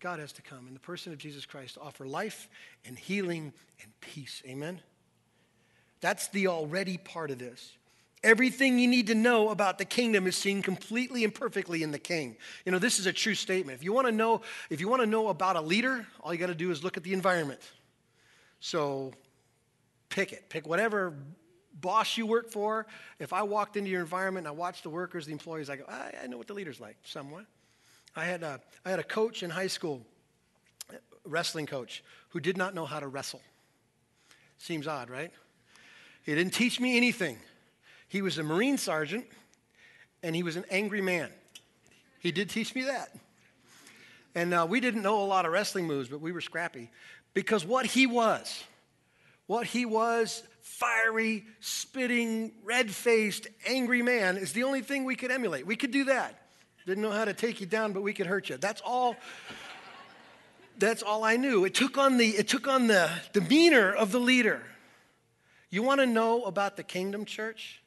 God 0.00 0.18
has 0.18 0.32
to 0.32 0.42
come 0.42 0.66
in 0.66 0.74
the 0.74 0.80
person 0.80 1.12
of 1.12 1.18
Jesus 1.18 1.44
Christ 1.46 1.74
to 1.74 1.80
offer 1.80 2.06
life 2.06 2.48
and 2.84 2.98
healing 2.98 3.52
and 3.82 3.92
peace. 4.00 4.42
Amen? 4.46 4.80
That's 6.00 6.28
the 6.28 6.48
already 6.48 6.96
part 6.96 7.30
of 7.30 7.38
this. 7.38 7.72
Everything 8.22 8.78
you 8.78 8.86
need 8.86 9.06
to 9.06 9.14
know 9.14 9.48
about 9.48 9.78
the 9.78 9.84
kingdom 9.84 10.26
is 10.26 10.36
seen 10.36 10.62
completely 10.62 11.24
and 11.24 11.34
perfectly 11.34 11.82
in 11.82 11.90
the 11.90 11.98
king. 11.98 12.36
You 12.66 12.72
know, 12.72 12.78
this 12.78 12.98
is 12.98 13.06
a 13.06 13.12
true 13.12 13.34
statement. 13.34 13.78
If 13.78 13.84
you 13.84 13.92
want 13.92 14.08
to 14.08 14.12
know, 14.12 14.42
if 14.68 14.80
you 14.80 14.88
want 14.88 15.00
to 15.00 15.06
know 15.06 15.28
about 15.28 15.56
a 15.56 15.60
leader, 15.60 16.06
all 16.20 16.32
you 16.32 16.38
got 16.38 16.48
to 16.48 16.54
do 16.54 16.70
is 16.70 16.84
look 16.84 16.98
at 16.98 17.02
the 17.02 17.14
environment. 17.14 17.60
So 18.60 19.12
pick 20.10 20.32
it. 20.32 20.50
Pick 20.50 20.68
whatever 20.68 21.14
boss 21.80 22.16
you 22.16 22.26
work 22.26 22.50
for, 22.50 22.86
if 23.18 23.32
I 23.32 23.42
walked 23.42 23.76
into 23.76 23.90
your 23.90 24.00
environment 24.00 24.46
and 24.46 24.54
I 24.54 24.58
watched 24.58 24.82
the 24.82 24.90
workers, 24.90 25.26
the 25.26 25.32
employees, 25.32 25.70
I 25.70 25.76
go, 25.76 25.84
I, 25.88 26.12
I 26.22 26.26
know 26.26 26.36
what 26.36 26.46
the 26.46 26.54
leader's 26.54 26.80
like 26.80 26.96
somewhat. 27.04 27.46
I 28.16 28.24
had, 28.24 28.42
a, 28.42 28.60
I 28.84 28.90
had 28.90 28.98
a 28.98 29.04
coach 29.04 29.42
in 29.42 29.50
high 29.50 29.68
school, 29.68 30.04
wrestling 31.24 31.66
coach, 31.66 32.02
who 32.30 32.40
did 32.40 32.56
not 32.56 32.74
know 32.74 32.84
how 32.84 33.00
to 33.00 33.06
wrestle. 33.06 33.40
Seems 34.58 34.86
odd, 34.86 35.08
right? 35.08 35.30
He 36.24 36.34
didn't 36.34 36.52
teach 36.52 36.80
me 36.80 36.96
anything. 36.96 37.38
He 38.10 38.20
was 38.20 38.36
a 38.36 38.42
Marine 38.42 38.76
sergeant 38.76 39.24
and 40.22 40.36
he 40.36 40.42
was 40.42 40.56
an 40.56 40.64
angry 40.70 41.00
man. 41.00 41.30
He 42.18 42.32
did 42.32 42.50
teach 42.50 42.74
me 42.74 42.82
that. 42.82 43.16
And 44.34 44.52
uh, 44.52 44.66
we 44.68 44.80
didn't 44.80 45.02
know 45.02 45.22
a 45.22 45.24
lot 45.24 45.46
of 45.46 45.52
wrestling 45.52 45.86
moves, 45.86 46.08
but 46.08 46.20
we 46.20 46.32
were 46.32 46.42
scrappy 46.42 46.90
because 47.32 47.64
what 47.64 47.86
he 47.86 48.06
was 48.06 48.62
what 49.46 49.66
he 49.66 49.84
was 49.84 50.44
fiery, 50.60 51.44
spitting, 51.58 52.52
red 52.62 52.88
faced, 52.88 53.48
angry 53.66 54.00
man 54.00 54.36
is 54.36 54.52
the 54.52 54.62
only 54.62 54.80
thing 54.80 55.04
we 55.04 55.16
could 55.16 55.32
emulate. 55.32 55.66
We 55.66 55.74
could 55.74 55.90
do 55.90 56.04
that. 56.04 56.40
Didn't 56.86 57.02
know 57.02 57.10
how 57.10 57.24
to 57.24 57.34
take 57.34 57.60
you 57.60 57.66
down, 57.66 57.92
but 57.92 58.02
we 58.02 58.12
could 58.12 58.26
hurt 58.26 58.48
you. 58.48 58.58
That's 58.58 58.80
all. 58.80 59.16
That's 60.78 61.02
all 61.02 61.24
I 61.24 61.36
knew. 61.36 61.64
It 61.64 61.74
took 61.74 61.98
on 61.98 62.16
the, 62.16 62.28
it 62.28 62.46
took 62.46 62.68
on 62.68 62.86
the 62.86 63.10
demeanor 63.32 63.92
of 63.92 64.12
the 64.12 64.20
leader. 64.20 64.62
You 65.68 65.82
want 65.82 66.00
to 66.00 66.06
know 66.06 66.44
about 66.44 66.76
the 66.76 66.84
kingdom 66.84 67.24
church? 67.24 67.79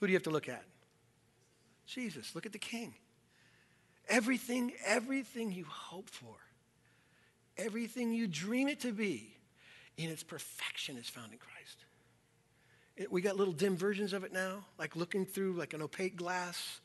Who 0.00 0.06
do 0.06 0.12
you 0.12 0.16
have 0.16 0.24
to 0.24 0.30
look 0.30 0.48
at? 0.48 0.64
Jesus. 1.86 2.34
Look 2.34 2.46
at 2.46 2.52
the 2.52 2.58
king. 2.58 2.94
Everything, 4.08 4.72
everything 4.84 5.52
you 5.52 5.66
hope 5.68 6.10
for, 6.10 6.34
everything 7.56 8.12
you 8.12 8.26
dream 8.26 8.66
it 8.66 8.80
to 8.80 8.92
be, 8.92 9.36
in 9.96 10.10
its 10.10 10.22
perfection 10.22 10.96
is 10.96 11.08
found 11.08 11.32
in 11.32 11.38
Christ. 11.38 11.84
It, 12.96 13.12
we 13.12 13.20
got 13.20 13.36
little 13.36 13.52
dim 13.52 13.76
versions 13.76 14.12
of 14.12 14.24
it 14.24 14.32
now, 14.32 14.64
like 14.78 14.96
looking 14.96 15.26
through 15.26 15.52
like 15.52 15.74
an 15.74 15.82
opaque 15.82 16.16
glass. 16.16 16.80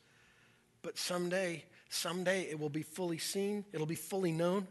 But 0.81 0.97
someday, 0.97 1.63
someday 1.89 2.43
it 2.43 2.59
will 2.59 2.69
be 2.69 2.83
fully 2.83 3.17
seen, 3.17 3.65
it'll 3.73 3.87
be 3.87 3.95
fully 3.95 4.31
known. 4.31 4.67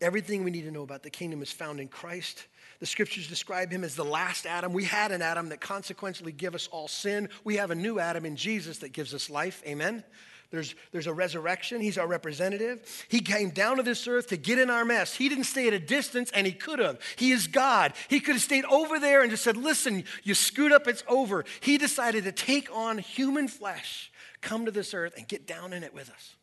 Everything 0.00 0.44
we 0.44 0.50
need 0.50 0.62
to 0.62 0.70
know 0.70 0.82
about 0.82 1.02
the 1.02 1.10
kingdom 1.10 1.40
is 1.42 1.50
found 1.50 1.80
in 1.80 1.88
Christ. 1.88 2.46
The 2.80 2.86
scriptures 2.86 3.28
describe 3.28 3.72
him 3.72 3.82
as 3.82 3.94
the 3.94 4.04
last 4.04 4.44
Adam. 4.44 4.72
We 4.72 4.84
had 4.84 5.10
an 5.10 5.22
Adam 5.22 5.48
that 5.48 5.60
consequently 5.60 6.32
gave 6.32 6.54
us 6.54 6.68
all 6.68 6.88
sin. 6.88 7.30
We 7.44 7.56
have 7.56 7.70
a 7.70 7.74
new 7.74 7.98
Adam 7.98 8.26
in 8.26 8.36
Jesus 8.36 8.78
that 8.78 8.92
gives 8.92 9.14
us 9.14 9.30
life. 9.30 9.62
Amen. 9.66 10.04
There's, 10.50 10.74
there's 10.92 11.06
a 11.06 11.12
resurrection. 11.12 11.80
He's 11.80 11.98
our 11.98 12.06
representative. 12.06 13.06
He 13.08 13.20
came 13.20 13.50
down 13.50 13.78
to 13.78 13.82
this 13.82 14.06
earth 14.06 14.28
to 14.28 14.36
get 14.36 14.58
in 14.58 14.70
our 14.70 14.84
mess. 14.84 15.14
He 15.14 15.28
didn't 15.28 15.44
stay 15.44 15.66
at 15.66 15.72
a 15.72 15.78
distance, 15.78 16.30
and 16.32 16.46
he 16.46 16.52
could 16.52 16.78
have. 16.78 17.00
He 17.16 17.32
is 17.32 17.46
God. 17.46 17.94
He 18.08 18.20
could 18.20 18.36
have 18.36 18.42
stayed 18.42 18.64
over 18.66 18.98
there 19.00 19.22
and 19.22 19.30
just 19.30 19.42
said, 19.42 19.56
Listen, 19.56 20.04
you 20.22 20.34
screwed 20.34 20.72
up, 20.72 20.86
it's 20.86 21.02
over. 21.08 21.44
He 21.60 21.78
decided 21.78 22.24
to 22.24 22.32
take 22.32 22.68
on 22.72 22.98
human 22.98 23.48
flesh, 23.48 24.12
come 24.40 24.66
to 24.66 24.70
this 24.70 24.94
earth, 24.94 25.14
and 25.16 25.26
get 25.26 25.46
down 25.46 25.72
in 25.72 25.82
it 25.82 25.92
with 25.92 26.10
us, 26.10 26.36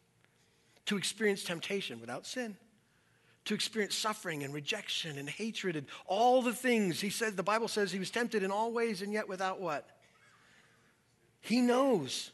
to 0.88 0.98
experience 0.98 1.44
temptation 1.44 2.02
without 2.02 2.26
sin. 2.26 2.58
To 3.45 3.53
experience 3.53 3.95
suffering 3.95 4.43
and 4.43 4.53
rejection 4.53 5.17
and 5.17 5.29
hatred 5.29 5.75
and 5.75 5.86
all 6.06 6.41
the 6.41 6.53
things. 6.53 7.01
He 7.01 7.10
said, 7.10 7.36
the 7.36 7.43
Bible 7.43 7.67
says 7.67 7.91
he 7.91 7.99
was 7.99 8.10
tempted 8.10 8.41
in 8.41 8.51
all 8.51 8.71
ways 8.71 9.01
and 9.01 9.12
yet 9.12 9.27
without 9.27 9.60
what? 9.60 9.89
He 11.41 11.60
knows 11.60 12.32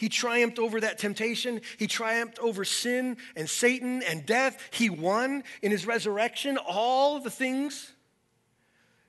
he 0.00 0.08
triumphed 0.08 0.58
over 0.58 0.80
that 0.80 0.96
temptation. 0.96 1.60
He 1.76 1.86
triumphed 1.86 2.38
over 2.38 2.64
sin 2.64 3.18
and 3.36 3.46
Satan 3.46 4.02
and 4.08 4.24
death. 4.24 4.58
He 4.70 4.88
won 4.88 5.44
in 5.60 5.70
his 5.70 5.86
resurrection 5.86 6.56
all 6.56 7.20
the 7.20 7.28
things. 7.28 7.92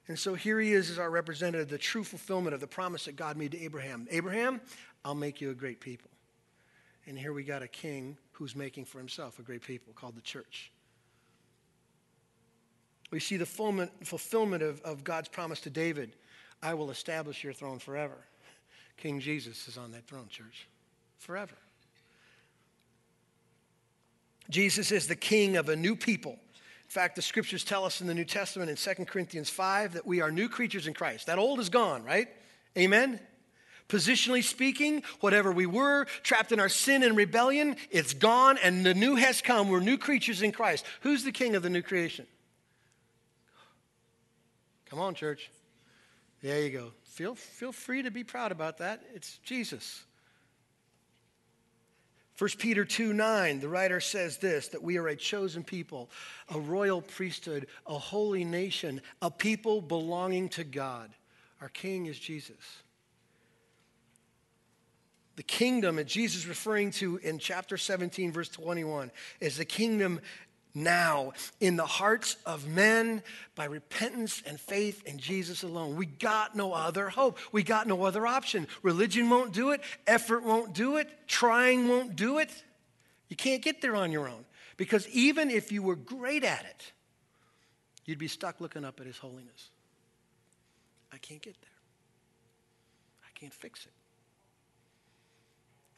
And 0.09 0.19
so 0.19 0.33
here 0.33 0.59
he 0.59 0.73
is 0.73 0.91
as 0.91 0.99
our 0.99 1.09
representative, 1.09 1.69
the 1.69 1.77
true 1.77 2.03
fulfillment 2.03 2.53
of 2.53 2.59
the 2.59 2.67
promise 2.67 3.05
that 3.05 3.15
God 3.15 3.37
made 3.37 3.53
to 3.53 3.63
Abraham. 3.63 4.05
Abraham, 4.11 4.59
I'll 5.05 5.15
make 5.15 5.39
you 5.39 5.51
a 5.51 5.53
great 5.53 5.79
people. 5.79 6.11
And 7.07 7.17
here 7.17 7.31
we 7.31 7.45
got 7.45 7.61
a 7.61 7.69
king 7.69 8.17
who's 8.33 8.53
making 8.53 8.83
for 8.83 8.97
himself 8.97 9.39
a 9.39 9.43
great 9.43 9.61
people 9.61 9.93
called 9.93 10.17
the 10.17 10.21
church. 10.21 10.73
We 13.11 13.19
see 13.19 13.37
the 13.37 13.45
fulfillment 13.45 14.63
of, 14.63 14.81
of 14.81 15.03
God's 15.03 15.27
promise 15.27 15.61
to 15.61 15.69
David 15.69 16.15
I 16.63 16.75
will 16.75 16.91
establish 16.91 17.43
your 17.43 17.53
throne 17.53 17.79
forever. 17.79 18.17
King 18.97 19.19
Jesus 19.19 19.67
is 19.67 19.77
on 19.77 19.91
that 19.91 20.05
throne, 20.05 20.27
church 20.29 20.67
forever. 21.17 21.55
Jesus 24.49 24.91
is 24.91 25.07
the 25.07 25.15
king 25.15 25.57
of 25.57 25.69
a 25.69 25.75
new 25.75 25.95
people. 25.95 26.33
In 26.33 26.89
fact, 26.93 27.15
the 27.15 27.21
scriptures 27.21 27.63
tell 27.63 27.83
us 27.85 28.01
in 28.01 28.07
the 28.07 28.13
New 28.13 28.25
Testament 28.25 28.69
in 28.69 28.75
2 28.75 29.05
Corinthians 29.05 29.49
5 29.49 29.93
that 29.93 30.05
we 30.05 30.21
are 30.21 30.29
new 30.29 30.49
creatures 30.49 30.87
in 30.87 30.93
Christ. 30.93 31.27
That 31.27 31.39
old 31.39 31.59
is 31.59 31.69
gone, 31.69 32.03
right? 32.03 32.27
Amen? 32.77 33.19
Positionally 33.87 34.43
speaking, 34.43 35.03
whatever 35.19 35.51
we 35.51 35.65
were, 35.65 36.05
trapped 36.21 36.51
in 36.51 36.59
our 36.59 36.69
sin 36.69 37.01
and 37.01 37.17
rebellion, 37.17 37.75
it's 37.89 38.13
gone 38.13 38.57
and 38.61 38.85
the 38.85 38.93
new 38.93 39.15
has 39.15 39.41
come. 39.41 39.69
We're 39.69 39.79
new 39.79 39.97
creatures 39.97 40.41
in 40.41 40.51
Christ. 40.51 40.85
Who's 41.01 41.23
the 41.23 41.31
king 41.31 41.55
of 41.55 41.63
the 41.63 41.69
new 41.69 41.81
creation? 41.81 42.27
Come 44.91 44.99
on, 44.99 45.15
church. 45.15 45.49
There 46.41 46.61
you 46.61 46.69
go. 46.69 46.91
Feel, 47.05 47.33
feel 47.33 47.71
free 47.71 48.03
to 48.03 48.11
be 48.11 48.25
proud 48.25 48.51
about 48.51 48.79
that. 48.79 49.01
It's 49.15 49.37
Jesus. 49.37 50.03
1 52.37 52.49
Peter 52.57 52.83
2 52.83 53.13
9, 53.13 53.61
the 53.61 53.69
writer 53.69 54.01
says 54.01 54.37
this 54.39 54.67
that 54.67 54.83
we 54.83 54.97
are 54.97 55.07
a 55.07 55.15
chosen 55.15 55.63
people, 55.63 56.09
a 56.53 56.59
royal 56.59 57.01
priesthood, 57.01 57.67
a 57.87 57.97
holy 57.97 58.43
nation, 58.43 59.01
a 59.21 59.31
people 59.31 59.79
belonging 59.79 60.49
to 60.49 60.65
God. 60.65 61.09
Our 61.61 61.69
king 61.69 62.07
is 62.07 62.19
Jesus. 62.19 62.83
The 65.37 65.43
kingdom 65.43 65.95
that 65.95 66.07
Jesus 66.07 66.41
is 66.41 66.47
referring 66.47 66.91
to 66.93 67.15
in 67.23 67.39
chapter 67.39 67.77
17, 67.77 68.33
verse 68.33 68.49
21, 68.49 69.09
is 69.39 69.55
the 69.55 69.63
kingdom 69.63 70.19
now 70.73 71.33
in 71.59 71.75
the 71.75 71.85
hearts 71.85 72.37
of 72.45 72.67
men 72.67 73.23
by 73.55 73.65
repentance 73.65 74.41
and 74.45 74.59
faith 74.59 75.05
in 75.05 75.17
Jesus 75.17 75.63
alone. 75.63 75.95
We 75.95 76.05
got 76.05 76.55
no 76.55 76.73
other 76.73 77.09
hope. 77.09 77.39
We 77.51 77.63
got 77.63 77.87
no 77.87 78.03
other 78.03 78.25
option. 78.25 78.67
Religion 78.81 79.29
won't 79.29 79.53
do 79.53 79.71
it, 79.71 79.81
effort 80.07 80.43
won't 80.43 80.73
do 80.73 80.97
it, 80.97 81.09
trying 81.27 81.87
won't 81.87 82.15
do 82.15 82.39
it. 82.39 82.51
You 83.29 83.35
can't 83.35 83.61
get 83.61 83.81
there 83.81 83.95
on 83.95 84.11
your 84.11 84.27
own 84.27 84.45
because 84.77 85.07
even 85.09 85.49
if 85.49 85.71
you 85.71 85.83
were 85.83 85.95
great 85.95 86.43
at 86.43 86.65
it, 86.65 86.91
you'd 88.05 88.19
be 88.19 88.27
stuck 88.27 88.59
looking 88.59 88.83
up 88.83 88.99
at 88.99 89.05
His 89.05 89.17
holiness. 89.17 89.69
I 91.13 91.17
can't 91.17 91.41
get 91.41 91.55
there. 91.61 91.69
I 93.23 93.39
can't 93.39 93.53
fix 93.53 93.85
it. 93.85 93.91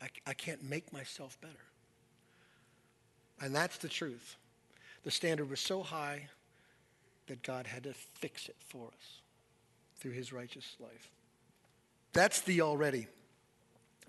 I, 0.02 0.32
I 0.32 0.34
can't 0.34 0.64
make 0.70 0.92
myself 0.92 1.40
better. 1.40 1.54
And 3.42 3.56
that's 3.56 3.78
the 3.78 3.90
truth. 3.90 4.38
The 5.04 5.12
standard 5.12 5.50
was 5.50 5.60
so 5.60 5.84
high 5.84 6.28
that 7.28 7.44
God 7.44 7.68
had 7.68 7.84
to 7.84 7.94
fix 7.94 8.48
it 8.50 8.56
for 8.60 8.88
us 8.88 9.22
through 10.00 10.12
his 10.12 10.34
righteous 10.34 10.76
life. 10.80 11.12
That's 12.14 12.42
the 12.42 12.62
already. 12.62 13.08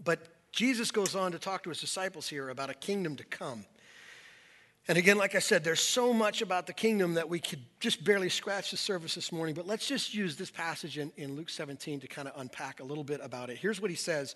But 0.03 0.27
Jesus 0.53 0.91
goes 0.91 1.15
on 1.15 1.33
to 1.33 1.39
talk 1.39 1.63
to 1.65 1.71
his 1.71 1.81
disciples 1.81 2.29
here 2.29 2.49
about 2.49 2.71
a 2.71 2.75
kingdom 2.75 3.17
to 3.17 3.25
come. 3.25 3.65
And 4.87 4.99
again, 4.99 5.17
like 5.17 5.35
I 5.35 5.39
said, 5.39 5.65
there's 5.65 5.81
so 5.81 6.13
much 6.13 6.43
about 6.43 6.67
the 6.67 6.75
kingdom 6.75 7.15
that 7.15 7.29
we 7.29 7.41
could 7.41 7.61
just 7.81 8.05
barely 8.05 8.29
scratch 8.29 8.71
the 8.71 8.77
surface 8.77 9.15
this 9.15 9.33
morning. 9.33 9.55
But 9.55 9.67
let's 9.67 9.89
just 9.89 10.13
use 10.13 10.37
this 10.37 10.51
passage 10.51 10.99
in, 10.99 11.11
in 11.17 11.37
Luke 11.37 11.49
17 11.49 12.01
to 12.01 12.07
kind 12.07 12.29
of 12.29 12.39
unpack 12.39 12.81
a 12.81 12.85
little 12.85 13.05
bit 13.05 13.21
about 13.23 13.49
it. 13.49 13.57
Here's 13.57 13.81
what 13.81 13.91
he 13.91 13.97
says 13.97 14.35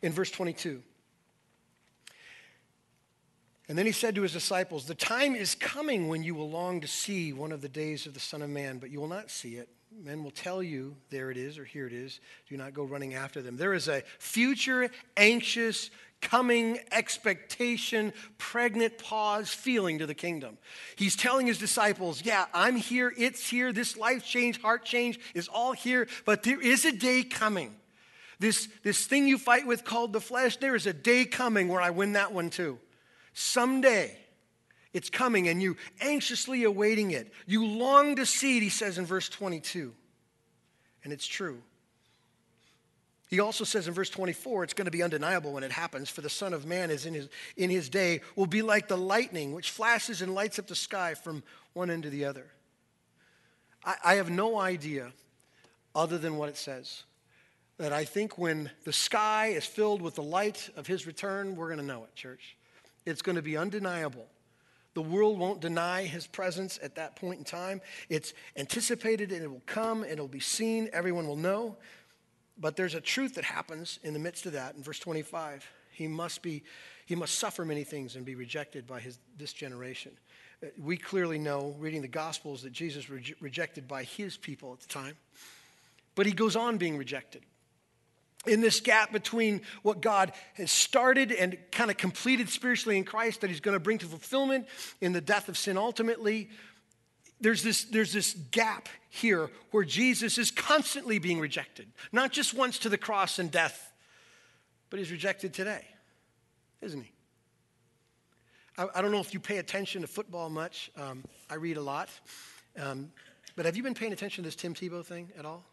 in 0.00 0.12
verse 0.12 0.30
22 0.30 0.82
and 3.68 3.78
then 3.78 3.86
he 3.86 3.92
said 3.92 4.14
to 4.16 4.22
his 4.22 4.32
disciples, 4.32 4.86
The 4.86 4.94
time 4.94 5.34
is 5.34 5.54
coming 5.54 6.08
when 6.08 6.22
you 6.22 6.34
will 6.34 6.50
long 6.50 6.80
to 6.80 6.88
see 6.88 7.32
one 7.32 7.52
of 7.52 7.60
the 7.60 7.68
days 7.68 8.06
of 8.06 8.14
the 8.14 8.20
Son 8.20 8.42
of 8.42 8.50
Man, 8.50 8.78
but 8.78 8.90
you 8.90 9.00
will 9.00 9.08
not 9.08 9.30
see 9.30 9.54
it. 9.54 9.68
Men 10.04 10.24
will 10.24 10.30
tell 10.30 10.62
you, 10.62 10.96
There 11.10 11.30
it 11.30 11.36
is, 11.36 11.58
or 11.58 11.64
here 11.64 11.86
it 11.86 11.92
is. 11.92 12.20
Do 12.48 12.56
not 12.56 12.74
go 12.74 12.82
running 12.84 13.14
after 13.14 13.40
them. 13.40 13.56
There 13.56 13.74
is 13.74 13.88
a 13.88 14.02
future, 14.18 14.90
anxious, 15.16 15.90
coming 16.22 16.78
expectation, 16.90 18.12
pregnant 18.38 18.96
pause 18.96 19.50
feeling 19.50 19.98
to 19.98 20.06
the 20.06 20.14
kingdom. 20.14 20.56
He's 20.96 21.16
telling 21.16 21.46
his 21.46 21.58
disciples, 21.58 22.24
Yeah, 22.24 22.46
I'm 22.54 22.76
here, 22.76 23.12
it's 23.16 23.48
here, 23.48 23.72
this 23.72 23.96
life 23.96 24.24
change, 24.24 24.60
heart 24.60 24.84
change 24.84 25.20
is 25.34 25.48
all 25.48 25.72
here, 25.72 26.08
but 26.24 26.42
there 26.42 26.60
is 26.60 26.84
a 26.84 26.92
day 26.92 27.22
coming. 27.22 27.76
This, 28.38 28.68
this 28.82 29.06
thing 29.06 29.28
you 29.28 29.38
fight 29.38 29.68
with 29.68 29.84
called 29.84 30.12
the 30.12 30.20
flesh, 30.20 30.56
there 30.56 30.74
is 30.74 30.86
a 30.86 30.92
day 30.92 31.24
coming 31.24 31.68
where 31.68 31.80
I 31.80 31.90
win 31.90 32.14
that 32.14 32.32
one 32.32 32.50
too. 32.50 32.78
Someday 33.32 34.16
it's 34.92 35.08
coming 35.08 35.48
and 35.48 35.62
you 35.62 35.76
anxiously 36.00 36.64
awaiting 36.64 37.12
it. 37.12 37.32
You 37.46 37.64
long 37.64 38.16
to 38.16 38.26
see 38.26 38.58
it, 38.58 38.62
he 38.62 38.68
says 38.68 38.98
in 38.98 39.06
verse 39.06 39.28
22. 39.28 39.94
And 41.04 41.12
it's 41.12 41.26
true. 41.26 41.62
He 43.28 43.40
also 43.40 43.64
says 43.64 43.88
in 43.88 43.94
verse 43.94 44.10
24, 44.10 44.64
it's 44.64 44.74
going 44.74 44.84
to 44.84 44.90
be 44.90 45.02
undeniable 45.02 45.54
when 45.54 45.64
it 45.64 45.72
happens, 45.72 46.10
for 46.10 46.20
the 46.20 46.28
Son 46.28 46.52
of 46.52 46.66
Man 46.66 46.90
is 46.90 47.06
in 47.06 47.14
his, 47.14 47.30
in 47.56 47.70
his 47.70 47.88
day, 47.88 48.20
will 48.36 48.46
be 48.46 48.60
like 48.60 48.88
the 48.88 48.98
lightning 48.98 49.54
which 49.54 49.70
flashes 49.70 50.20
and 50.20 50.34
lights 50.34 50.58
up 50.58 50.66
the 50.66 50.74
sky 50.74 51.14
from 51.14 51.42
one 51.72 51.90
end 51.90 52.02
to 52.02 52.10
the 52.10 52.26
other. 52.26 52.44
I, 53.82 53.94
I 54.04 54.14
have 54.16 54.28
no 54.28 54.60
idea, 54.60 55.12
other 55.94 56.18
than 56.18 56.36
what 56.36 56.50
it 56.50 56.58
says, 56.58 57.04
that 57.78 57.90
I 57.90 58.04
think 58.04 58.36
when 58.36 58.70
the 58.84 58.92
sky 58.92 59.46
is 59.46 59.64
filled 59.64 60.02
with 60.02 60.14
the 60.14 60.22
light 60.22 60.68
of 60.76 60.86
his 60.86 61.06
return, 61.06 61.56
we're 61.56 61.68
going 61.68 61.80
to 61.80 61.86
know 61.86 62.04
it, 62.04 62.14
church. 62.14 62.58
It's 63.04 63.22
going 63.22 63.36
to 63.36 63.42
be 63.42 63.56
undeniable. 63.56 64.26
The 64.94 65.02
world 65.02 65.38
won't 65.38 65.60
deny 65.60 66.04
his 66.04 66.26
presence 66.26 66.78
at 66.82 66.96
that 66.96 67.16
point 67.16 67.38
in 67.38 67.44
time. 67.44 67.80
It's 68.08 68.34
anticipated 68.56 69.32
and 69.32 69.42
it 69.42 69.50
will 69.50 69.62
come 69.64 70.02
and 70.02 70.12
it 70.12 70.20
will 70.20 70.28
be 70.28 70.40
seen. 70.40 70.90
Everyone 70.92 71.26
will 71.26 71.36
know. 71.36 71.76
But 72.58 72.76
there's 72.76 72.94
a 72.94 73.00
truth 73.00 73.34
that 73.36 73.44
happens 73.44 73.98
in 74.02 74.12
the 74.12 74.18
midst 74.18 74.44
of 74.44 74.52
that 74.52 74.74
in 74.74 74.82
verse 74.82 74.98
25. 74.98 75.66
He 75.90 76.06
must 76.06 76.42
be 76.42 76.62
he 77.06 77.16
must 77.16 77.38
suffer 77.38 77.64
many 77.64 77.84
things 77.84 78.16
and 78.16 78.24
be 78.24 78.34
rejected 78.34 78.86
by 78.86 79.00
his 79.00 79.18
this 79.38 79.52
generation. 79.52 80.12
Uh, 80.62 80.68
we 80.78 80.96
clearly 80.96 81.38
know, 81.38 81.74
reading 81.78 82.02
the 82.02 82.08
Gospels, 82.08 82.62
that 82.62 82.72
Jesus 82.72 83.08
was 83.08 83.28
re- 83.28 83.34
rejected 83.40 83.88
by 83.88 84.04
his 84.04 84.36
people 84.36 84.72
at 84.72 84.80
the 84.80 84.88
time. 84.88 85.16
But 86.14 86.26
he 86.26 86.32
goes 86.32 86.56
on 86.56 86.78
being 86.78 86.96
rejected. 86.96 87.42
In 88.46 88.60
this 88.60 88.80
gap 88.80 89.12
between 89.12 89.62
what 89.82 90.00
God 90.00 90.32
has 90.54 90.70
started 90.70 91.30
and 91.30 91.56
kind 91.70 91.90
of 91.90 91.96
completed 91.96 92.48
spiritually 92.48 92.98
in 92.98 93.04
Christ 93.04 93.42
that 93.42 93.50
he's 93.50 93.60
going 93.60 93.76
to 93.76 93.80
bring 93.80 93.98
to 93.98 94.06
fulfillment 94.06 94.66
in 95.00 95.12
the 95.12 95.20
death 95.20 95.48
of 95.48 95.56
sin 95.56 95.78
ultimately, 95.78 96.50
there's 97.40 97.62
this, 97.62 97.84
there's 97.84 98.12
this 98.12 98.34
gap 98.50 98.88
here 99.10 99.50
where 99.70 99.84
Jesus 99.84 100.38
is 100.38 100.50
constantly 100.50 101.18
being 101.18 101.38
rejected, 101.38 101.88
not 102.12 102.32
just 102.32 102.54
once 102.54 102.78
to 102.78 102.88
the 102.88 102.98
cross 102.98 103.38
and 103.38 103.50
death, 103.50 103.92
but 104.90 104.98
he's 104.98 105.10
rejected 105.10 105.52
today, 105.52 105.84
isn't 106.80 107.02
he? 107.02 107.12
I, 108.78 108.86
I 108.94 109.02
don't 109.02 109.12
know 109.12 109.20
if 109.20 109.34
you 109.34 109.40
pay 109.40 109.58
attention 109.58 110.02
to 110.02 110.08
football 110.08 110.48
much. 110.48 110.90
Um, 110.96 111.24
I 111.50 111.54
read 111.54 111.76
a 111.76 111.82
lot. 111.82 112.08
Um, 112.78 113.10
but 113.56 113.66
have 113.66 113.76
you 113.76 113.82
been 113.82 113.94
paying 113.94 114.12
attention 114.12 114.44
to 114.44 114.48
this 114.48 114.56
Tim 114.56 114.74
Tebow 114.74 115.04
thing 115.04 115.30
at 115.38 115.44
all? 115.44 115.64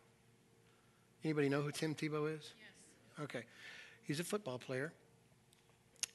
Anybody 1.23 1.49
know 1.49 1.61
who 1.61 1.71
Tim 1.71 1.95
Tebow 1.95 2.33
is? 2.33 2.53
Yes. 2.57 3.23
Okay. 3.23 3.43
He's 4.03 4.19
a 4.19 4.23
football 4.23 4.57
player. 4.57 4.93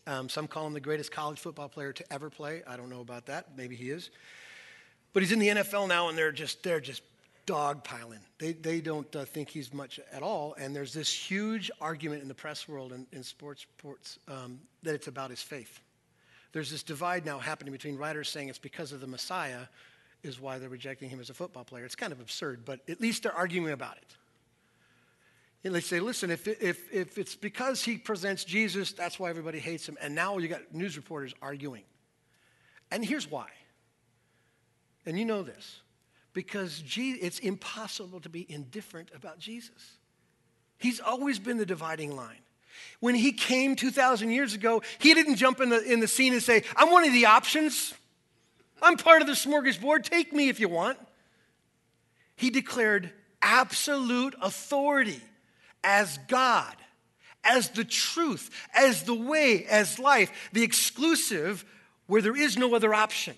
Um, 0.07 0.29
some 0.29 0.47
call 0.47 0.67
him 0.67 0.75
the 0.75 0.81
greatest 0.81 1.13
college 1.13 1.39
football 1.39 1.69
player 1.69 1.93
to 1.93 2.13
ever 2.13 2.31
play. 2.31 2.63
I 2.67 2.77
don't 2.77 2.91
know 2.91 3.01
about 3.01 3.27
that. 3.27 3.57
Maybe 3.57 3.77
he 3.77 3.91
is. 3.91 4.11
But 5.13 5.23
he's 5.23 5.33
in 5.33 5.39
the 5.39 5.49
NFL 5.49 5.89
now, 5.89 6.09
and 6.09 6.19
they're 6.19 6.33
just 6.33 6.63
they're 6.63 6.81
just 6.81 7.03
dogpiling. 7.47 8.19
They 8.39 8.53
they 8.53 8.81
don't 8.81 9.15
uh, 9.15 9.25
think 9.25 9.49
he's 9.49 9.73
much 9.73 10.01
at 10.13 10.23
all. 10.23 10.55
And 10.59 10.75
there's 10.75 10.93
this 10.93 11.13
huge 11.13 11.71
argument 11.81 12.23
in 12.23 12.29
the 12.29 12.35
press 12.35 12.69
world 12.69 12.93
and 12.93 13.07
in 13.13 13.23
sports 13.23 13.67
reports 13.77 14.19
um, 14.29 14.61
that 14.83 14.95
it's 14.95 15.07
about 15.07 15.31
his 15.31 15.41
faith. 15.41 15.81
There's 16.53 16.71
this 16.71 16.83
divide 16.83 17.25
now 17.25 17.39
happening 17.39 17.73
between 17.73 17.97
writers 17.97 18.29
saying 18.29 18.49
it's 18.49 18.59
because 18.59 18.93
of 18.93 19.01
the 19.01 19.07
Messiah 19.07 19.63
is 20.23 20.41
why 20.41 20.59
they're 20.59 20.69
rejecting 20.69 21.11
him 21.11 21.21
as 21.21 21.31
a 21.31 21.35
football 21.35 21.65
player. 21.65 21.85
It's 21.85 21.97
kind 21.97 22.13
of 22.13 22.21
absurd, 22.21 22.65
but 22.65 22.81
at 22.89 23.01
least 23.01 23.25
they're 23.25 23.33
arguing 23.33 23.73
about 23.73 23.97
it. 23.97 24.17
And 25.65 25.75
they 25.75 25.81
say, 25.81 25.99
listen, 25.99 26.31
if, 26.31 26.47
if, 26.47 26.93
if 26.93 27.17
it's 27.17 27.35
because 27.35 27.83
he 27.83 27.97
presents 27.97 28.45
Jesus, 28.45 28.93
that's 28.93 29.19
why 29.19 29.31
everybody 29.31 29.59
hates 29.59 29.89
him. 29.89 29.97
And 30.01 30.15
now 30.15 30.37
you 30.37 30.47
got 30.47 30.75
news 30.75 30.97
reporters 30.97 31.35
arguing. 31.41 31.85
And 32.91 33.03
here's 33.03 33.31
why. 33.31 33.49
And 35.07 35.19
you 35.19 35.25
know 35.25 35.43
this 35.43 35.81
because 36.35 36.83
it's 36.97 37.39
impossible 37.39 38.21
to 38.21 38.29
be 38.29 38.45
indifferent 38.53 39.11
about 39.15 39.39
Jesus. 39.39 39.97
He's 40.79 41.01
always 41.01 41.39
been 41.39 41.57
the 41.57 41.67
dividing 41.67 42.15
line. 42.15 42.39
When 43.01 43.15
he 43.15 43.33
came 43.33 43.77
2,000 43.77 44.31
years 44.31 44.53
ago, 44.53 44.83
he 44.99 45.15
didn't 45.15 45.37
jump 45.37 45.61
in 45.61 45.71
the, 45.71 45.81
in 45.81 46.01
the 46.01 46.09
scene 46.09 46.33
and 46.33 46.43
say, 46.43 46.65
I'm 46.77 46.91
one 46.91 47.05
of 47.05 47.13
the 47.13 47.27
options. 47.27 47.95
I'm 48.83 48.97
part 48.97 49.23
of 49.23 49.29
the 49.29 49.35
smorgasbord. 49.35 50.03
Take 50.03 50.33
me 50.33 50.49
if 50.49 50.61
you 50.61 50.69
want. 50.69 50.99
He 52.37 52.51
declared 52.51 53.13
absolute 53.41 54.35
authority 54.43 55.23
as 55.85 56.19
God, 56.27 56.75
as 57.45 57.69
the 57.71 57.85
truth, 57.85 58.51
as 58.75 59.05
the 59.05 59.15
way, 59.15 59.65
as 59.67 59.99
life, 59.99 60.51
the 60.53 60.63
exclusive 60.63 61.65
where 62.07 62.23
there 62.23 62.37
is 62.37 62.57
no 62.57 62.75
other 62.75 62.93
option. 62.93 63.37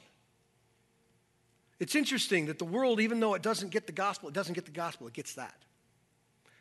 It's 1.78 1.94
interesting 1.94 2.46
that 2.46 2.58
the 2.58 2.64
world, 2.64 3.00
even 3.00 3.20
though 3.20 3.34
it 3.34 3.42
doesn't 3.42 3.70
get 3.70 3.86
the 3.86 3.92
gospel, 3.92 4.28
it 4.28 4.34
doesn't 4.34 4.54
get 4.54 4.64
the 4.64 4.70
gospel, 4.70 5.06
it 5.06 5.12
gets 5.12 5.34
that. 5.34 5.54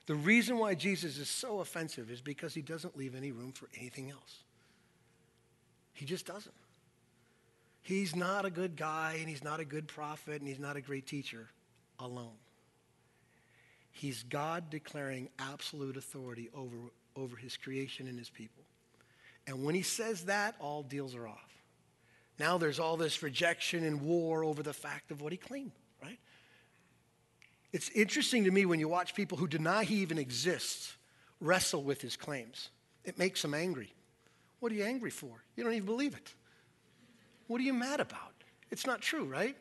The 0.07 0.15
reason 0.15 0.57
why 0.57 0.75
Jesus 0.75 1.17
is 1.17 1.29
so 1.29 1.59
offensive 1.59 2.11
is 2.11 2.21
because 2.21 2.53
he 2.53 2.61
doesn't 2.61 2.97
leave 2.97 3.15
any 3.15 3.31
room 3.31 3.53
for 3.53 3.69
anything 3.79 4.11
else. 4.11 4.43
He 5.93 6.05
just 6.05 6.25
doesn't. 6.25 6.53
He's 7.81 8.15
not 8.15 8.45
a 8.45 8.49
good 8.49 8.75
guy, 8.75 9.17
and 9.19 9.29
he's 9.29 9.43
not 9.43 9.59
a 9.59 9.65
good 9.65 9.87
prophet, 9.87 10.41
and 10.41 10.47
he's 10.47 10.59
not 10.59 10.75
a 10.75 10.81
great 10.81 11.07
teacher 11.07 11.47
alone. 11.99 12.33
He's 13.95 14.23
God 14.23 14.69
declaring 14.69 15.29
absolute 15.39 15.95
authority 15.95 16.49
over, 16.53 16.75
over 17.15 17.37
his 17.37 17.55
creation 17.55 18.09
and 18.09 18.19
his 18.19 18.29
people. 18.29 18.61
And 19.47 19.63
when 19.63 19.73
he 19.73 19.83
says 19.83 20.25
that, 20.25 20.55
all 20.59 20.83
deals 20.83 21.15
are 21.15 21.29
off. 21.29 21.63
Now 22.37 22.57
there's 22.57 22.77
all 22.77 22.97
this 22.97 23.23
rejection 23.23 23.85
and 23.85 24.01
war 24.01 24.43
over 24.43 24.61
the 24.61 24.73
fact 24.73 25.11
of 25.11 25.21
what 25.21 25.31
he 25.31 25.37
claimed, 25.37 25.71
right? 26.03 26.19
It's 27.71 27.89
interesting 27.91 28.43
to 28.43 28.51
me 28.51 28.65
when 28.65 28.81
you 28.81 28.89
watch 28.89 29.15
people 29.15 29.37
who 29.37 29.47
deny 29.47 29.85
he 29.85 29.95
even 30.01 30.17
exists 30.17 30.97
wrestle 31.39 31.81
with 31.81 32.01
his 32.01 32.17
claims. 32.17 32.71
It 33.05 33.17
makes 33.17 33.41
them 33.41 33.53
angry. 33.53 33.93
What 34.59 34.73
are 34.73 34.75
you 34.75 34.83
angry 34.83 35.09
for? 35.09 35.41
You 35.55 35.63
don't 35.63 35.71
even 35.71 35.85
believe 35.85 36.15
it. 36.15 36.33
What 37.47 37.61
are 37.61 37.63
you 37.63 37.73
mad 37.73 38.01
about? 38.01 38.33
It's 38.71 38.85
not 38.85 38.99
true, 38.99 39.23
right? 39.23 39.55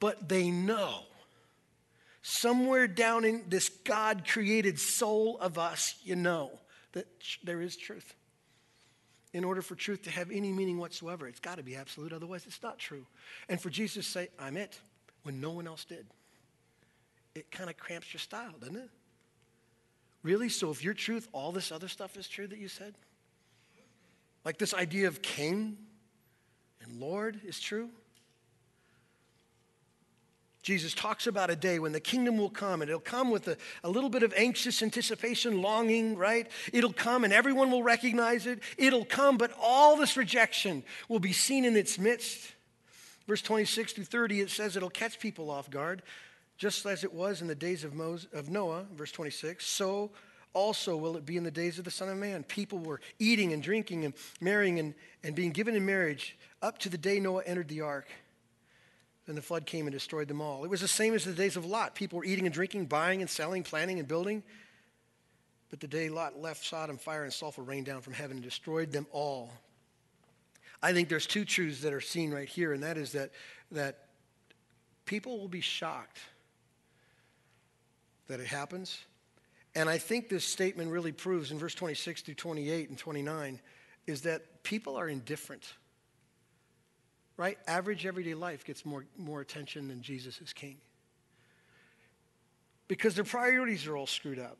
But 0.00 0.28
they 0.28 0.50
know 0.50 1.04
somewhere 2.26 2.88
down 2.88 3.24
in 3.24 3.44
this 3.48 3.68
God 3.68 4.26
created 4.26 4.80
soul 4.80 5.38
of 5.38 5.58
us, 5.58 5.94
you 6.02 6.16
know 6.16 6.50
that 6.92 7.06
there 7.44 7.60
is 7.60 7.76
truth. 7.76 8.14
In 9.32 9.44
order 9.44 9.62
for 9.62 9.74
truth 9.74 10.02
to 10.02 10.10
have 10.10 10.30
any 10.30 10.50
meaning 10.50 10.78
whatsoever, 10.78 11.28
it's 11.28 11.40
got 11.40 11.58
to 11.58 11.62
be 11.62 11.76
absolute, 11.76 12.12
otherwise, 12.12 12.44
it's 12.46 12.62
not 12.62 12.78
true. 12.78 13.06
And 13.48 13.60
for 13.60 13.68
Jesus 13.68 14.06
to 14.06 14.10
say, 14.10 14.28
I'm 14.38 14.56
it, 14.56 14.78
when 15.24 15.40
no 15.40 15.50
one 15.50 15.66
else 15.66 15.84
did 15.84 16.06
it 17.34 17.50
kind 17.50 17.68
of 17.68 17.76
cramps 17.76 18.12
your 18.12 18.20
style, 18.20 18.54
doesn't 18.60 18.76
it? 18.76 18.90
Really? 20.22 20.48
So 20.48 20.70
if 20.70 20.82
your 20.82 20.94
truth, 20.94 21.28
all 21.32 21.52
this 21.52 21.72
other 21.72 21.88
stuff 21.88 22.16
is 22.16 22.28
true 22.28 22.46
that 22.46 22.58
you 22.58 22.68
said? 22.68 22.94
Like 24.44 24.58
this 24.58 24.72
idea 24.72 25.08
of 25.08 25.20
king 25.20 25.76
and 26.82 27.00
Lord 27.00 27.40
is 27.44 27.60
true? 27.60 27.90
Jesus 30.64 30.94
talks 30.94 31.26
about 31.26 31.50
a 31.50 31.56
day 31.56 31.78
when 31.78 31.92
the 31.92 32.00
kingdom 32.00 32.38
will 32.38 32.48
come, 32.48 32.80
and 32.80 32.90
it'll 32.90 32.98
come 32.98 33.30
with 33.30 33.48
a, 33.48 33.58
a, 33.84 33.90
little 33.90 34.08
bit 34.08 34.22
of 34.22 34.32
anxious 34.34 34.82
anticipation, 34.82 35.60
longing, 35.60 36.16
right? 36.16 36.50
It'll 36.72 36.94
come, 36.94 37.22
and 37.22 37.34
everyone 37.34 37.70
will 37.70 37.82
recognize 37.82 38.46
it. 38.46 38.60
It'll 38.78 39.04
come, 39.04 39.36
but 39.36 39.52
all 39.60 39.94
this 39.98 40.16
rejection 40.16 40.82
will 41.06 41.18
be 41.18 41.34
seen 41.34 41.66
in 41.66 41.76
its 41.76 41.98
midst. 41.98 42.50
Verse 43.28 43.42
26 43.42 43.92
through 43.92 44.04
30, 44.04 44.40
it 44.40 44.50
says 44.50 44.74
it'll 44.74 44.88
catch 44.88 45.20
people 45.20 45.50
off 45.50 45.68
guard. 45.68 46.02
Just 46.56 46.86
as 46.86 47.04
it 47.04 47.12
was 47.12 47.42
in 47.42 47.46
the 47.46 47.54
days 47.54 47.84
of, 47.84 47.92
Moses, 47.92 48.26
of 48.32 48.48
Noah, 48.48 48.86
verse 48.96 49.12
26, 49.12 49.66
so 49.66 50.12
also 50.54 50.96
will 50.96 51.18
it 51.18 51.26
be 51.26 51.36
in 51.36 51.44
the 51.44 51.50
days 51.50 51.78
of 51.78 51.84
the 51.84 51.90
Son 51.90 52.08
of 52.08 52.16
Man. 52.16 52.42
People 52.42 52.78
were 52.78 53.02
eating 53.18 53.52
and 53.52 53.62
drinking 53.62 54.06
and 54.06 54.14
marrying 54.40 54.78
and, 54.78 54.94
and 55.22 55.34
being 55.34 55.50
given 55.50 55.74
in 55.74 55.84
marriage 55.84 56.38
up 56.62 56.78
to 56.78 56.88
the 56.88 56.96
day 56.96 57.20
Noah 57.20 57.42
entered 57.44 57.68
the 57.68 57.82
ark. 57.82 58.06
Then 59.26 59.36
the 59.36 59.42
flood 59.42 59.64
came 59.64 59.86
and 59.86 59.92
destroyed 59.92 60.28
them 60.28 60.40
all. 60.40 60.64
It 60.64 60.70
was 60.70 60.80
the 60.80 60.88
same 60.88 61.14
as 61.14 61.24
the 61.24 61.32
days 61.32 61.56
of 61.56 61.64
Lot. 61.64 61.94
People 61.94 62.18
were 62.18 62.24
eating 62.24 62.44
and 62.44 62.54
drinking, 62.54 62.86
buying 62.86 63.20
and 63.20 63.30
selling, 63.30 63.62
planning 63.62 63.98
and 63.98 64.06
building. 64.06 64.42
But 65.70 65.80
the 65.80 65.88
day 65.88 66.08
Lot 66.08 66.38
left 66.38 66.64
Sodom, 66.64 66.98
fire 66.98 67.24
and 67.24 67.32
sulfur 67.32 67.62
rained 67.62 67.86
down 67.86 68.02
from 68.02 68.12
heaven 68.12 68.36
and 68.36 68.44
destroyed 68.44 68.92
them 68.92 69.06
all. 69.12 69.50
I 70.82 70.92
think 70.92 71.08
there's 71.08 71.26
two 71.26 71.46
truths 71.46 71.80
that 71.80 71.94
are 71.94 72.00
seen 72.00 72.30
right 72.30 72.48
here, 72.48 72.74
and 72.74 72.82
that 72.82 72.98
is 72.98 73.12
that, 73.12 73.30
that 73.72 74.08
people 75.06 75.38
will 75.38 75.48
be 75.48 75.62
shocked 75.62 76.20
that 78.28 78.40
it 78.40 78.46
happens. 78.46 78.98
And 79.74 79.88
I 79.88 79.98
think 79.98 80.28
this 80.28 80.44
statement 80.44 80.90
really 80.90 81.12
proves 81.12 81.50
in 81.50 81.58
verse 81.58 81.74
26 81.74 82.22
through 82.22 82.34
28 82.34 82.90
and 82.90 82.98
29 82.98 83.60
is 84.06 84.22
that 84.22 84.62
people 84.62 84.96
are 84.96 85.08
indifferent. 85.08 85.74
Right? 87.36 87.58
Average 87.66 88.06
everyday 88.06 88.34
life 88.34 88.64
gets 88.64 88.84
more, 88.84 89.04
more 89.18 89.40
attention 89.40 89.88
than 89.88 90.02
Jesus 90.02 90.40
is 90.40 90.52
king. 90.52 90.76
Because 92.86 93.14
their 93.14 93.24
priorities 93.24 93.86
are 93.86 93.96
all 93.96 94.06
screwed 94.06 94.38
up. 94.38 94.58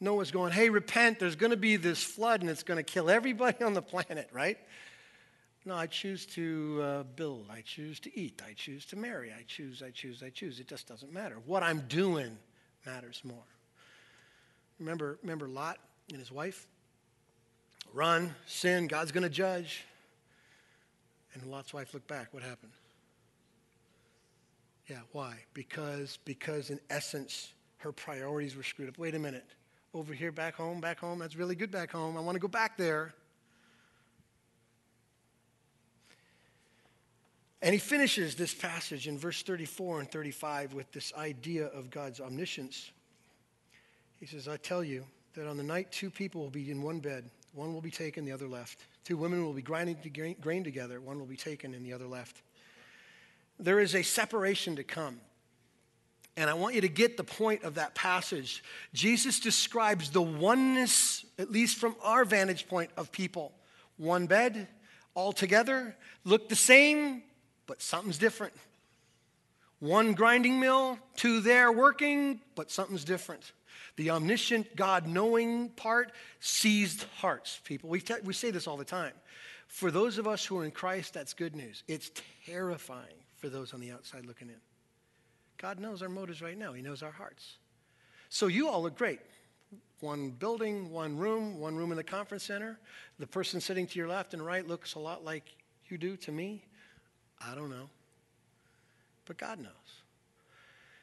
Noah's 0.00 0.30
going, 0.30 0.52
hey, 0.52 0.68
repent, 0.68 1.18
there's 1.18 1.36
going 1.36 1.50
to 1.50 1.56
be 1.56 1.76
this 1.76 2.02
flood 2.02 2.40
and 2.40 2.50
it's 2.50 2.62
going 2.62 2.76
to 2.76 2.82
kill 2.82 3.08
everybody 3.08 3.64
on 3.64 3.74
the 3.74 3.82
planet, 3.82 4.28
right? 4.32 4.58
No, 5.64 5.74
I 5.74 5.86
choose 5.86 6.26
to 6.26 6.80
uh, 6.82 7.02
build. 7.02 7.46
I 7.50 7.60
choose 7.62 7.98
to 8.00 8.18
eat. 8.18 8.40
I 8.46 8.52
choose 8.52 8.86
to 8.86 8.96
marry. 8.96 9.32
I 9.32 9.42
choose, 9.46 9.82
I 9.82 9.90
choose, 9.90 10.22
I 10.22 10.30
choose. 10.30 10.60
It 10.60 10.68
just 10.68 10.86
doesn't 10.86 11.12
matter. 11.12 11.38
What 11.44 11.62
I'm 11.62 11.80
doing 11.88 12.38
matters 12.84 13.20
more. 13.24 13.42
Remember, 14.78 15.18
remember 15.22 15.48
Lot 15.48 15.78
and 16.10 16.18
his 16.18 16.30
wife? 16.30 16.68
Run, 17.92 18.34
sin, 18.46 18.86
God's 18.86 19.10
going 19.10 19.24
to 19.24 19.30
judge. 19.30 19.84
And 21.42 21.50
Lot's 21.50 21.74
wife 21.74 21.92
looked 21.92 22.08
back. 22.08 22.32
What 22.32 22.42
happened? 22.42 22.72
Yeah, 24.88 25.00
why? 25.12 25.36
Because 25.52 26.18
because 26.24 26.70
in 26.70 26.80
essence 26.88 27.52
her 27.78 27.92
priorities 27.92 28.56
were 28.56 28.62
screwed 28.62 28.88
up. 28.88 28.98
Wait 28.98 29.14
a 29.14 29.18
minute. 29.18 29.44
Over 29.92 30.14
here 30.14 30.32
back 30.32 30.54
home, 30.54 30.80
back 30.80 30.98
home, 30.98 31.18
that's 31.18 31.36
really 31.36 31.54
good 31.54 31.70
back 31.70 31.92
home. 31.92 32.16
I 32.16 32.20
want 32.20 32.36
to 32.36 32.40
go 32.40 32.48
back 32.48 32.76
there. 32.76 33.14
And 37.62 37.72
he 37.72 37.78
finishes 37.78 38.34
this 38.34 38.54
passage 38.54 39.08
in 39.08 39.18
verse 39.18 39.42
34 39.42 40.00
and 40.00 40.10
35 40.10 40.74
with 40.74 40.90
this 40.92 41.12
idea 41.16 41.66
of 41.66 41.90
God's 41.90 42.20
omniscience. 42.20 42.90
He 44.20 44.26
says, 44.26 44.46
I 44.46 44.56
tell 44.56 44.84
you 44.84 45.04
that 45.34 45.46
on 45.46 45.56
the 45.56 45.62
night 45.62 45.90
two 45.90 46.10
people 46.10 46.42
will 46.42 46.50
be 46.50 46.70
in 46.70 46.82
one 46.82 47.00
bed, 47.00 47.28
one 47.54 47.74
will 47.74 47.80
be 47.80 47.90
taken, 47.90 48.24
the 48.24 48.32
other 48.32 48.46
left. 48.46 48.84
Two 49.06 49.16
women 49.16 49.44
will 49.44 49.52
be 49.52 49.62
grinding 49.62 49.96
grain 50.40 50.64
together, 50.64 51.00
one 51.00 51.20
will 51.20 51.26
be 51.26 51.36
taken 51.36 51.74
and 51.74 51.86
the 51.86 51.92
other 51.92 52.08
left. 52.08 52.42
there 53.56 53.78
is 53.78 53.94
a 53.94 54.02
separation 54.02 54.74
to 54.74 54.82
come. 54.82 55.20
And 56.36 56.50
I 56.50 56.54
want 56.54 56.74
you 56.74 56.80
to 56.80 56.88
get 56.88 57.16
the 57.16 57.22
point 57.22 57.62
of 57.62 57.76
that 57.76 57.94
passage. 57.94 58.64
Jesus 58.92 59.38
describes 59.38 60.10
the 60.10 60.20
oneness, 60.20 61.24
at 61.38 61.52
least 61.52 61.78
from 61.78 61.94
our 62.02 62.24
vantage 62.24 62.66
point, 62.66 62.90
of 62.96 63.12
people. 63.12 63.52
One 63.96 64.26
bed, 64.26 64.66
all 65.14 65.32
together, 65.32 65.94
look 66.24 66.48
the 66.48 66.56
same, 66.56 67.22
but 67.68 67.80
something's 67.80 68.18
different. 68.18 68.54
One 69.78 70.14
grinding 70.14 70.58
mill, 70.58 70.98
two 71.14 71.40
there 71.40 71.70
working, 71.70 72.40
but 72.56 72.72
something's 72.72 73.04
different. 73.04 73.52
The 73.96 74.10
omniscient 74.10 74.76
God 74.76 75.06
knowing 75.06 75.70
part 75.70 76.12
seized 76.40 77.04
hearts, 77.16 77.60
people. 77.64 77.88
We, 77.88 78.00
te- 78.00 78.14
we 78.22 78.34
say 78.34 78.50
this 78.50 78.66
all 78.66 78.76
the 78.76 78.84
time. 78.84 79.12
For 79.68 79.90
those 79.90 80.18
of 80.18 80.28
us 80.28 80.44
who 80.44 80.58
are 80.58 80.64
in 80.64 80.70
Christ, 80.70 81.14
that's 81.14 81.32
good 81.32 81.56
news. 81.56 81.82
It's 81.88 82.10
terrifying 82.46 83.16
for 83.36 83.48
those 83.48 83.72
on 83.74 83.80
the 83.80 83.90
outside 83.90 84.26
looking 84.26 84.48
in. 84.48 84.60
God 85.58 85.80
knows 85.80 86.02
our 86.02 86.08
motives 86.08 86.42
right 86.42 86.58
now, 86.58 86.72
He 86.72 86.82
knows 86.82 87.02
our 87.02 87.10
hearts. 87.10 87.56
So 88.28 88.46
you 88.48 88.68
all 88.68 88.82
look 88.82 88.96
great. 88.96 89.20
One 90.00 90.30
building, 90.30 90.90
one 90.90 91.16
room, 91.16 91.58
one 91.58 91.74
room 91.74 91.90
in 91.90 91.96
the 91.96 92.04
conference 92.04 92.44
center. 92.44 92.78
The 93.18 93.26
person 93.26 93.60
sitting 93.60 93.86
to 93.86 93.98
your 93.98 94.08
left 94.08 94.34
and 94.34 94.44
right 94.44 94.66
looks 94.66 94.94
a 94.94 94.98
lot 94.98 95.24
like 95.24 95.44
you 95.88 95.96
do 95.96 96.16
to 96.18 96.32
me. 96.32 96.64
I 97.40 97.54
don't 97.54 97.70
know. 97.70 97.88
But 99.24 99.38
God 99.38 99.58
knows. 99.58 99.72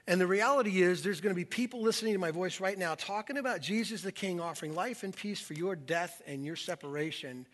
And 0.07 0.19
the 0.19 0.27
reality 0.27 0.81
is, 0.81 1.01
there's 1.01 1.21
going 1.21 1.33
to 1.33 1.39
be 1.39 1.45
people 1.45 1.81
listening 1.81 2.13
to 2.13 2.19
my 2.19 2.31
voice 2.31 2.59
right 2.59 2.77
now 2.77 2.95
talking 2.95 3.37
about 3.37 3.61
Jesus 3.61 4.01
the 4.01 4.11
King 4.11 4.41
offering 4.41 4.75
life 4.75 5.03
and 5.03 5.15
peace 5.15 5.39
for 5.39 5.53
your 5.53 5.75
death 5.75 6.21
and 6.27 6.45
your 6.45 6.57
separation, 6.57 7.47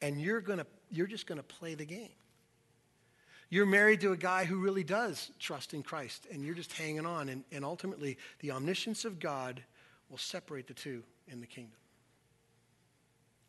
and 0.00 0.20
you're, 0.20 0.40
going 0.40 0.58
to, 0.58 0.66
you're 0.90 1.06
just 1.06 1.26
going 1.28 1.38
to 1.38 1.44
play 1.44 1.74
the 1.74 1.84
game. 1.84 2.10
You're 3.50 3.66
married 3.66 4.00
to 4.00 4.12
a 4.12 4.16
guy 4.16 4.44
who 4.44 4.56
really 4.56 4.82
does 4.82 5.30
trust 5.38 5.74
in 5.74 5.82
Christ, 5.82 6.26
and 6.32 6.44
you're 6.44 6.54
just 6.54 6.72
hanging 6.72 7.06
on, 7.06 7.28
and, 7.28 7.44
and 7.52 7.64
ultimately, 7.64 8.18
the 8.40 8.50
omniscience 8.50 9.04
of 9.04 9.20
God 9.20 9.62
will 10.10 10.18
separate 10.18 10.66
the 10.66 10.74
two 10.74 11.04
in 11.28 11.40
the 11.40 11.46
kingdom. 11.46 11.76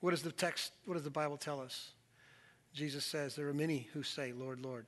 What 0.02 0.12
does 0.12 0.22
the 0.22 0.32
text, 0.32 0.74
what 0.86 0.96
does 0.96 1.04
the 1.04 1.10
Bible 1.10 1.38
tell 1.38 1.60
us? 1.60 1.92
Jesus 2.74 3.06
says, 3.06 3.36
There 3.36 3.48
are 3.48 3.54
many 3.54 3.88
who 3.94 4.04
say, 4.04 4.34
Lord, 4.34 4.60
Lord. 4.60 4.86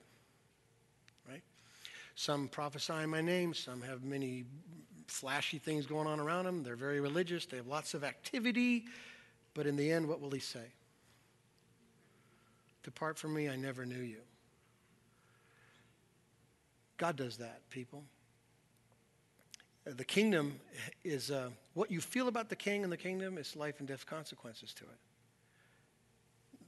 Some 2.16 2.48
prophesy 2.48 2.94
in 2.94 3.10
my 3.10 3.22
name, 3.22 3.54
some 3.54 3.82
have 3.82 4.04
many 4.04 4.46
flashy 5.08 5.60
things 5.60 5.86
going 5.86 6.08
on 6.08 6.20
around 6.20 6.46
them. 6.46 6.64
They're 6.64 6.78
very 6.78 7.02
religious, 7.02 7.46
they 7.46 7.58
have 7.58 7.68
lots 7.68 7.94
of 7.94 8.04
activity, 8.04 8.86
but 9.54 9.68
in 9.68 9.76
the 9.76 9.92
end, 9.92 10.08
what 10.08 10.22
will 10.22 10.32
he 10.32 10.40
say? 10.40 10.72
Depart 12.84 13.18
from 13.18 13.34
me, 13.34 13.50
I 13.50 13.56
never 13.56 13.86
knew 13.86 14.02
you. 14.02 14.22
God 16.98 17.18
does 17.18 17.38
that, 17.38 17.62
people. 17.70 18.04
The 19.86 20.06
kingdom 20.06 20.60
is 21.04 21.30
uh, 21.30 21.50
what 21.74 21.92
you 21.92 22.00
feel 22.00 22.28
about 22.28 22.50
the 22.50 22.56
king 22.56 22.84
and 22.84 22.92
the 22.92 22.98
kingdom 22.98 23.38
is 23.38 23.56
life 23.56 23.80
and 23.80 23.88
death 23.88 24.06
consequences 24.06 24.74
to 24.76 24.84
it. 24.86 24.98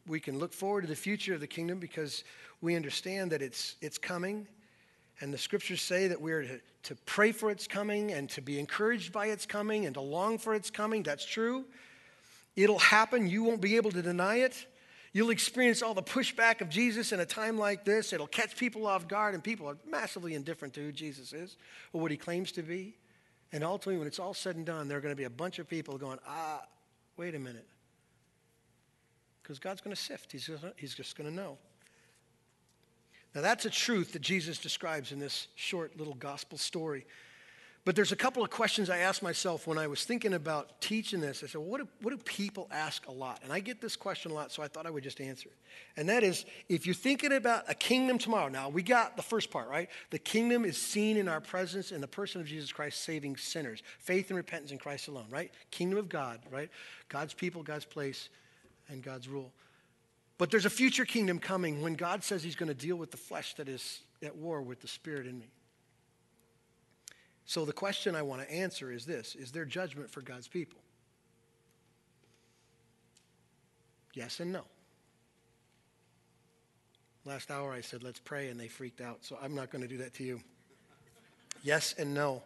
We 0.07 0.19
can 0.19 0.38
look 0.38 0.53
forward 0.53 0.81
to 0.81 0.88
the 0.88 0.95
future 0.95 1.33
of 1.33 1.39
the 1.39 1.47
kingdom 1.47 1.79
because 1.79 2.23
we 2.62 2.75
understand 2.75 3.31
that 3.31 3.41
it's, 3.41 3.75
it's 3.81 3.97
coming 3.97 4.47
and 5.19 5.34
the 5.34 5.38
scriptures 5.38 5.82
say 5.82 6.08
that 6.08 6.21
we're 6.21 6.43
to, 6.43 6.60
to 6.84 6.95
pray 7.06 7.32
for 7.32 7.49
its 7.49 7.67
coming 7.67 8.12
and 8.12 8.30
to 8.32 8.41
be 8.41 8.60
encouraged 8.60 9.12
by 9.12 9.27
its 9.27 9.45
coming 9.45 9.86
and 9.86 9.95
to 9.95 10.01
long 10.01 10.38
for 10.38 10.53
its 10.53 10.69
coming. 10.69 11.03
That's 11.03 11.25
true. 11.25 11.65
It'll 12.56 12.80
happen. 12.80 13.27
You 13.27 13.43
won't 13.43 13.62
be 13.62 13.75
able 13.75 13.91
to 13.91 14.01
deny 14.01 14.38
it. 14.38 14.65
You'll 15.13 15.30
experience 15.30 15.82
all 15.82 15.93
the 15.93 16.03
pushback 16.03 16.62
of 16.62 16.69
Jesus 16.69 17.12
in 17.12 17.19
a 17.19 17.25
time 17.25 17.58
like 17.58 17.86
this. 17.86 18.13
It'll 18.13 18.27
catch 18.27 18.56
people 18.58 18.86
off 18.86 19.08
guard, 19.08 19.34
and 19.34 19.43
people 19.43 19.67
are 19.67 19.77
massively 19.89 20.36
indifferent 20.36 20.73
to 20.75 20.82
who 20.82 20.91
Jesus 20.91 21.34
is 21.34 21.58
or 21.93 22.01
what 22.01 22.12
he 22.12 22.17
claims 22.17 22.51
to 22.53 22.62
be. 22.62 22.95
And 23.51 23.63
ultimately, 23.63 23.97
when 23.97 24.08
it's 24.08 24.19
all 24.19 24.34
said 24.34 24.58
and 24.58 24.65
done, 24.65 24.88
there 24.88 24.97
are 24.97 25.01
going 25.01 25.13
to 25.13 25.17
be 25.17 25.23
a 25.23 25.30
bunch 25.30 25.58
of 25.60 25.67
people 25.67 25.97
going, 25.97 26.19
ah, 26.27 26.62
wait 27.15 27.34
a 27.34 27.39
minute. 27.39 27.67
Because 29.41 29.60
God's 29.60 29.82
going 29.82 29.95
to 29.95 30.01
sift, 30.01 30.32
He's 30.32 30.49
he's 30.75 30.93
just 30.93 31.17
going 31.17 31.30
to 31.30 31.36
know. 31.36 31.58
Now, 33.38 33.43
that's 33.43 33.65
a 33.65 33.69
truth 33.69 34.13
that 34.13 34.23
Jesus 34.23 34.58
describes 34.58 35.12
in 35.12 35.19
this 35.19 35.47
short 35.54 35.95
little 35.95 36.15
gospel 36.15 36.58
story. 36.58 37.06
But 37.86 37.95
there's 37.95 38.12
a 38.12 38.15
couple 38.15 38.43
of 38.43 38.50
questions 38.50 38.89
I 38.89 38.97
asked 38.97 39.21
myself 39.21 39.67
when 39.67 39.78
I 39.78 39.86
was 39.86 40.04
thinking 40.04 40.34
about 40.34 40.82
teaching 40.82 41.21
this. 41.21 41.43
I 41.43 41.45
said, 41.45 41.62
well, 41.62 41.69
what, 41.69 41.82
do, 41.82 41.88
what 42.02 42.10
do 42.10 42.17
people 42.23 42.67
ask 42.71 43.08
a 43.08 43.12
lot? 43.12 43.41
And 43.43 43.54
I 43.54 43.60
get 43.60 43.80
this 43.80 43.95
question 43.95 44.32
a 44.32 44.34
lot, 44.34 44.52
so 44.52 44.63
I 44.63 44.67
thought 44.67 44.88
I 44.88 44.89
would 44.89 45.04
just 45.04 45.21
answer 45.21 45.50
it. 45.50 45.56
And 45.97 46.10
that 46.10 46.23
is 46.23 46.45
if 46.67 46.88
you're 46.88 46.95
thinking 46.95 47.32
about 47.32 47.65
a 47.67 47.76
kingdom 47.76 48.17
tomorrow, 48.17 48.47
now 48.47 48.69
we 48.69 48.82
got 48.82 49.15
the 49.15 49.21
first 49.21 49.52
part, 49.52 49.69
right? 49.69 49.88
The 50.10 50.17
kingdom 50.17 50.65
is 50.65 50.76
seen 50.76 51.15
in 51.15 51.28
our 51.28 51.39
presence 51.39 51.91
in 51.91 52.02
the 52.02 52.08
person 52.08 52.41
of 52.41 52.47
Jesus 52.47 52.71
Christ 52.71 53.04
saving 53.04 53.38
sinners, 53.38 53.84
faith 54.00 54.32
and 54.32 54.38
repentance 54.38 54.71
in 54.71 54.80
Christ 54.80 55.10
alone, 55.10 55.28
right? 55.30 55.52
Kingdom 55.69 56.00
of 56.00 56.10
God, 56.10 56.39
right? 56.50 56.71
God's 57.08 57.36
people, 57.36 57.62
God's 57.62 57.86
place, 57.86 58.30
and 58.89 59.04
God's 59.04 59.28
rule. 59.28 59.52
But 60.38 60.52
there's 60.52 60.65
a 60.65 60.69
future 60.69 61.06
kingdom 61.06 61.39
coming 61.39 61.82
when 61.82 61.95
God 61.95 62.23
says 62.23 62.43
he's 62.43 62.56
going 62.56 62.67
to 62.67 62.76
deal 62.76 62.95
with 62.95 63.12
the 63.12 63.17
flesh 63.17 63.56
that 63.56 63.67
is 63.67 64.02
at 64.21 64.36
war 64.36 64.62
with 64.62 64.82
the 64.82 64.88
spirit 64.88 65.26
in 65.26 65.39
me. 65.39 65.50
So 67.45 67.65
the 67.65 67.73
question 67.73 68.15
I 68.15 68.21
want 68.21 68.41
to 68.41 68.52
answer 68.52 68.91
is 68.91 69.06
this 69.06 69.36
Is 69.36 69.52
there 69.52 69.65
judgment 69.65 70.10
for 70.10 70.21
God's 70.21 70.47
people? 70.47 70.80
Yes 74.13 74.39
and 74.39 74.52
no. 74.52 74.63
Last 77.23 77.52
hour 77.52 77.73
I 77.73 77.82
said, 77.82 78.04
let's 78.04 78.19
pray, 78.19 78.47
and 78.47 78.60
they 78.60 78.69
freaked 78.69 79.02
out. 79.02 79.17
So 79.21 79.38
I'm 79.41 79.54
not 79.54 79.69
going 79.69 79.82
to 79.82 79.88
do 79.88 79.97
that 79.97 80.13
to 80.15 80.23
you. 80.23 80.39
Yes 81.62 81.93
and 81.97 82.13
no. 82.13 82.41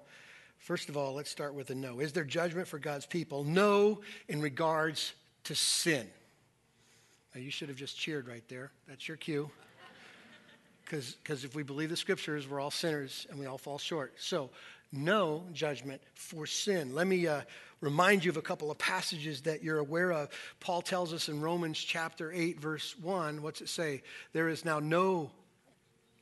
First 0.58 0.89
of 0.89 0.97
all, 0.97 1.13
let's 1.13 1.30
start 1.30 1.54
with 1.54 1.69
a 1.69 1.75
no. 1.75 1.99
Is 1.99 2.13
there 2.13 2.23
judgment 2.23 2.67
for 2.67 2.80
God's 2.80 3.06
people? 3.06 3.43
No, 3.43 4.01
in 4.27 4.41
regards 4.41 5.13
to 5.45 5.56
sin. 5.56 6.08
Now, 7.34 7.41
you 7.41 7.52
should 7.52 7.70
have 7.70 7.78
just 7.78 7.98
cheered 7.98 8.28
right 8.28 8.44
there. 8.48 8.72
That's 8.88 9.08
your 9.08 9.17
cue. 9.17 9.50
Because 10.86 11.46
if 11.46 11.56
we 11.56 11.63
believe 11.63 11.89
the 11.89 11.96
scriptures, 11.96 12.50
we're 12.50 12.60
all 12.60 12.72
sinners 12.72 13.26
and 13.30 13.39
we 13.39 13.46
all 13.46 13.58
fall 13.58 13.78
short. 13.78 14.13
So, 14.17 14.50
no 14.91 15.46
judgment 15.54 16.02
for 16.13 16.46
sin. 16.46 16.94
Let 16.94 17.08
me 17.08 17.26
uh, 17.28 17.41
remind 17.80 18.26
you 18.26 18.32
of 18.32 18.38
a 18.38 18.41
couple 18.41 18.70
of 18.70 18.78
passages 18.78 19.41
that 19.41 19.63
you're 19.63 19.78
aware 19.78 20.12
of. 20.12 20.30
Paul 20.60 20.82
tells 20.82 21.13
us 21.13 21.30
in 21.30 21.39
Romans 21.39 21.78
chapter 21.80 22.32
8, 22.32 22.60
verse 22.60 22.98
1, 22.98 23.41
what's 23.41 23.62
it 23.62 23.70
say? 23.70 24.04
There 24.34 24.50
is 24.50 24.65
now 24.65 24.80
no 24.80 25.32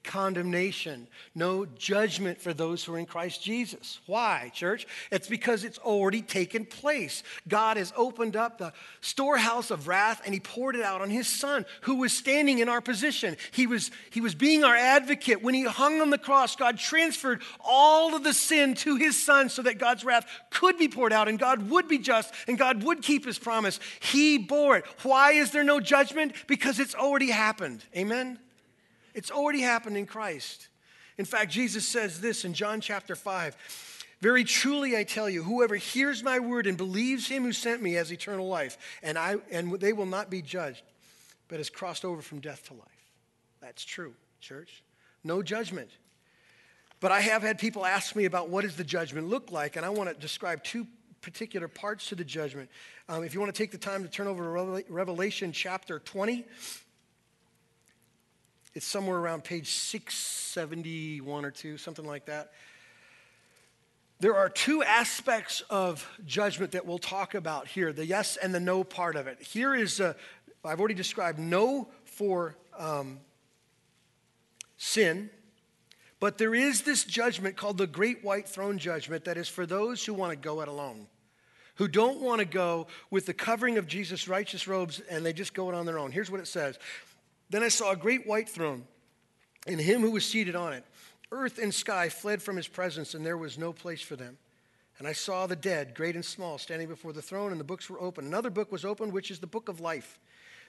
condemnation, 0.03 1.07
no 1.35 1.65
judgment 1.65 2.41
for 2.41 2.53
those 2.53 2.83
who 2.83 2.93
are 2.93 2.97
in 2.97 3.05
Christ 3.05 3.43
Jesus. 3.43 3.99
Why, 4.05 4.51
church? 4.53 4.87
It's 5.11 5.27
because 5.27 5.63
it's 5.63 5.77
already 5.77 6.21
taken 6.21 6.65
place. 6.65 7.21
God 7.47 7.77
has 7.77 7.93
opened 7.95 8.35
up 8.35 8.57
the 8.57 8.73
storehouse 9.01 9.71
of 9.71 9.87
wrath 9.87 10.21
and 10.25 10.33
he 10.33 10.39
poured 10.39 10.75
it 10.75 10.81
out 10.81 11.01
on 11.01 11.09
his 11.09 11.27
son 11.27 11.65
who 11.81 11.95
was 11.95 12.13
standing 12.13 12.59
in 12.59 12.69
our 12.69 12.81
position. 12.81 13.37
He 13.51 13.67
was, 13.67 13.91
he 14.09 14.21
was 14.21 14.35
being 14.35 14.63
our 14.63 14.75
advocate. 14.75 15.43
When 15.43 15.53
he 15.53 15.63
hung 15.63 16.01
on 16.01 16.09
the 16.09 16.17
cross, 16.17 16.55
God 16.55 16.79
transferred 16.79 17.41
all 17.59 18.15
of 18.15 18.23
the 18.23 18.33
sin 18.33 18.73
to 18.75 18.95
his 18.95 19.21
son 19.21 19.49
so 19.49 19.61
that 19.61 19.77
God's 19.77 20.03
wrath 20.03 20.27
could 20.49 20.77
be 20.77 20.87
poured 20.87 21.13
out 21.13 21.27
and 21.27 21.37
God 21.37 21.69
would 21.69 21.87
be 21.87 21.97
just 21.97 22.33
and 22.47 22.57
God 22.57 22.83
would 22.83 23.01
keep 23.01 23.25
his 23.25 23.37
promise. 23.37 23.79
He 23.99 24.37
bore 24.37 24.77
it. 24.77 24.85
Why 25.03 25.33
is 25.33 25.51
there 25.51 25.63
no 25.63 25.79
judgment? 25.79 26.33
Because 26.47 26.79
it's 26.79 26.95
already 26.95 27.29
happened. 27.29 27.83
Amen? 27.95 28.39
It's 29.19 29.31
already 29.31 29.59
happened 29.59 29.97
in 29.97 30.05
Christ. 30.05 30.69
In 31.17 31.25
fact, 31.25 31.51
Jesus 31.51 31.85
says 31.85 32.21
this 32.21 32.45
in 32.45 32.53
John 32.53 32.79
chapter 32.79 33.17
5 33.17 33.53
Very 34.21 34.45
truly 34.45 34.95
I 34.95 35.03
tell 35.03 35.29
you, 35.29 35.43
whoever 35.43 35.75
hears 35.75 36.23
my 36.23 36.39
word 36.39 36.65
and 36.65 36.77
believes 36.77 37.27
him 37.27 37.43
who 37.43 37.51
sent 37.51 37.81
me 37.81 37.91
has 37.95 38.13
eternal 38.13 38.47
life, 38.47 38.77
and, 39.03 39.17
I, 39.17 39.35
and 39.51 39.77
they 39.77 39.91
will 39.91 40.05
not 40.05 40.29
be 40.29 40.41
judged, 40.41 40.83
but 41.49 41.57
has 41.57 41.69
crossed 41.69 42.05
over 42.05 42.21
from 42.21 42.39
death 42.39 42.65
to 42.67 42.75
life. 42.75 43.11
That's 43.59 43.83
true, 43.83 44.13
church. 44.39 44.83
No 45.25 45.43
judgment. 45.43 45.89
But 47.01 47.11
I 47.11 47.19
have 47.19 47.41
had 47.41 47.59
people 47.59 47.85
ask 47.85 48.15
me 48.15 48.23
about 48.23 48.47
what 48.47 48.61
does 48.61 48.77
the 48.77 48.85
judgment 48.85 49.27
look 49.27 49.51
like, 49.51 49.75
and 49.75 49.85
I 49.85 49.89
want 49.89 50.09
to 50.09 50.15
describe 50.15 50.63
two 50.63 50.87
particular 51.19 51.67
parts 51.67 52.07
to 52.07 52.15
the 52.15 52.23
judgment. 52.23 52.69
Um, 53.09 53.25
if 53.25 53.33
you 53.33 53.41
want 53.41 53.53
to 53.53 53.57
take 53.57 53.71
the 53.71 53.77
time 53.77 54.01
to 54.03 54.09
turn 54.09 54.27
over 54.27 54.45
to 54.45 54.85
Revelation 54.87 55.51
chapter 55.51 55.99
20, 55.99 56.45
it's 58.79 58.87
somewhere 58.87 59.17
around 59.17 59.43
page 59.43 59.71
671 59.71 61.43
or 61.43 61.51
2, 61.51 61.77
something 61.77 62.05
like 62.05 62.27
that. 62.27 62.53
There 64.21 64.37
are 64.37 64.47
two 64.47 64.83
aspects 64.83 65.59
of 65.69 66.09
judgment 66.25 66.71
that 66.71 66.85
we'll 66.85 66.97
talk 66.97 67.35
about 67.35 67.67
here 67.67 67.91
the 67.91 68.05
yes 68.05 68.37
and 68.37 68.55
the 68.55 68.59
no 68.61 68.85
part 68.85 69.17
of 69.17 69.27
it. 69.27 69.41
Here 69.41 69.75
is, 69.75 69.99
i 69.99 70.13
I've 70.63 70.79
already 70.79 70.93
described 70.93 71.39
no 71.39 71.89
for 72.05 72.55
um, 72.77 73.19
sin, 74.77 75.29
but 76.21 76.37
there 76.37 76.55
is 76.55 76.83
this 76.83 77.03
judgment 77.03 77.57
called 77.57 77.77
the 77.77 77.85
Great 77.85 78.23
White 78.23 78.47
Throne 78.47 78.77
Judgment 78.77 79.25
that 79.25 79.35
is 79.35 79.49
for 79.49 79.65
those 79.65 80.05
who 80.05 80.13
want 80.13 80.31
to 80.31 80.37
go 80.37 80.61
it 80.61 80.69
alone, 80.69 81.07
who 81.75 81.89
don't 81.89 82.21
want 82.21 82.39
to 82.39 82.45
go 82.45 82.87
with 83.11 83.25
the 83.25 83.33
covering 83.33 83.77
of 83.77 83.87
Jesus' 83.87 84.29
righteous 84.29 84.69
robes 84.69 85.01
and 85.09 85.25
they 85.25 85.33
just 85.33 85.53
go 85.53 85.69
it 85.69 85.75
on 85.75 85.85
their 85.85 85.99
own. 85.99 86.13
Here's 86.13 86.31
what 86.31 86.39
it 86.39 86.47
says 86.47 86.79
then 87.49 87.63
I 87.63 87.69
saw 87.69 87.91
a 87.91 87.95
great 87.95 88.27
white 88.27 88.49
throne 88.49 88.85
and 89.67 89.79
him 89.79 90.01
who 90.01 90.11
was 90.11 90.25
seated 90.25 90.55
on 90.55 90.73
it. 90.73 90.83
Earth 91.31 91.59
and 91.59 91.73
sky 91.73 92.09
fled 92.09 92.41
from 92.41 92.55
his 92.55 92.67
presence, 92.67 93.13
and 93.13 93.25
there 93.25 93.37
was 93.37 93.57
no 93.57 93.71
place 93.71 94.01
for 94.01 94.15
them. 94.15 94.37
And 94.97 95.07
I 95.07 95.13
saw 95.13 95.47
the 95.47 95.55
dead, 95.55 95.93
great 95.93 96.15
and 96.15 96.25
small, 96.25 96.57
standing 96.57 96.87
before 96.87 97.13
the 97.13 97.21
throne, 97.21 97.51
and 97.51 97.59
the 97.59 97.65
books 97.65 97.89
were 97.89 98.01
open. 98.01 98.25
Another 98.25 98.49
book 98.49 98.71
was 98.71 98.83
opened, 98.83 99.13
which 99.13 99.31
is 99.31 99.39
the 99.39 99.47
book 99.47 99.69
of 99.69 99.79
life. 99.79 100.19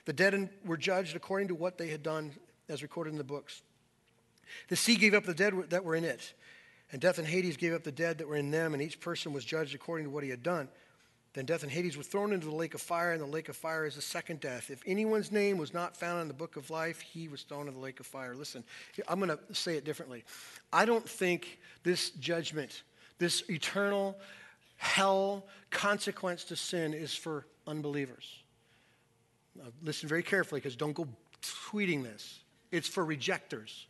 The 0.05 0.13
dead 0.13 0.49
were 0.65 0.77
judged 0.77 1.15
according 1.15 1.49
to 1.49 1.55
what 1.55 1.77
they 1.77 1.89
had 1.89 2.03
done, 2.03 2.31
as 2.69 2.81
recorded 2.81 3.11
in 3.11 3.17
the 3.17 3.23
books. 3.23 3.61
The 4.67 4.75
sea 4.75 4.95
gave 4.95 5.13
up 5.13 5.25
the 5.25 5.33
dead 5.33 5.53
that 5.69 5.83
were 5.83 5.95
in 5.95 6.03
it, 6.03 6.33
and 6.91 7.01
death 7.01 7.17
and 7.17 7.27
Hades 7.27 7.57
gave 7.57 7.73
up 7.73 7.83
the 7.83 7.91
dead 7.91 8.19
that 8.19 8.27
were 8.27 8.35
in 8.35 8.51
them, 8.51 8.73
and 8.73 8.81
each 8.81 8.99
person 8.99 9.33
was 9.33 9.43
judged 9.43 9.75
according 9.75 10.05
to 10.05 10.11
what 10.11 10.23
he 10.23 10.29
had 10.29 10.43
done. 10.43 10.69
Then 11.33 11.45
death 11.45 11.63
and 11.63 11.71
Hades 11.71 11.95
were 11.95 12.03
thrown 12.03 12.33
into 12.33 12.47
the 12.47 12.55
lake 12.55 12.73
of 12.73 12.81
fire, 12.81 13.13
and 13.13 13.21
the 13.21 13.25
lake 13.25 13.47
of 13.47 13.55
fire 13.55 13.85
is 13.85 13.95
the 13.95 14.01
second 14.01 14.41
death. 14.41 14.69
If 14.69 14.81
anyone's 14.85 15.31
name 15.31 15.57
was 15.57 15.73
not 15.73 15.95
found 15.95 16.21
in 16.21 16.27
the 16.27 16.33
book 16.33 16.57
of 16.57 16.69
life, 16.69 16.99
he 16.99 17.29
was 17.29 17.43
thrown 17.43 17.61
into 17.61 17.73
the 17.73 17.79
lake 17.79 18.01
of 18.01 18.05
fire. 18.05 18.35
Listen, 18.35 18.63
I'm 19.07 19.19
going 19.19 19.37
to 19.37 19.55
say 19.55 19.77
it 19.77 19.85
differently. 19.85 20.25
I 20.73 20.83
don't 20.83 21.07
think 21.07 21.59
this 21.83 22.09
judgment, 22.11 22.83
this 23.17 23.43
eternal 23.49 24.17
hell 24.75 25.45
consequence 25.69 26.43
to 26.45 26.57
sin, 26.57 26.93
is 26.93 27.15
for 27.15 27.45
unbelievers. 27.65 28.39
Now, 29.55 29.71
listen 29.83 30.09
very 30.09 30.23
carefully 30.23 30.59
because 30.59 30.75
don't 30.75 30.93
go 30.93 31.07
tweeting 31.41 32.03
this. 32.03 32.41
It's 32.71 32.87
for 32.87 33.05
rejectors. 33.05 33.87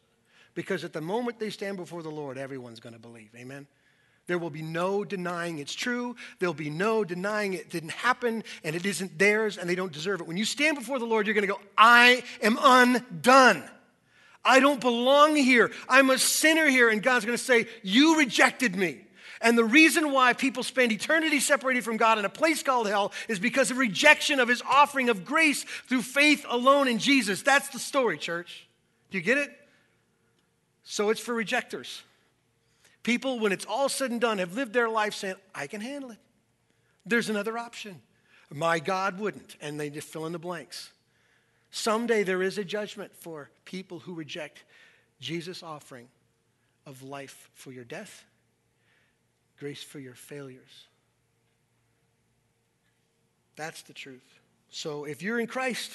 Because 0.53 0.83
at 0.83 0.93
the 0.93 1.01
moment 1.01 1.39
they 1.39 1.49
stand 1.49 1.77
before 1.77 2.03
the 2.03 2.09
Lord, 2.09 2.37
everyone's 2.37 2.79
going 2.79 2.93
to 2.93 2.99
believe. 2.99 3.29
Amen? 3.35 3.65
There 4.31 4.37
will 4.37 4.49
be 4.49 4.61
no 4.61 5.03
denying 5.03 5.59
it's 5.59 5.73
true. 5.73 6.15
There'll 6.39 6.53
be 6.53 6.69
no 6.69 7.03
denying 7.03 7.51
it 7.51 7.69
didn't 7.69 7.91
happen 7.91 8.45
and 8.63 8.77
it 8.77 8.85
isn't 8.85 9.19
theirs 9.19 9.57
and 9.57 9.69
they 9.69 9.75
don't 9.75 9.91
deserve 9.91 10.21
it. 10.21 10.27
When 10.27 10.37
you 10.37 10.45
stand 10.45 10.77
before 10.77 10.99
the 10.99 11.05
Lord, 11.05 11.27
you're 11.27 11.33
going 11.33 11.45
to 11.45 11.53
go, 11.53 11.59
I 11.77 12.23
am 12.41 12.57
undone. 12.61 13.61
I 14.45 14.61
don't 14.61 14.79
belong 14.79 15.35
here. 15.35 15.69
I'm 15.89 16.09
a 16.11 16.17
sinner 16.17 16.65
here. 16.69 16.87
And 16.87 17.03
God's 17.03 17.25
going 17.25 17.37
to 17.37 17.43
say, 17.43 17.67
You 17.83 18.19
rejected 18.19 18.73
me. 18.73 19.01
And 19.41 19.57
the 19.57 19.65
reason 19.65 20.13
why 20.13 20.31
people 20.31 20.63
spend 20.63 20.93
eternity 20.93 21.41
separated 21.41 21.83
from 21.83 21.97
God 21.97 22.17
in 22.17 22.23
a 22.23 22.29
place 22.29 22.63
called 22.63 22.87
hell 22.87 23.11
is 23.27 23.37
because 23.37 23.69
of 23.69 23.79
rejection 23.79 24.39
of 24.39 24.47
his 24.47 24.61
offering 24.61 25.09
of 25.09 25.25
grace 25.25 25.65
through 25.89 26.03
faith 26.03 26.45
alone 26.47 26.87
in 26.87 26.99
Jesus. 26.99 27.41
That's 27.41 27.67
the 27.67 27.79
story, 27.79 28.17
church. 28.17 28.65
Do 29.09 29.17
you 29.17 29.23
get 29.25 29.37
it? 29.37 29.51
So 30.83 31.09
it's 31.09 31.19
for 31.19 31.33
rejectors. 31.33 32.03
People, 33.03 33.39
when 33.39 33.51
it's 33.51 33.65
all 33.65 33.89
said 33.89 34.11
and 34.11 34.21
done, 34.21 34.37
have 34.37 34.55
lived 34.55 34.73
their 34.73 34.89
life 34.89 35.13
saying, 35.13 35.35
I 35.55 35.67
can 35.67 35.81
handle 35.81 36.11
it. 36.11 36.19
There's 37.05 37.29
another 37.29 37.57
option. 37.57 38.01
My 38.53 38.79
God 38.79 39.19
wouldn't. 39.19 39.55
And 39.59 39.79
they 39.79 39.89
just 39.89 40.07
fill 40.07 40.25
in 40.25 40.33
the 40.33 40.39
blanks. 40.39 40.91
Someday 41.71 42.23
there 42.23 42.43
is 42.43 42.57
a 42.57 42.63
judgment 42.63 43.15
for 43.15 43.49
people 43.65 43.99
who 43.99 44.13
reject 44.13 44.63
Jesus' 45.19 45.63
offering 45.63 46.09
of 46.85 47.01
life 47.01 47.49
for 47.53 47.71
your 47.71 47.85
death, 47.85 48.25
grace 49.57 49.81
for 49.81 49.99
your 49.99 50.15
failures. 50.15 50.87
That's 53.55 53.81
the 53.83 53.93
truth. 53.93 54.39
So 54.69 55.05
if 55.05 55.21
you're 55.21 55.39
in 55.39 55.47
Christ, 55.47 55.91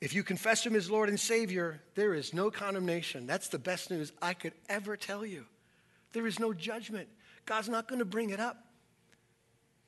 if 0.00 0.14
you 0.14 0.22
confess 0.22 0.64
Him 0.64 0.76
as 0.76 0.90
Lord 0.90 1.08
and 1.08 1.18
Savior, 1.18 1.80
there 1.94 2.14
is 2.14 2.34
no 2.34 2.50
condemnation. 2.50 3.26
That's 3.26 3.48
the 3.48 3.58
best 3.58 3.90
news 3.90 4.12
I 4.20 4.34
could 4.34 4.52
ever 4.68 4.96
tell 4.96 5.24
you. 5.24 5.46
There 6.14 6.26
is 6.26 6.40
no 6.40 6.54
judgment. 6.54 7.08
God's 7.44 7.68
not 7.68 7.88
going 7.88 7.98
to 7.98 8.06
bring 8.06 8.30
it 8.30 8.40
up 8.40 8.64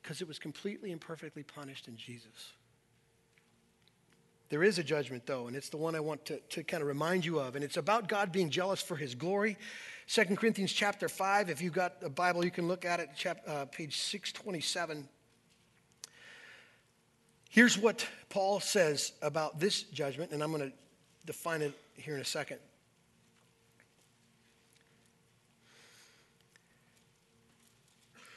because 0.03 0.21
it 0.21 0.29
was 0.29 0.39
completely 0.39 0.93
and 0.93 1.01
perfectly 1.01 1.43
punished 1.43 1.89
in 1.89 1.97
Jesus. 1.97 2.53
There 4.49 4.63
is 4.63 4.79
a 4.79 4.85
judgment, 4.85 5.27
though, 5.27 5.47
and 5.47 5.57
it's 5.57 5.71
the 5.71 5.77
one 5.77 5.95
I 5.95 6.01
want 6.01 6.25
to, 6.27 6.39
to 6.39 6.63
kind 6.63 6.81
of 6.81 6.89
remind 6.89 7.25
you 7.25 7.41
of. 7.41 7.57
And 7.57 7.65
it's 7.65 7.77
about 7.77 8.07
God 8.07 8.31
being 8.31 8.51
jealous 8.51 8.81
for 8.81 8.95
his 8.95 9.15
glory. 9.15 9.57
2 10.09 10.25
Corinthians 10.37 10.73
chapter 10.73 11.09
5, 11.09 11.51
if 11.51 11.61
you've 11.61 11.73
got 11.73 11.95
a 12.03 12.09
Bible, 12.09 12.45
you 12.45 12.51
can 12.51 12.69
look 12.69 12.85
at 12.85 13.01
it, 13.01 13.11
chap, 13.17 13.39
uh, 13.47 13.65
page 13.65 13.97
627. 13.97 15.09
Here's 17.51 17.79
what 17.79 18.07
Paul 18.29 18.61
says 18.61 19.13
about 19.23 19.59
this 19.59 19.83
judgment, 19.83 20.31
and 20.31 20.43
I'm 20.43 20.53
going 20.53 20.71
to 20.71 20.77
define 21.25 21.63
it 21.63 21.73
here 21.95 22.15
in 22.15 22.21
a 22.21 22.25
second. 22.25 22.59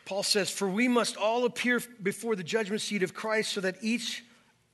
Paul 0.09 0.23
says, 0.23 0.49
For 0.49 0.67
we 0.67 0.87
must 0.87 1.17
all 1.17 1.45
appear 1.45 1.79
before 2.01 2.35
the 2.35 2.41
judgment 2.41 2.81
seat 2.81 3.03
of 3.03 3.13
Christ 3.13 3.53
so 3.53 3.61
that 3.61 3.75
each 3.79 4.25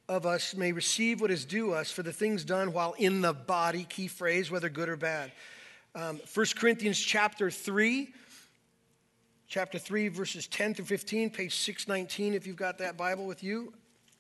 of 0.08 0.26
us 0.26 0.56
may 0.56 0.72
receive 0.72 1.20
what 1.20 1.30
is 1.30 1.44
due 1.44 1.74
us 1.74 1.92
for 1.92 2.04
the 2.04 2.14
things 2.14 2.46
done 2.46 2.72
while 2.72 2.96
in 2.98 3.20
the 3.20 3.34
body, 3.34 3.84
key 3.84 4.08
phrase, 4.08 4.50
whether 4.50 4.70
good 4.70 4.88
or 4.88 4.96
bad. 4.96 5.34
Um, 5.94 6.22
1 6.34 6.46
Corinthians 6.56 6.98
chapter 6.98 7.52
3, 7.52 8.14
chapter 9.50 9.78
3, 9.78 10.08
verses 10.08 10.48
10 10.48 10.74
through 10.74 10.86
15, 10.86 11.30
page 11.32 11.54
619, 11.54 12.34
if 12.34 12.48
you've 12.48 12.56
got 12.56 12.78
that 12.78 12.96
Bible 12.96 13.26
with 13.26 13.44
you. 13.44 13.74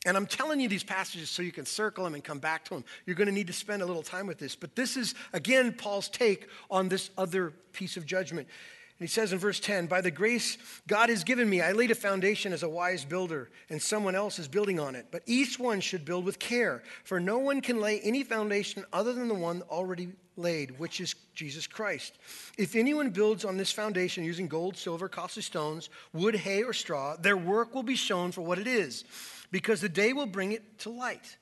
And 0.05 0.17
I'm 0.17 0.27
telling 0.27 0.59
you 0.59 0.67
these 0.67 0.83
passages 0.83 1.29
so 1.29 1.41
you 1.41 1.53
can 1.53 1.65
circle 1.65 2.03
them 2.03 2.15
and 2.15 2.25
come 2.25 2.39
back 2.39 2.65
to 2.65 2.73
them. 2.73 2.83
You're 3.05 3.15
going 3.15 3.29
to 3.29 3.33
need 3.33 3.47
to 3.47 3.53
spend 3.53 3.81
a 3.81 3.85
little 3.85 4.03
time 4.03 4.27
with 4.27 4.37
this. 4.37 4.53
But 4.53 4.75
this 4.75 4.97
is, 4.97 5.15
again, 5.31 5.71
Paul's 5.71 6.09
take 6.09 6.49
on 6.69 6.89
this 6.89 7.09
other 7.17 7.53
piece 7.71 7.95
of 7.95 8.05
judgment. 8.05 8.49
He 8.99 9.07
says 9.07 9.33
in 9.33 9.39
verse 9.39 9.59
10 9.59 9.87
By 9.87 10.01
the 10.01 10.11
grace 10.11 10.57
God 10.87 11.09
has 11.09 11.23
given 11.23 11.49
me, 11.49 11.61
I 11.61 11.73
laid 11.73 11.91
a 11.91 11.95
foundation 11.95 12.53
as 12.53 12.63
a 12.63 12.69
wise 12.69 13.03
builder, 13.03 13.49
and 13.69 13.81
someone 13.81 14.15
else 14.15 14.39
is 14.39 14.47
building 14.47 14.79
on 14.79 14.95
it. 14.95 15.07
But 15.11 15.23
each 15.25 15.59
one 15.59 15.81
should 15.81 16.05
build 16.05 16.23
with 16.23 16.39
care, 16.39 16.81
for 17.03 17.19
no 17.19 17.37
one 17.39 17.61
can 17.61 17.81
lay 17.81 17.99
any 18.01 18.23
foundation 18.23 18.85
other 18.93 19.11
than 19.11 19.27
the 19.27 19.33
one 19.33 19.63
already 19.63 20.09
laid, 20.37 20.79
which 20.79 21.01
is 21.01 21.15
Jesus 21.33 21.67
Christ. 21.67 22.17
If 22.57 22.75
anyone 22.75 23.09
builds 23.09 23.43
on 23.43 23.57
this 23.57 23.71
foundation 23.71 24.23
using 24.23 24.47
gold, 24.47 24.77
silver, 24.77 25.09
costly 25.09 25.43
stones, 25.43 25.89
wood, 26.13 26.35
hay, 26.35 26.63
or 26.63 26.73
straw, 26.73 27.17
their 27.17 27.37
work 27.37 27.75
will 27.75 27.83
be 27.83 27.95
shown 27.95 28.31
for 28.31 28.41
what 28.41 28.59
it 28.59 28.67
is, 28.67 29.03
because 29.51 29.81
the 29.81 29.89
day 29.89 30.13
will 30.13 30.25
bring 30.25 30.53
it 30.53 30.79
to 30.79 30.89
light. 30.89 31.37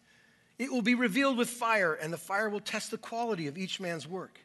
It 0.57 0.71
will 0.71 0.81
be 0.81 0.95
revealed 0.95 1.37
with 1.37 1.49
fire, 1.49 1.93
and 1.93 2.11
the 2.11 2.17
fire 2.17 2.49
will 2.49 2.59
test 2.59 2.91
the 2.91 2.97
quality 2.97 3.47
of 3.47 3.57
each 3.57 3.79
man's 3.79 4.07
work. 4.07 4.39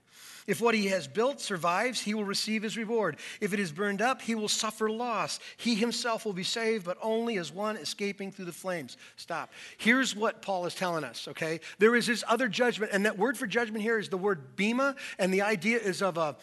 If 0.49 0.63
what 0.63 0.75
he 0.75 0.87
has 0.87 1.07
built 1.07 1.43
survives, 1.43 2.01
he 2.01 2.15
will 2.15 2.25
receive 2.25 2.63
his 2.63 2.79
reward. 2.79 3.19
If 3.39 3.53
it 3.53 3.61
is 3.61 3.71
burned 3.71 4.01
up, 4.01 4.23
he 4.23 4.35
will 4.35 4.49
suffer 4.49 4.89
loss. 4.89 5.41
He 5.59 5.75
himself 5.75 6.25
will 6.25 6.33
be 6.33 6.43
saved, 6.43 6.87
but 6.87 6.97
only 7.03 7.37
as 7.37 7.53
one 7.53 7.77
escaping 7.77 8.33
through 8.33 8.47
the 8.47 8.53
flames. 8.53 8.97
Stop. 9.17 9.53
Here's 9.77 10.17
what 10.17 10.41
Paul 10.41 10.65
is 10.65 10.75
telling 10.75 11.05
us, 11.05 11.29
okay? 11.29 11.61
There 11.79 11.95
is 11.95 12.07
this 12.07 12.25
other 12.27 12.49
judgment, 12.49 12.93
and 12.95 13.05
that 13.05 13.19
word 13.19 13.37
for 13.37 13.47
judgment 13.47 13.83
here 13.83 13.99
is 13.99 14.09
the 14.09 14.17
word 14.17 14.57
bema, 14.57 14.97
and 15.19 15.35
the 15.35 15.43
idea 15.43 15.81
is 15.81 16.01
of 16.01 16.17
a, 16.17 16.35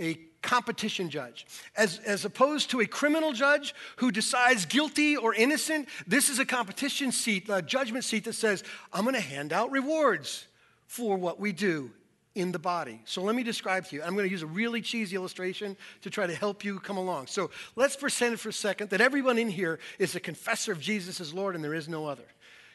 a 0.00 0.14
competition 0.42 1.08
judge. 1.08 1.46
As, 1.76 2.00
as 2.00 2.24
opposed 2.24 2.68
to 2.70 2.80
a 2.80 2.86
criminal 2.86 3.32
judge 3.32 3.76
who 3.98 4.10
decides 4.10 4.66
guilty 4.66 5.16
or 5.16 5.34
innocent, 5.34 5.88
this 6.04 6.28
is 6.28 6.40
a 6.40 6.44
competition 6.44 7.12
seat, 7.12 7.48
a 7.48 7.62
judgment 7.62 8.02
seat 8.02 8.24
that 8.24 8.32
says, 8.32 8.64
I'm 8.92 9.04
going 9.04 9.14
to 9.14 9.20
hand 9.20 9.52
out 9.52 9.70
rewards 9.70 10.48
for 10.88 11.16
what 11.16 11.38
we 11.38 11.52
do 11.52 11.92
in 12.34 12.52
the 12.52 12.58
body. 12.58 13.00
So 13.04 13.22
let 13.22 13.34
me 13.34 13.42
describe 13.42 13.86
to 13.86 13.96
you. 13.96 14.02
I'm 14.02 14.14
going 14.14 14.26
to 14.26 14.30
use 14.30 14.42
a 14.42 14.46
really 14.46 14.80
cheesy 14.80 15.16
illustration 15.16 15.76
to 16.02 16.10
try 16.10 16.26
to 16.26 16.34
help 16.34 16.64
you 16.64 16.80
come 16.80 16.96
along. 16.96 17.26
So 17.26 17.50
let's 17.76 17.96
pretend 17.96 18.40
for 18.40 18.48
a 18.48 18.52
second 18.52 18.90
that 18.90 19.00
everyone 19.00 19.38
in 19.38 19.50
here 19.50 19.78
is 19.98 20.14
a 20.14 20.20
confessor 20.20 20.72
of 20.72 20.80
Jesus 20.80 21.20
as 21.20 21.34
Lord 21.34 21.54
and 21.54 21.62
there 21.62 21.74
is 21.74 21.88
no 21.88 22.06
other. 22.06 22.24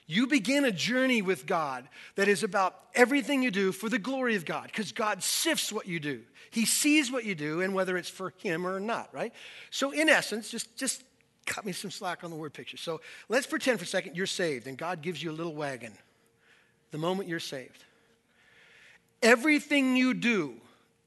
You 0.06 0.26
begin 0.26 0.64
a 0.64 0.72
journey 0.72 1.22
with 1.22 1.46
God 1.46 1.88
that 2.16 2.30
is 2.30 2.44
about 2.44 2.80
everything 2.96 3.44
you 3.44 3.52
do 3.52 3.74
for 3.74 3.90
the 3.90 4.00
glory 4.00 4.36
of 4.36 4.46
God 4.46 4.68
because 4.68 4.94
God 4.94 5.22
sifts 5.22 5.72
what 5.72 5.86
you 5.86 6.00
do. 6.00 6.22
He 6.50 6.66
sees 6.66 7.12
what 7.12 7.26
you 7.26 7.36
do 7.36 7.62
and 7.62 7.74
whether 7.74 7.98
it's 7.98 8.10
for 8.10 8.34
him 8.38 8.66
or 8.66 8.80
not, 8.80 9.14
right? 9.14 9.34
So 9.70 9.92
in 9.92 10.08
essence, 10.08 10.50
just 10.50 10.78
just 10.78 11.04
cut 11.46 11.66
me 11.66 11.72
some 11.72 11.92
slack 11.92 12.24
on 12.24 12.30
the 12.30 12.38
word 12.38 12.54
picture. 12.54 12.78
So 12.78 13.02
let's 13.28 13.48
pretend 13.48 13.80
for 13.80 13.86
a 13.86 13.88
second 13.88 14.16
you're 14.16 14.28
saved 14.28 14.68
and 14.68 14.78
God 14.78 15.02
gives 15.02 15.22
you 15.22 15.32
a 15.32 15.34
little 15.34 15.56
wagon 15.56 15.94
the 16.92 16.98
moment 16.98 17.28
you're 17.28 17.40
saved. 17.40 17.84
Everything 19.22 19.96
you 19.96 20.14
do 20.14 20.56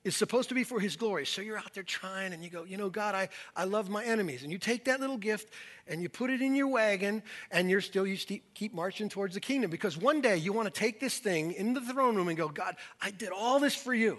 is 0.03 0.17
supposed 0.17 0.49
to 0.49 0.55
be 0.55 0.65
for 0.65 0.81
his 0.81 0.97
glory. 0.97 1.27
So 1.27 1.43
you're 1.43 1.59
out 1.59 1.75
there 1.75 1.83
trying 1.83 2.33
and 2.33 2.43
you 2.43 2.49
go, 2.49 2.65
you 2.65 2.79
know, 2.79 2.89
God, 2.89 3.15
I, 3.15 3.29
I 3.55 3.65
love 3.65 3.91
my 3.91 4.03
enemies. 4.03 4.43
And 4.43 4.51
you 4.51 4.59
take 4.59 4.87
that 4.87 4.99
little 4.99 5.19
gift 5.19 5.53
and 5.87 6.01
you 6.01 6.09
put 6.09 6.31
it 6.31 6.41
in 6.41 6.55
your 6.55 6.69
wagon 6.69 7.23
and 7.51 7.69
you're 7.69 7.83
still, 7.83 8.07
you 8.07 8.17
keep 8.55 8.73
marching 8.73 9.11
towards 9.11 9.35
the 9.35 9.41
kingdom 9.41 9.71
because 9.71 9.99
one 9.99 10.23
day 10.23 10.39
you 10.39 10.55
want 10.55 10.73
to 10.73 10.79
take 10.79 11.01
this 11.01 11.19
thing 11.19 11.53
into 11.53 11.81
the 11.81 11.93
throne 11.93 12.17
room 12.17 12.29
and 12.29 12.37
go, 12.37 12.49
God, 12.49 12.77
I 13.01 13.11
did 13.11 13.29
all 13.29 13.61
this 13.61 13.75
for 13.75 13.93
you. 13.93 14.17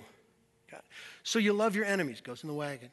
God. 0.70 0.82
So 1.24 1.40
you 1.40 1.52
love 1.52 1.76
your 1.76 1.86
enemies, 1.86 2.22
goes 2.22 2.44
in 2.44 2.48
the 2.48 2.56
wagon. 2.56 2.90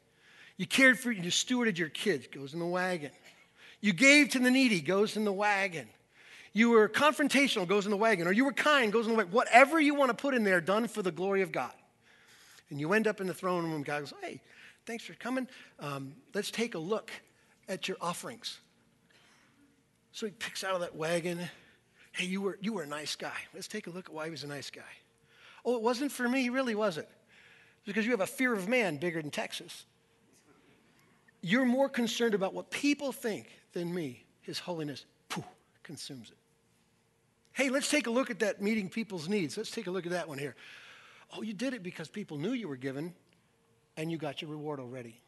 You 0.56 0.66
cared 0.66 0.98
for, 0.98 1.12
you 1.12 1.30
stewarded 1.30 1.76
your 1.76 1.90
kids, 1.90 2.26
goes 2.26 2.54
in 2.54 2.58
the 2.58 2.66
wagon. 2.66 3.10
You 3.80 3.92
gave 3.92 4.30
to 4.30 4.38
the 4.38 4.50
needy, 4.50 4.80
goes 4.80 5.16
in 5.16 5.24
the 5.24 5.32
wagon. 5.32 5.88
You 6.52 6.70
were 6.70 6.88
confrontational, 6.88 7.66
goes 7.66 7.84
in 7.84 7.90
the 7.90 7.96
wagon. 7.96 8.26
Or 8.26 8.32
you 8.32 8.44
were 8.44 8.52
kind, 8.52 8.92
goes 8.92 9.06
in 9.06 9.12
the 9.12 9.18
wagon. 9.18 9.32
Whatever 9.32 9.80
you 9.80 9.94
want 9.94 10.10
to 10.10 10.14
put 10.14 10.34
in 10.34 10.44
there, 10.44 10.60
done 10.60 10.88
for 10.88 11.02
the 11.02 11.12
glory 11.12 11.42
of 11.42 11.52
God. 11.52 11.72
And 12.70 12.80
you 12.80 12.92
end 12.92 13.06
up 13.06 13.20
in 13.20 13.26
the 13.26 13.34
throne 13.34 13.70
room, 13.70 13.82
God 13.82 14.00
goes, 14.00 14.14
hey, 14.22 14.40
thanks 14.86 15.04
for 15.04 15.14
coming. 15.14 15.48
Um, 15.78 16.14
let's 16.34 16.50
take 16.50 16.74
a 16.74 16.78
look 16.78 17.10
at 17.68 17.88
your 17.88 17.96
offerings. 18.00 18.58
So 20.12 20.26
he 20.26 20.32
picks 20.32 20.64
out 20.64 20.74
of 20.74 20.80
that 20.80 20.96
wagon. 20.96 21.38
Hey, 22.12 22.26
you 22.26 22.40
were, 22.40 22.58
you 22.60 22.72
were 22.72 22.82
a 22.82 22.86
nice 22.86 23.14
guy. 23.16 23.36
Let's 23.54 23.68
take 23.68 23.86
a 23.86 23.90
look 23.90 24.08
at 24.08 24.14
why 24.14 24.24
he 24.24 24.30
was 24.30 24.44
a 24.44 24.48
nice 24.48 24.70
guy. 24.70 24.82
Oh, 25.64 25.76
it 25.76 25.82
wasn't 25.82 26.12
for 26.12 26.28
me, 26.28 26.48
really, 26.48 26.74
was 26.74 26.98
it? 26.98 27.08
because 27.88 28.04
you 28.04 28.10
have 28.10 28.20
a 28.20 28.26
fear 28.26 28.52
of 28.52 28.68
man 28.68 28.98
bigger 28.98 29.22
than 29.22 29.30
Texas. 29.30 29.86
You're 31.40 31.64
more 31.64 31.88
concerned 31.88 32.34
about 32.34 32.52
what 32.52 32.70
people 32.70 33.12
think 33.12 33.48
than 33.72 33.92
me. 33.92 34.26
His 34.42 34.58
holiness 34.58 35.06
consumes 35.88 36.28
it. 36.28 36.36
Hey, 37.54 37.70
let's 37.70 37.90
take 37.90 38.06
a 38.06 38.10
look 38.10 38.30
at 38.30 38.40
that 38.40 38.60
meeting 38.60 38.90
people's 38.90 39.26
needs. 39.26 39.56
Let's 39.56 39.70
take 39.70 39.86
a 39.86 39.90
look 39.90 40.04
at 40.04 40.12
that 40.12 40.28
one 40.28 40.36
here. 40.36 40.54
Oh, 41.34 41.40
you 41.40 41.54
did 41.54 41.72
it 41.72 41.82
because 41.82 42.08
people 42.08 42.36
knew 42.36 42.52
you 42.52 42.68
were 42.68 42.76
given 42.76 43.14
and 43.96 44.12
you 44.12 44.18
got 44.18 44.42
your 44.42 44.50
reward 44.50 44.80
already. 44.80 45.18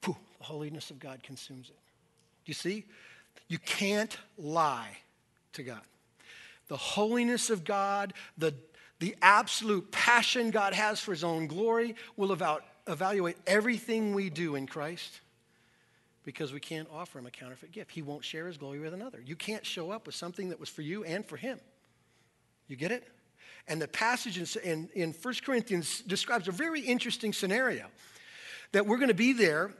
Poof, 0.00 0.16
the 0.38 0.44
holiness 0.44 0.90
of 0.90 0.98
God 0.98 1.22
consumes 1.22 1.68
it. 1.68 1.76
Do 2.46 2.50
you 2.50 2.54
see? 2.54 2.86
You 3.46 3.58
can't 3.58 4.16
lie 4.38 4.96
to 5.52 5.62
God. 5.62 5.82
The 6.68 6.78
holiness 6.78 7.50
of 7.50 7.62
God, 7.62 8.14
the, 8.38 8.54
the 9.00 9.14
absolute 9.20 9.92
passion 9.92 10.50
God 10.50 10.72
has 10.72 10.98
for 10.98 11.10
his 11.12 11.24
own 11.24 11.46
glory 11.46 11.94
will 12.16 12.32
about, 12.32 12.64
evaluate 12.88 13.36
everything 13.46 14.14
we 14.14 14.30
do 14.30 14.54
in 14.54 14.66
Christ 14.66 15.20
because 16.26 16.52
we 16.52 16.58
can't 16.58 16.88
offer 16.92 17.20
him 17.20 17.24
a 17.24 17.30
counterfeit 17.30 17.70
gift. 17.70 17.92
He 17.92 18.02
won't 18.02 18.24
share 18.24 18.48
his 18.48 18.58
glory 18.58 18.80
with 18.80 18.92
another. 18.92 19.22
You 19.24 19.36
can't 19.36 19.64
show 19.64 19.92
up 19.92 20.06
with 20.06 20.16
something 20.16 20.50
that 20.50 20.58
was 20.58 20.68
for 20.68 20.82
you 20.82 21.04
and 21.04 21.24
for 21.24 21.36
him. 21.36 21.60
You 22.66 22.74
get 22.74 22.90
it? 22.90 23.06
And 23.68 23.80
the 23.80 23.86
passage 23.86 24.36
in, 24.36 24.62
in, 24.62 24.88
in 24.94 25.12
1 25.12 25.34
Corinthians 25.44 26.00
describes 26.00 26.48
a 26.48 26.52
very 26.52 26.80
interesting 26.80 27.32
scenario 27.32 27.86
that 28.72 28.86
we're 28.86 28.96
going 28.96 29.08
to 29.08 29.14
be 29.14 29.32
there 29.32 29.72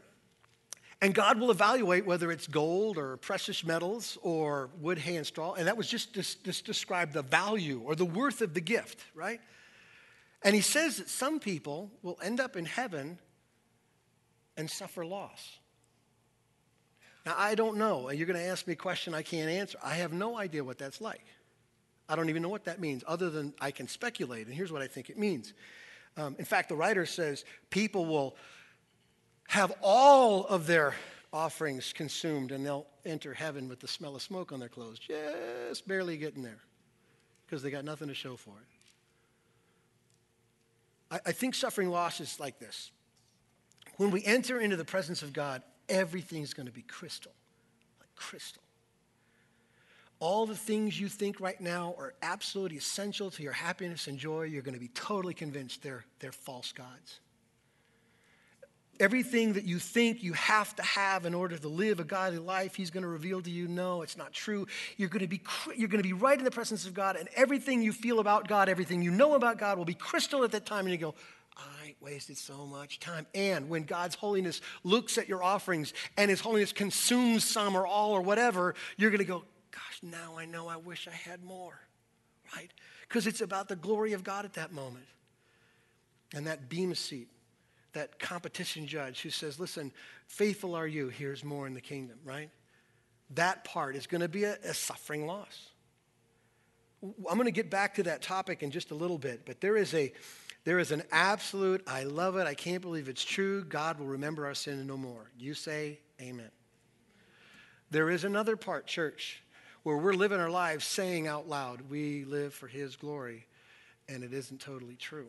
and 1.03 1.15
God 1.15 1.39
will 1.39 1.51
evaluate 1.51 2.07
whether 2.07 2.33
it's 2.33 2.47
gold 2.47 2.97
or 2.97 3.19
precious 3.19 3.65
metals 3.65 4.17
or 4.23 4.71
wood, 4.81 4.99
hay, 4.99 5.17
and 5.17 5.27
straw. 5.27 5.53
And 5.53 5.67
that 5.67 5.77
was 5.77 5.89
just 5.89 6.15
to 6.15 6.63
describe 6.63 7.13
the 7.13 7.23
value 7.23 7.83
or 7.85 7.95
the 7.95 8.07
worth 8.07 8.41
of 8.41 8.55
the 8.55 8.63
gift, 8.63 9.05
right? 9.15 9.41
And 10.43 10.55
he 10.55 10.63
says 10.63 10.97
that 10.97 11.11
some 11.11 11.39
people 11.39 11.91
will 12.03 12.19
end 12.23 12.41
up 12.41 12.57
in 12.57 12.65
heaven 12.65 13.19
and 14.57 14.71
suffer 14.71 15.05
loss. 15.05 15.59
Now, 17.27 17.35
I 17.37 17.57
don't 17.57 17.77
know. 17.77 18.09
You're 18.11 18.29
going 18.29 18.39
to 18.39 18.47
ask 18.47 18.69
me 18.69 18.75
a 18.75 18.77
question 18.77 19.13
I 19.13 19.23
can't 19.23 19.51
answer. 19.51 19.77
I 19.83 19.97
have 19.97 20.13
no 20.13 20.39
idea 20.39 20.63
what 20.63 20.79
that's 20.79 21.01
like. 21.01 21.25
I 22.09 22.15
don't 22.15 22.31
even 22.31 22.41
know 22.41 22.49
what 22.49 22.67
that 22.67 22.81
means, 22.81 23.03
other 23.05 23.31
than 23.31 23.53
I 23.61 23.73
can 23.73 23.89
speculate. 23.89 24.47
And 24.47 24.55
here's 24.55 24.71
what 24.71 24.81
I 24.81 24.87
think 24.87 25.11
it 25.11 25.19
means. 25.19 25.53
Um, 26.17 26.37
in 26.39 26.45
fact, 26.45 26.69
the 26.69 26.77
writer 26.77 27.05
says 27.05 27.45
people 27.69 28.07
will 28.07 28.37
have 29.49 29.73
all 29.83 30.47
of 30.47 30.69
their 30.69 30.95
offerings 31.33 31.93
consumed 31.93 32.53
and 32.53 32.65
they'll 32.65 32.87
enter 33.05 33.35
heaven 33.35 33.69
with 33.69 33.81
the 33.81 33.89
smell 33.89 34.15
of 34.15 34.23
smoke 34.23 34.53
on 34.53 34.61
their 34.61 34.69
clothes, 34.69 35.01
just 35.01 35.87
barely 35.89 36.17
getting 36.17 36.43
there 36.43 36.61
because 37.45 37.61
they 37.61 37.71
got 37.71 37.85
nothing 37.85 38.07
to 38.07 38.15
show 38.15 38.37
for 38.37 38.51
it. 38.51 38.67
I, 41.11 41.31
I 41.31 41.33
think 41.33 41.57
suffering 41.57 41.91
loss 41.91 42.21
is 42.21 42.39
like 42.39 42.61
this. 42.61 42.93
When 43.97 44.13
we 44.13 44.25
enter 44.25 44.61
into 44.61 44.77
the 44.77 44.85
presence 44.85 45.23
of 45.23 45.33
God, 45.33 45.63
everything's 45.89 46.55
going 46.55 46.67
to 46.67 46.73
be 46.73 46.83
crystal, 46.83 47.33
like 48.01 48.15
crystal. 48.17 48.63
All 50.19 50.47
the 50.47 50.57
things 50.57 50.99
you 50.99 51.09
think 51.09 51.41
right 51.41 51.61
now 51.61 51.95
are 51.99 52.15
absolutely 52.23 52.79
essential 52.79 53.31
to 53.33 53.43
your 53.43 53.53
happiness 53.53 54.07
and 54.07 54.19
joy, 54.19 54.45
you're 54.45 54.63
going 54.63 54.75
to 54.75 54.81
be 54.81 54.89
totally 54.89 55.35
convinced 55.35 55.83
they're, 55.83 56.05
they're 56.21 56.33
false 56.33 56.73
gods. 56.73 57.21
Everything 58.99 59.53
that 59.53 59.65
you 59.65 59.79
think 59.79 60.23
you 60.23 60.33
have 60.33 60.75
to 60.77 60.83
have 60.83 61.27
in 61.27 61.35
order 61.35 61.59
to 61.59 61.69
live 61.69 62.01
a 62.01 62.05
godly 62.05 62.39
life, 62.39 62.75
he's 62.75 62.91
going 62.91 63.03
to 63.03 63.09
reveal 63.09 63.43
to 63.43 63.51
you, 63.51 63.69
no, 63.69 64.01
it's 64.01 64.17
not 64.17 64.33
true. 64.33 64.67
You're 64.97 65.11
going 65.11 65.21
to 65.21 65.29
be 65.29 65.43
you're 65.77 65.89
going 65.89 66.03
to 66.03 66.09
be 66.09 66.15
right 66.15 66.39
in 66.39 66.45
the 66.47 66.51
presence 66.51 66.87
of 66.87 66.95
God, 66.95 67.17
and 67.17 67.29
everything 67.37 67.83
you 67.83 67.93
feel 67.93 68.21
about 68.21 68.49
God, 68.49 68.71
everything 68.71 69.03
you 69.03 69.11
know 69.11 69.35
about 69.35 69.59
God, 69.59 69.77
will 69.77 69.85
be 69.85 69.93
crystal 69.93 70.45
at 70.45 70.53
that 70.53 70.65
time, 70.65 70.87
and 70.87 70.93
you 70.93 70.97
go, 70.97 71.15
I 71.57 71.95
wasted 72.01 72.37
so 72.37 72.67
much 72.67 73.01
time. 73.01 73.27
And 73.35 73.69
when 73.69 73.85
God's 73.85 74.15
holiness 74.15 74.61
looks 74.85 75.17
at 75.19 75.29
your 75.29 75.43
offerings 75.43 75.95
and 76.17 76.31
His 76.31 76.41
holiness 76.41 76.73
consumes 76.73 77.45
some 77.45 77.77
or 77.77 77.87
all 77.87 78.13
or 78.13 78.21
whatever, 78.21 78.75
you're 78.97 79.11
going 79.11 79.19
to 79.19 79.25
go, 79.25 79.45
Gosh, 79.71 80.01
now 80.03 80.39
I 80.39 80.47
know 80.47 80.69
I 80.69 80.77
wish 80.77 81.07
I 81.07 81.15
had 81.15 81.43
more, 81.43 81.79
right? 82.55 82.71
Because 83.09 83.27
it's 83.27 83.41
about 83.41 83.69
the 83.69 83.77
glory 83.77 84.15
of 84.15 84.25
God 84.25 84.45
at 84.45 84.55
that 84.55 84.73
moment. 84.73 85.05
And 86.35 86.47
that 86.47 86.69
bema 86.69 86.95
seat 86.95 87.29
that 87.97 88.19
competition 88.19 88.87
judge 88.87 89.23
who 89.23 89.31
says, 89.31 89.59
Listen, 89.59 89.91
faithful 90.29 90.75
are 90.75 90.87
you, 90.87 91.09
here's 91.09 91.43
more 91.43 91.67
in 91.67 91.75
the 91.75 91.81
kingdom, 91.81 92.19
right? 92.25 92.51
That 93.31 93.65
part 93.65 93.97
is 93.97 94.07
going 94.07 94.21
to 94.21 94.29
be 94.29 94.45
a, 94.45 94.57
a 94.63 94.75
suffering 94.75 95.27
loss. 95.27 95.71
I'm 97.03 97.37
going 97.37 97.47
to 97.47 97.51
get 97.51 97.71
back 97.71 97.95
to 97.95 98.03
that 98.05 98.23
topic 98.23 98.63
in 98.63 98.71
just 98.71 98.91
a 98.91 98.95
little 98.95 99.19
bit, 99.19 99.47
but 99.47 99.61
there 99.61 99.77
is 99.77 99.95
a 99.95 100.13
there 100.67 100.81
is 100.81 100.91
an 100.91 101.05
absolute, 101.13 101.85
I 101.87 102.03
love 102.03 102.37
it, 102.37 102.49
I 102.49 102.55
can't 102.55 102.83
believe 102.83 103.09
it's 103.09 103.25
true. 103.25 103.63
God 103.63 104.01
will 104.01 104.09
remember 104.09 104.47
our 104.47 104.55
sin 104.55 104.85
no 104.85 104.97
more. 104.97 105.31
You 105.39 105.55
say 105.55 106.01
amen. 106.21 106.51
There 107.93 108.11
is 108.11 108.25
another 108.25 108.57
part, 108.57 108.89
church, 108.89 109.45
where 109.85 109.97
we're 109.97 110.15
living 110.15 110.41
our 110.41 110.51
lives 110.51 110.85
saying 110.85 111.29
out 111.29 111.49
loud, 111.49 111.83
we 111.89 112.25
live 112.25 112.53
for 112.53 112.67
his 112.67 112.97
glory, 112.97 113.47
and 114.09 114.25
it 114.25 114.33
isn't 114.33 114.61
totally 114.61 114.97
true. 114.97 115.29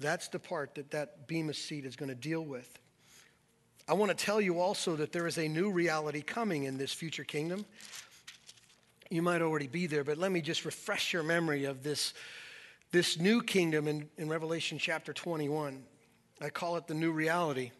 That's 0.00 0.28
the 0.28 0.38
part 0.38 0.76
that 0.76 0.90
that 0.92 1.28
Bema 1.28 1.52
seat 1.52 1.84
is 1.84 1.96
going 1.96 2.08
to 2.08 2.14
deal 2.14 2.46
with. 2.46 2.78
I 3.86 3.92
want 3.92 4.10
to 4.10 4.24
tell 4.24 4.40
you 4.40 4.58
also 4.58 4.96
that 4.96 5.12
there 5.12 5.26
is 5.26 5.36
a 5.36 5.46
new 5.46 5.70
reality 5.70 6.22
coming 6.22 6.64
in 6.64 6.78
this 6.78 6.94
future 6.94 7.24
kingdom. 7.24 7.66
You 9.10 9.22
might 9.22 9.42
already 9.42 9.66
be 9.66 9.86
there, 9.86 10.04
but 10.04 10.18
let 10.18 10.32
me 10.32 10.40
just 10.40 10.64
refresh 10.64 11.12
your 11.12 11.22
memory 11.22 11.64
of 11.64 11.82
this, 11.82 12.14
this 12.90 13.18
new 13.18 13.42
kingdom 13.42 13.86
in, 13.86 14.08
in 14.16 14.28
Revelation 14.28 14.78
chapter 14.78 15.12
21. 15.12 15.84
I 16.40 16.50
call 16.50 16.76
it 16.76 16.86
the 16.86 16.94
new 16.94 17.12
reality. 17.12 17.70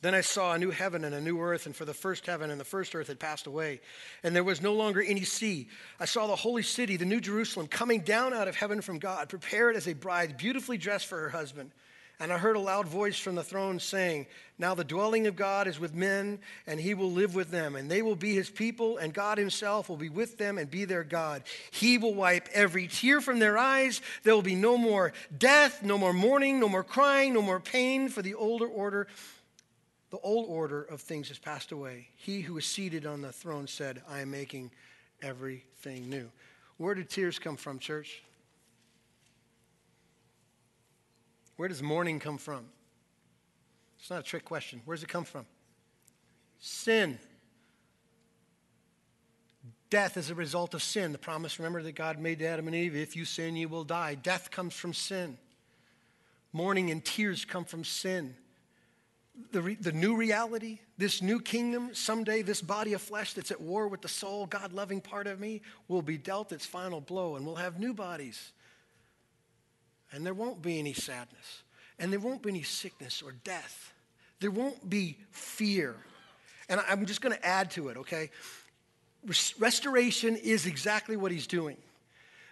Then 0.00 0.14
I 0.14 0.20
saw 0.20 0.52
a 0.52 0.58
new 0.58 0.70
heaven 0.70 1.04
and 1.04 1.14
a 1.14 1.20
new 1.20 1.40
earth, 1.40 1.66
and 1.66 1.74
for 1.74 1.84
the 1.84 1.94
first 1.94 2.24
heaven 2.26 2.50
and 2.50 2.60
the 2.60 2.64
first 2.64 2.94
earth 2.94 3.08
had 3.08 3.18
passed 3.18 3.46
away, 3.48 3.80
and 4.22 4.34
there 4.34 4.44
was 4.44 4.62
no 4.62 4.74
longer 4.74 5.02
any 5.02 5.24
sea. 5.24 5.68
I 5.98 6.04
saw 6.04 6.28
the 6.28 6.36
holy 6.36 6.62
city, 6.62 6.96
the 6.96 7.04
new 7.04 7.20
Jerusalem, 7.20 7.66
coming 7.66 8.00
down 8.00 8.32
out 8.32 8.46
of 8.46 8.54
heaven 8.54 8.80
from 8.80 9.00
God, 9.00 9.28
prepared 9.28 9.74
as 9.74 9.88
a 9.88 9.94
bride, 9.94 10.36
beautifully 10.36 10.78
dressed 10.78 11.06
for 11.06 11.18
her 11.20 11.30
husband. 11.30 11.72
And 12.20 12.32
I 12.32 12.38
heard 12.38 12.56
a 12.56 12.60
loud 12.60 12.88
voice 12.88 13.16
from 13.16 13.36
the 13.36 13.44
throne 13.44 13.78
saying, 13.78 14.26
Now 14.58 14.74
the 14.74 14.82
dwelling 14.82 15.28
of 15.28 15.36
God 15.36 15.68
is 15.68 15.78
with 15.78 15.94
men, 15.94 16.40
and 16.66 16.80
he 16.80 16.92
will 16.94 17.12
live 17.12 17.36
with 17.36 17.50
them, 17.52 17.76
and 17.76 17.88
they 17.88 18.02
will 18.02 18.16
be 18.16 18.34
his 18.34 18.50
people, 18.50 18.98
and 18.98 19.14
God 19.14 19.38
himself 19.38 19.88
will 19.88 19.96
be 19.96 20.08
with 20.08 20.36
them 20.36 20.58
and 20.58 20.68
be 20.68 20.84
their 20.84 21.04
God. 21.04 21.44
He 21.70 21.96
will 21.96 22.14
wipe 22.14 22.48
every 22.52 22.88
tear 22.88 23.20
from 23.20 23.38
their 23.38 23.56
eyes. 23.56 24.00
There 24.24 24.34
will 24.34 24.42
be 24.42 24.56
no 24.56 24.76
more 24.76 25.12
death, 25.38 25.84
no 25.84 25.96
more 25.96 26.12
mourning, 26.12 26.58
no 26.58 26.68
more 26.68 26.82
crying, 26.82 27.34
no 27.34 27.42
more 27.42 27.60
pain, 27.60 28.08
for 28.08 28.22
the 28.22 28.34
older 28.34 28.66
order 28.66 29.06
the 30.10 30.18
old 30.20 30.48
order 30.48 30.82
of 30.82 31.00
things 31.00 31.28
has 31.28 31.38
passed 31.38 31.72
away. 31.72 32.08
He 32.16 32.40
who 32.40 32.56
is 32.56 32.64
seated 32.64 33.04
on 33.04 33.20
the 33.20 33.32
throne 33.32 33.66
said, 33.66 34.02
I 34.08 34.20
am 34.20 34.30
making 34.30 34.70
everything 35.20 36.08
new. 36.08 36.30
Where 36.78 36.94
do 36.94 37.04
tears 37.04 37.38
come 37.38 37.56
from, 37.56 37.78
church? 37.78 38.22
Where 41.58 41.68
does 41.68 41.82
mourning 41.82 42.20
come 42.20 42.38
from? 42.38 42.64
It's 43.98 44.08
not 44.08 44.20
a 44.20 44.22
trick 44.22 44.46
question. 44.46 44.80
Where 44.86 44.96
does 44.96 45.02
it 45.02 45.10
come 45.10 45.24
from? 45.24 45.44
Sin. 46.58 47.18
Death 49.90 50.16
is 50.16 50.30
a 50.30 50.34
result 50.34 50.72
of 50.72 50.82
sin. 50.82 51.12
The 51.12 51.18
promise, 51.18 51.58
remember, 51.58 51.82
that 51.82 51.92
God 51.92 52.18
made 52.18 52.38
to 52.38 52.46
Adam 52.46 52.66
and 52.66 52.74
Eve 52.74 52.96
if 52.96 53.14
you 53.14 53.26
sin, 53.26 53.56
you 53.56 53.68
will 53.68 53.84
die. 53.84 54.14
Death 54.14 54.50
comes 54.50 54.72
from 54.72 54.94
sin. 54.94 55.36
Mourning 56.54 56.90
and 56.90 57.04
tears 57.04 57.44
come 57.44 57.64
from 57.66 57.84
sin 57.84 58.34
the, 59.52 59.62
re, 59.62 59.74
the 59.74 59.92
new 59.92 60.16
reality, 60.16 60.78
this 60.96 61.22
new 61.22 61.40
kingdom, 61.40 61.94
someday 61.94 62.42
this 62.42 62.60
body 62.60 62.92
of 62.92 63.02
flesh 63.02 63.34
that's 63.34 63.50
at 63.50 63.60
war 63.60 63.88
with 63.88 64.02
the 64.02 64.08
soul, 64.08 64.46
God 64.46 64.72
loving 64.72 65.00
part 65.00 65.26
of 65.26 65.40
me, 65.40 65.62
will 65.86 66.02
be 66.02 66.18
dealt 66.18 66.52
its 66.52 66.66
final 66.66 67.00
blow 67.00 67.36
and 67.36 67.46
we'll 67.46 67.56
have 67.56 67.78
new 67.78 67.94
bodies. 67.94 68.52
And 70.12 70.24
there 70.24 70.34
won't 70.34 70.62
be 70.62 70.78
any 70.78 70.94
sadness, 70.94 71.62
and 71.98 72.12
there 72.12 72.20
won't 72.20 72.42
be 72.42 72.50
any 72.50 72.62
sickness 72.62 73.22
or 73.22 73.32
death. 73.44 73.92
There 74.40 74.50
won't 74.50 74.88
be 74.88 75.18
fear. 75.30 75.96
And 76.68 76.80
I'm 76.88 77.06
just 77.06 77.20
going 77.20 77.34
to 77.34 77.44
add 77.44 77.70
to 77.72 77.88
it, 77.88 77.96
okay? 77.98 78.30
Restoration 79.58 80.36
is 80.36 80.66
exactly 80.66 81.16
what 81.16 81.32
he's 81.32 81.46
doing. 81.46 81.76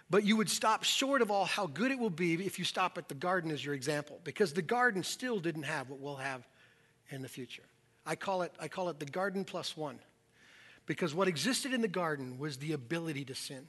But 0.09 0.23
you 0.23 0.37
would 0.37 0.49
stop 0.49 0.83
short 0.83 1.21
of 1.21 1.31
all 1.31 1.45
how 1.45 1.67
good 1.67 1.91
it 1.91 1.99
will 1.99 2.09
be 2.09 2.33
if 2.45 2.59
you 2.59 2.65
stop 2.65 2.97
at 2.97 3.09
the 3.09 3.15
garden 3.15 3.51
as 3.51 3.63
your 3.63 3.73
example, 3.73 4.19
because 4.23 4.53
the 4.53 4.61
garden 4.61 5.03
still 5.03 5.39
didn't 5.39 5.63
have 5.63 5.89
what 5.89 5.99
we'll 5.99 6.15
have 6.15 6.47
in 7.09 7.21
the 7.21 7.27
future. 7.27 7.63
I 8.05 8.15
call 8.15 8.41
it, 8.43 8.53
I 8.59 8.67
call 8.67 8.89
it 8.89 8.99
the 8.99 9.05
garden 9.05 9.43
plus 9.43 9.75
one. 9.75 9.99
Because 10.85 11.13
what 11.13 11.27
existed 11.27 11.73
in 11.73 11.81
the 11.81 11.89
garden 11.89 12.37
was 12.37 12.57
the 12.57 12.71
ability 12.71 13.25
to 13.25 13.35
sin. 13.35 13.67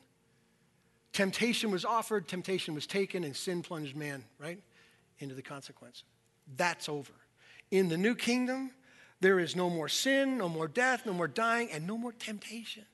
Temptation 1.12 1.70
was 1.70 1.84
offered, 1.84 2.28
temptation 2.28 2.74
was 2.74 2.86
taken, 2.86 3.24
and 3.24 3.34
sin 3.34 3.62
plunged 3.62 3.96
man, 3.96 4.24
right, 4.38 4.62
into 5.18 5.34
the 5.34 5.42
consequence. 5.42 6.04
That's 6.56 6.88
over. 6.88 7.12
In 7.70 7.88
the 7.88 7.96
new 7.96 8.14
kingdom, 8.14 8.70
there 9.20 9.38
is 9.38 9.56
no 9.56 9.68
more 9.68 9.88
sin, 9.88 10.38
no 10.38 10.48
more 10.48 10.68
death, 10.68 11.06
no 11.06 11.12
more 11.12 11.28
dying, 11.28 11.70
and 11.72 11.86
no 11.86 11.98
more 11.98 12.12
temptation. 12.12 12.84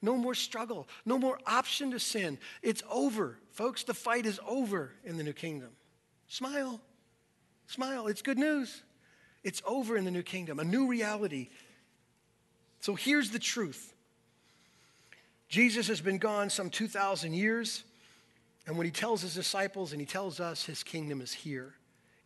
No 0.00 0.16
more 0.16 0.34
struggle. 0.34 0.86
No 1.06 1.18
more 1.18 1.38
option 1.46 1.90
to 1.92 1.98
sin. 1.98 2.38
It's 2.62 2.82
over. 2.90 3.38
Folks, 3.52 3.84
the 3.84 3.94
fight 3.94 4.26
is 4.26 4.38
over 4.46 4.92
in 5.04 5.16
the 5.16 5.24
new 5.24 5.32
kingdom. 5.32 5.70
Smile. 6.28 6.80
Smile. 7.66 8.06
It's 8.06 8.20
good 8.20 8.38
news. 8.38 8.82
It's 9.42 9.62
over 9.66 9.96
in 9.96 10.04
the 10.04 10.10
new 10.10 10.22
kingdom, 10.22 10.58
a 10.58 10.64
new 10.64 10.88
reality. 10.88 11.48
So 12.80 12.94
here's 12.94 13.30
the 13.30 13.38
truth 13.38 13.93
Jesus 15.54 15.86
has 15.86 16.00
been 16.00 16.18
gone 16.18 16.50
some 16.50 16.68
2,000 16.68 17.32
years, 17.32 17.84
and 18.66 18.76
when 18.76 18.86
he 18.86 18.90
tells 18.90 19.22
his 19.22 19.36
disciples 19.36 19.92
and 19.92 20.00
he 20.00 20.04
tells 20.04 20.40
us 20.40 20.64
his 20.64 20.82
kingdom 20.82 21.20
is 21.20 21.32
here, 21.32 21.74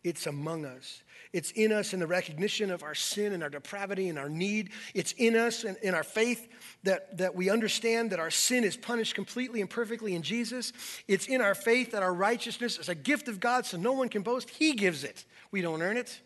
it's 0.03 0.25
among 0.25 0.65
us. 0.65 1.03
It's 1.31 1.51
in 1.51 1.71
us 1.71 1.93
in 1.93 1.99
the 1.99 2.07
recognition 2.07 2.71
of 2.71 2.81
our 2.81 2.95
sin 2.95 3.33
and 3.33 3.43
our 3.43 3.49
depravity 3.51 4.09
and 4.09 4.17
our 4.17 4.29
need. 4.29 4.71
It's 4.95 5.11
in 5.11 5.35
us 5.35 5.63
and 5.63 5.77
in 5.83 5.93
our 5.93 6.01
faith 6.01 6.47
that, 6.81 7.19
that 7.19 7.35
we 7.35 7.51
understand 7.51 8.09
that 8.13 8.19
our 8.19 8.31
sin 8.31 8.63
is 8.63 8.75
punished 8.75 9.13
completely 9.13 9.61
and 9.61 9.69
perfectly 9.69 10.15
in 10.15 10.23
Jesus. 10.23 10.73
It's 11.07 11.27
in 11.27 11.39
our 11.39 11.53
faith 11.53 11.91
that 11.91 12.01
our 12.01 12.15
righteousness 12.15 12.79
is 12.79 12.89
a 12.89 12.95
gift 12.95 13.27
of 13.27 13.39
God 13.39 13.63
so 13.67 13.77
no 13.77 13.93
one 13.93 14.09
can 14.09 14.23
boast. 14.23 14.49
He 14.49 14.73
gives 14.73 15.03
it. 15.03 15.23
We 15.51 15.61
don't 15.61 15.83
earn 15.83 15.97
it. 15.97 16.19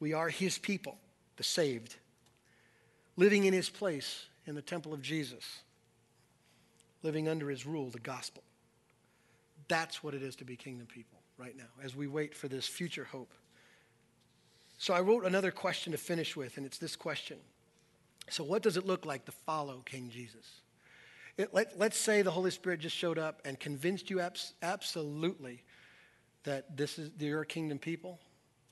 We 0.00 0.12
are 0.12 0.28
His 0.28 0.58
people, 0.58 0.98
the 1.36 1.44
saved, 1.44 1.94
living 3.16 3.44
in 3.44 3.54
His 3.54 3.70
place 3.70 4.26
in 4.44 4.56
the 4.56 4.62
temple 4.62 4.92
of 4.92 5.00
Jesus, 5.00 5.60
living 7.04 7.28
under 7.28 7.48
His 7.50 7.66
rule, 7.66 7.90
the 7.90 8.00
gospel. 8.00 8.42
That's 9.68 10.02
what 10.02 10.14
it 10.14 10.22
is 10.22 10.34
to 10.36 10.44
be 10.44 10.56
kingdom 10.56 10.86
people 10.86 11.18
right 11.38 11.56
now 11.56 11.64
as 11.82 11.94
we 11.94 12.06
wait 12.06 12.34
for 12.34 12.48
this 12.48 12.66
future 12.66 13.04
hope. 13.04 13.32
So 14.78 14.92
I 14.92 15.00
wrote 15.00 15.24
another 15.24 15.50
question 15.50 15.92
to 15.92 15.98
finish 15.98 16.36
with, 16.36 16.56
and 16.56 16.66
it's 16.66 16.78
this 16.78 16.96
question. 16.96 17.38
So, 18.30 18.42
what 18.42 18.62
does 18.62 18.76
it 18.76 18.86
look 18.86 19.04
like 19.06 19.26
to 19.26 19.32
follow 19.32 19.82
King 19.84 20.10
Jesus? 20.10 20.60
It, 21.36 21.52
let, 21.52 21.80
us 21.80 21.96
say 21.96 22.22
the 22.22 22.30
Holy 22.30 22.50
Spirit 22.50 22.80
just 22.80 22.96
showed 22.96 23.18
up 23.18 23.42
and 23.44 23.58
convinced 23.58 24.08
you 24.08 24.20
abs- 24.20 24.54
absolutely 24.62 25.62
that 26.44 26.76
this 26.76 26.98
is 26.98 27.10
your 27.18 27.44
kingdom 27.44 27.78
people 27.78 28.20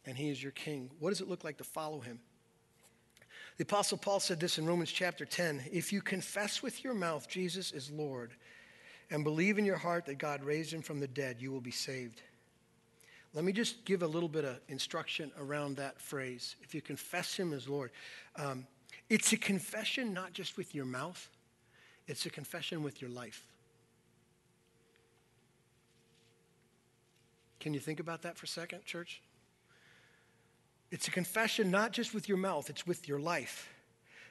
and 0.06 0.16
he 0.16 0.30
is 0.30 0.42
your 0.42 0.52
king. 0.52 0.90
What 0.98 1.10
does 1.10 1.20
it 1.20 1.28
look 1.28 1.44
like 1.44 1.58
to 1.58 1.64
follow 1.64 2.00
him? 2.00 2.20
The 3.58 3.64
Apostle 3.64 3.98
Paul 3.98 4.20
said 4.20 4.40
this 4.40 4.58
in 4.58 4.66
Romans 4.66 4.90
chapter 4.90 5.24
10 5.24 5.64
If 5.72 5.92
you 5.92 6.00
confess 6.00 6.62
with 6.62 6.82
your 6.82 6.94
mouth 6.94 7.28
Jesus 7.28 7.72
is 7.72 7.90
Lord 7.90 8.32
and 9.10 9.24
believe 9.24 9.58
in 9.58 9.64
your 9.64 9.76
heart 9.76 10.06
that 10.06 10.18
God 10.18 10.42
raised 10.42 10.72
him 10.72 10.82
from 10.82 11.00
the 11.00 11.08
dead, 11.08 11.36
you 11.38 11.52
will 11.52 11.60
be 11.60 11.70
saved. 11.70 12.22
Let 13.34 13.44
me 13.44 13.52
just 13.52 13.84
give 13.84 14.02
a 14.02 14.06
little 14.06 14.28
bit 14.28 14.44
of 14.44 14.60
instruction 14.68 15.32
around 15.38 15.76
that 15.76 16.00
phrase. 16.00 16.56
If 16.62 16.74
you 16.74 16.82
confess 16.82 17.34
him 17.34 17.52
as 17.52 17.68
Lord, 17.68 17.90
um, 18.36 18.66
it's 19.08 19.32
a 19.32 19.36
confession 19.36 20.12
not 20.12 20.32
just 20.32 20.56
with 20.56 20.74
your 20.74 20.84
mouth, 20.84 21.28
it's 22.06 22.26
a 22.26 22.30
confession 22.30 22.82
with 22.82 23.00
your 23.00 23.10
life. 23.10 23.44
Can 27.60 27.72
you 27.72 27.80
think 27.80 28.00
about 28.00 28.22
that 28.22 28.36
for 28.36 28.44
a 28.44 28.48
second, 28.48 28.84
church? 28.84 29.22
It's 30.92 31.08
a 31.08 31.10
confession 31.10 31.70
not 31.70 31.92
just 31.92 32.12
with 32.12 32.28
your 32.28 32.36
mouth, 32.36 32.68
it's 32.68 32.86
with 32.86 33.08
your 33.08 33.18
life. 33.18 33.72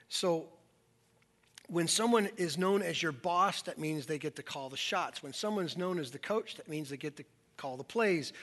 So, 0.09 0.45
when 1.68 1.88
someone 1.88 2.30
is 2.38 2.57
known 2.57 2.82
as 2.82 3.01
your 3.01 3.14
boss, 3.14 3.64
that 3.64 3.80
means 3.80 4.05
they 4.05 4.20
get 4.20 4.36
to 4.36 4.43
call 4.43 4.70
the 4.70 4.78
shots. 4.78 5.24
When 5.24 5.34
someone's 5.34 5.78
known 5.78 5.97
as 5.99 6.12
the 6.12 6.20
coach, 6.20 6.55
that 6.55 6.68
means 6.68 6.89
they 6.89 6.97
get 6.97 7.18
to 7.18 7.24
call 7.57 7.78
the 7.78 7.84
plays. 7.84 8.34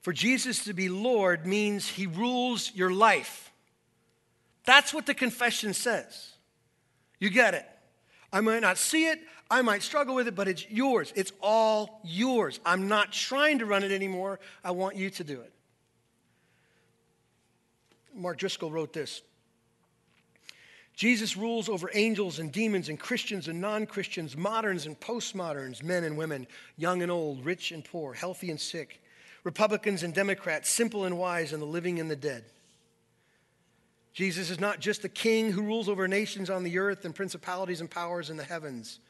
For 0.00 0.12
Jesus 0.12 0.64
to 0.64 0.72
be 0.72 0.88
Lord 0.88 1.46
means 1.46 1.86
he 1.86 2.06
rules 2.06 2.72
your 2.74 2.90
life. 2.90 3.52
That's 4.64 4.92
what 4.92 5.06
the 5.06 5.14
confession 5.14 5.74
says. 5.74 6.32
You 7.20 7.30
get 7.30 7.54
it. 7.54 7.68
I 8.32 8.40
might 8.40 8.62
not 8.62 8.78
see 8.78 9.06
it, 9.06 9.20
I 9.50 9.60
might 9.60 9.82
struggle 9.82 10.14
with 10.14 10.26
it, 10.26 10.34
but 10.34 10.48
it's 10.48 10.68
yours. 10.70 11.12
It's 11.14 11.32
all 11.42 12.00
yours. 12.02 12.58
I'm 12.64 12.88
not 12.88 13.12
trying 13.12 13.58
to 13.58 13.66
run 13.66 13.84
it 13.84 13.92
anymore. 13.92 14.40
I 14.64 14.70
want 14.70 14.96
you 14.96 15.10
to 15.10 15.24
do 15.24 15.40
it. 15.42 15.52
Mark 18.14 18.38
Driscoll 18.38 18.70
wrote 18.70 18.92
this 18.92 19.22
Jesus 20.94 21.36
rules 21.36 21.68
over 21.68 21.90
angels 21.94 22.38
and 22.38 22.52
demons 22.52 22.88
and 22.88 22.98
Christians 22.98 23.48
and 23.48 23.60
non 23.60 23.86
Christians, 23.86 24.36
moderns 24.36 24.86
and 24.86 24.98
postmoderns, 24.98 25.82
men 25.82 26.04
and 26.04 26.16
women, 26.16 26.46
young 26.76 27.02
and 27.02 27.10
old, 27.10 27.44
rich 27.44 27.72
and 27.72 27.84
poor, 27.84 28.12
healthy 28.12 28.50
and 28.50 28.60
sick. 28.60 29.00
Republicans 29.44 30.04
and 30.04 30.14
Democrats, 30.14 30.70
simple 30.70 31.04
and 31.04 31.18
wise, 31.18 31.52
and 31.52 31.60
the 31.60 31.66
living 31.66 31.98
and 31.98 32.10
the 32.10 32.16
dead. 32.16 32.44
Jesus 34.12 34.50
is 34.50 34.60
not 34.60 34.78
just 34.78 35.02
the 35.02 35.08
king 35.08 35.50
who 35.50 35.62
rules 35.62 35.88
over 35.88 36.06
nations 36.06 36.50
on 36.50 36.62
the 36.62 36.78
earth 36.78 37.04
and 37.04 37.14
principalities 37.14 37.80
and 37.80 37.90
powers 37.90 38.30
in 38.30 38.36
the 38.36 38.44
heavens, 38.44 39.00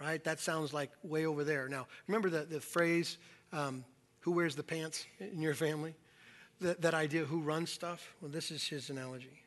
right? 0.00 0.22
That 0.24 0.40
sounds 0.40 0.74
like 0.74 0.90
way 1.02 1.24
over 1.24 1.44
there. 1.44 1.68
Now, 1.68 1.86
remember 2.08 2.28
the, 2.28 2.44
the 2.44 2.60
phrase, 2.60 3.16
um, 3.52 3.84
who 4.20 4.32
wears 4.32 4.56
the 4.56 4.62
pants 4.62 5.06
in 5.18 5.40
your 5.40 5.54
family? 5.54 5.94
That, 6.60 6.82
that 6.82 6.94
idea, 6.94 7.24
who 7.24 7.40
runs 7.40 7.70
stuff? 7.70 8.14
Well, 8.20 8.30
this 8.30 8.50
is 8.50 8.66
his 8.66 8.90
analogy. 8.90 9.42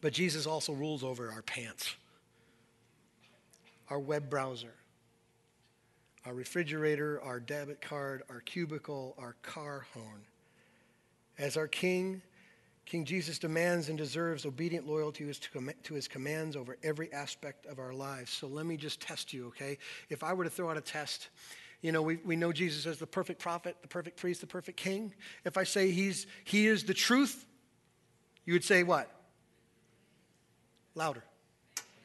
But 0.00 0.12
Jesus 0.12 0.46
also 0.46 0.72
rules 0.72 1.02
over 1.02 1.30
our 1.30 1.42
pants, 1.42 1.96
our 3.90 3.98
web 3.98 4.30
browser, 4.30 4.74
our 6.24 6.34
refrigerator, 6.34 7.20
our 7.22 7.40
debit 7.40 7.80
card, 7.80 8.22
our 8.28 8.40
cubicle, 8.40 9.14
our 9.18 9.34
car 9.42 9.86
horn. 9.94 10.22
As 11.38 11.56
our 11.56 11.68
King, 11.68 12.20
King 12.84 13.04
Jesus 13.04 13.38
demands 13.38 13.88
and 13.88 13.98
deserves 13.98 14.46
obedient 14.46 14.86
loyalty 14.86 15.24
to 15.24 15.28
his, 15.28 15.40
to 15.82 15.94
his 15.94 16.08
commands 16.08 16.56
over 16.56 16.76
every 16.82 17.12
aspect 17.12 17.66
of 17.66 17.78
our 17.78 17.92
lives. 17.92 18.30
So 18.30 18.46
let 18.46 18.66
me 18.66 18.76
just 18.76 19.00
test 19.00 19.32
you, 19.32 19.46
okay? 19.48 19.78
If 20.10 20.22
I 20.22 20.32
were 20.32 20.44
to 20.44 20.50
throw 20.50 20.70
out 20.70 20.76
a 20.76 20.80
test, 20.80 21.28
you 21.80 21.92
know, 21.92 22.02
we, 22.02 22.16
we 22.24 22.36
know 22.36 22.52
Jesus 22.52 22.86
as 22.86 22.98
the 22.98 23.06
perfect 23.06 23.40
prophet, 23.40 23.76
the 23.82 23.88
perfect 23.88 24.16
priest, 24.16 24.40
the 24.40 24.46
perfect 24.46 24.78
king. 24.78 25.14
If 25.44 25.56
I 25.56 25.64
say 25.64 25.90
he's, 25.90 26.26
he 26.44 26.66
is 26.66 26.84
the 26.84 26.94
truth, 26.94 27.46
you 28.44 28.52
would 28.54 28.64
say 28.64 28.82
what? 28.82 29.08
Louder. 30.94 31.22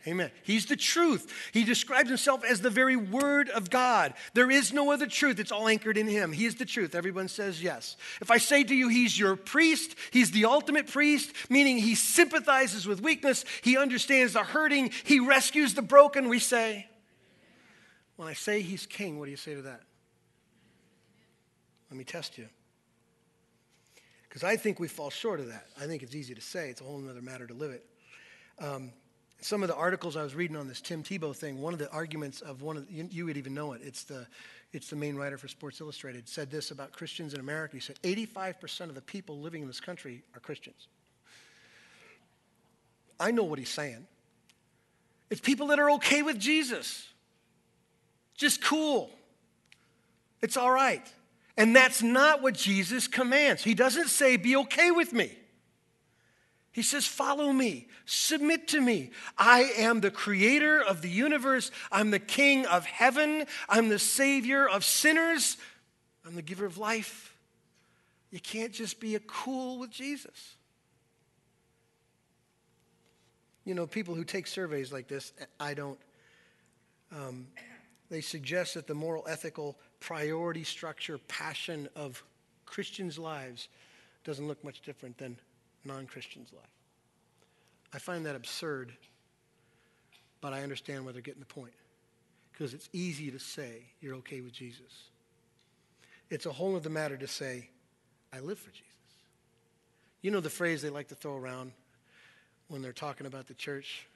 Amen. 0.06 0.32
He's 0.44 0.66
the 0.66 0.76
truth. 0.76 1.34
He 1.54 1.64
describes 1.64 2.10
himself 2.10 2.44
as 2.44 2.60
the 2.60 2.70
very 2.70 2.98
word 2.98 3.50
of 3.50 3.70
God. 3.70 4.14
There 4.34 4.52
is 4.52 4.74
no 4.74 4.92
other 4.92 5.08
truth. 5.08 5.40
It's 5.40 5.52
all 5.52 5.68
anchored 5.68 5.98
in 5.98 6.08
him. 6.08 6.34
He 6.34 6.46
is 6.46 6.56
the 6.56 6.66
truth. 6.66 6.94
Everyone 6.94 7.30
says 7.30 7.64
yes. 7.64 7.96
If 8.22 8.30
I 8.30 8.38
say 8.38 8.66
to 8.66 8.76
you, 8.76 8.90
he's 8.90 9.18
your 9.18 9.38
priest, 9.38 9.96
he's 10.12 10.32
the 10.32 10.46
ultimate 10.46 10.88
priest, 10.88 11.32
meaning 11.50 11.78
he 11.78 11.96
sympathizes 11.96 12.86
with 12.86 13.02
weakness, 13.02 13.46
he 13.62 13.78
understands 13.78 14.34
the 14.34 14.44
hurting, 14.44 14.92
he 15.06 15.22
rescues 15.22 15.74
the 15.74 15.82
broken, 15.82 16.28
we 16.28 16.40
say. 16.40 16.88
When 18.16 18.28
I 18.28 18.34
say 18.34 18.62
he's 18.62 18.86
king, 18.86 19.20
what 19.20 19.26
do 19.26 19.32
you 19.32 19.38
say 19.38 19.56
to 19.56 19.62
that? 19.64 19.82
Let 21.90 21.98
me 21.98 22.04
test 22.04 22.38
you. 22.38 22.48
Because 24.28 24.44
I 24.44 24.56
think 24.58 24.80
we 24.80 24.88
fall 24.88 25.10
short 25.10 25.40
of 25.40 25.48
that. 25.48 25.68
I 25.80 25.86
think 25.86 26.02
it's 26.02 26.16
easy 26.16 26.34
to 26.34 26.42
say, 26.42 26.70
it's 26.70 26.82
a 26.82 26.84
whole 26.84 27.08
other 27.08 27.22
matter 27.22 27.46
to 27.46 27.54
live 27.54 27.72
it. 27.72 27.86
Um, 28.60 28.92
some 29.42 29.62
of 29.62 29.70
the 29.70 29.76
articles 29.76 30.16
I 30.16 30.24
was 30.24 30.36
reading 30.36 30.56
on 30.56 30.68
this 30.68 30.82
Tim 30.82 31.04
Tebow 31.04 31.36
thing, 31.36 31.62
one 31.62 31.74
of 31.74 31.80
the 31.80 31.92
arguments 31.92 32.42
of 32.42 32.62
one 32.62 32.78
of 32.78 32.88
the, 32.88 32.94
you, 32.94 33.08
you, 33.12 33.26
would 33.26 33.38
even 33.38 33.54
know 33.54 33.74
it. 33.74 33.82
It's 33.84 34.04
the 34.04 34.26
it's 34.72 34.90
the 34.90 34.96
main 34.96 35.16
writer 35.16 35.38
for 35.38 35.48
Sports 35.48 35.80
Illustrated 35.82 36.28
said 36.28 36.50
this 36.50 36.72
about 36.72 36.94
Christians 36.94 37.36
in 37.36 37.40
America. 37.40 37.76
He 37.76 37.80
said 37.80 38.00
85% 38.02 38.90
of 38.90 38.96
the 38.96 39.02
people 39.02 39.40
living 39.40 39.62
in 39.62 39.68
this 39.68 39.80
country 39.80 40.24
are 40.34 40.40
Christians. 40.40 40.88
I 43.20 43.30
know 43.30 43.44
what 43.44 43.60
he's 43.60 43.70
saying. 43.70 44.08
It's 45.30 45.42
people 45.42 45.68
that 45.68 45.80
are 45.80 45.92
okay 45.92 46.24
with 46.24 46.40
Jesus. 46.40 47.08
Just 48.44 48.62
cool. 48.62 49.10
It's 50.42 50.58
all 50.58 50.70
right. 50.70 51.10
And 51.56 51.74
that's 51.74 52.04
not 52.04 52.42
what 52.42 52.56
Jesus 52.56 53.08
commands. 53.08 53.64
He 53.64 53.74
doesn't 53.74 54.10
say, 54.10 54.36
be 54.36 54.58
okay 54.58 54.92
with 54.92 55.14
me. 55.14 55.32
He 56.74 56.82
says, 56.82 57.08
Follow 57.08 57.54
me, 57.54 57.88
submit 58.04 58.68
to 58.70 58.82
me. 58.82 59.12
I 59.38 59.72
am 59.78 60.02
the 60.02 60.12
creator 60.12 60.84
of 60.84 61.02
the 61.02 61.10
universe. 61.10 61.72
I'm 61.90 62.12
the 62.12 62.20
king 62.20 62.66
of 62.66 62.86
heaven. 62.86 63.46
I'm 63.70 63.88
the 63.88 63.98
savior 63.98 64.68
of 64.68 64.84
sinners. 64.84 65.56
I'm 66.26 66.36
the 66.36 66.42
giver 66.42 66.66
of 66.66 66.78
life. 66.78 67.38
You 68.30 68.42
can't 68.42 68.74
just 68.74 69.00
be 69.00 69.16
a 69.16 69.22
cool 69.22 69.80
with 69.80 69.90
Jesus. 69.90 70.58
You 73.64 73.74
know, 73.74 73.88
people 73.88 74.16
who 74.16 74.26
take 74.26 74.48
surveys 74.48 74.92
like 74.92 75.08
this, 75.08 75.32
I 75.62 75.76
don't, 75.76 76.00
um, 77.14 77.48
they 78.10 78.22
suggest 78.22 78.74
that 78.76 78.88
the 78.88 78.94
moral, 78.94 79.26
ethical, 79.28 79.78
priority 80.00 80.64
structure, 80.64 81.18
passion 81.28 81.88
of 81.96 82.24
Christians' 82.66 83.18
lives 83.18 83.70
doesn't 84.24 84.48
look 84.48 84.64
much 84.64 84.82
different 84.82 85.18
than 85.18 85.38
non 85.86 86.06
Christian's 86.06 86.52
life. 86.54 86.66
I 87.94 88.00
find 88.00 88.26
that 88.26 88.36
absurd, 88.36 88.94
but 90.42 90.54
I 90.54 90.64
understand 90.64 91.04
where 91.04 91.14
they're 91.14 91.22
getting 91.22 91.40
the 91.40 91.46
point. 91.46 91.74
Because 92.52 92.74
it's 92.74 92.90
easy 92.94 93.32
to 93.32 93.40
say 93.40 93.84
you're 94.00 94.16
okay 94.16 94.42
with 94.42 94.54
Jesus. 94.54 95.10
It's 96.30 96.46
a 96.46 96.52
whole 96.52 96.76
other 96.76 96.90
matter 96.90 97.18
to 97.18 97.28
say, 97.28 97.70
I 98.32 98.40
live 98.40 98.60
for 98.60 98.72
Jesus. 98.72 98.88
You 100.22 100.32
know 100.32 100.40
the 100.40 100.50
phrase 100.50 100.82
they 100.82 100.90
like 100.90 101.10
to 101.10 101.16
throw 101.16 101.36
around 101.36 101.72
when 102.68 102.82
they're 102.82 102.94
talking 102.94 103.28
about 103.28 103.48
the 103.48 103.54
church? 103.54 104.08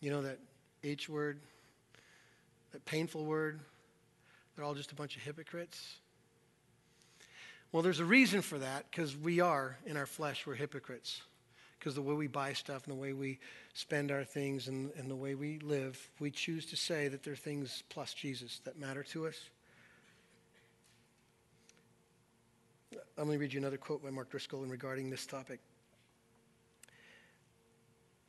You 0.00 0.10
know 0.10 0.22
that 0.22 0.38
H 0.82 1.08
word, 1.08 1.40
that 2.72 2.84
painful 2.84 3.24
word? 3.24 3.60
They're 4.54 4.64
all 4.64 4.74
just 4.74 4.92
a 4.92 4.94
bunch 4.94 5.16
of 5.16 5.22
hypocrites. 5.22 5.96
Well, 7.72 7.82
there's 7.82 8.00
a 8.00 8.04
reason 8.04 8.42
for 8.42 8.58
that 8.58 8.90
because 8.90 9.16
we 9.16 9.40
are, 9.40 9.76
in 9.86 9.96
our 9.96 10.06
flesh, 10.06 10.46
we're 10.46 10.54
hypocrites. 10.54 11.22
Because 11.78 11.94
the 11.94 12.02
way 12.02 12.14
we 12.14 12.26
buy 12.26 12.52
stuff 12.52 12.86
and 12.86 12.94
the 12.94 13.00
way 13.00 13.12
we 13.12 13.38
spend 13.72 14.10
our 14.10 14.24
things 14.24 14.68
and, 14.68 14.90
and 14.96 15.10
the 15.10 15.16
way 15.16 15.34
we 15.34 15.60
live, 15.60 16.10
we 16.18 16.30
choose 16.30 16.66
to 16.66 16.76
say 16.76 17.08
that 17.08 17.22
there 17.22 17.32
are 17.32 17.36
things 17.36 17.84
plus 17.88 18.12
Jesus 18.12 18.60
that 18.64 18.78
matter 18.78 19.02
to 19.04 19.26
us. 19.26 19.36
I'm 23.16 23.26
going 23.26 23.38
to 23.38 23.40
read 23.40 23.52
you 23.52 23.60
another 23.60 23.78
quote 23.78 24.02
by 24.02 24.10
Mark 24.10 24.30
Driscoll 24.30 24.62
in 24.62 24.70
regarding 24.70 25.08
this 25.08 25.24
topic. 25.24 25.60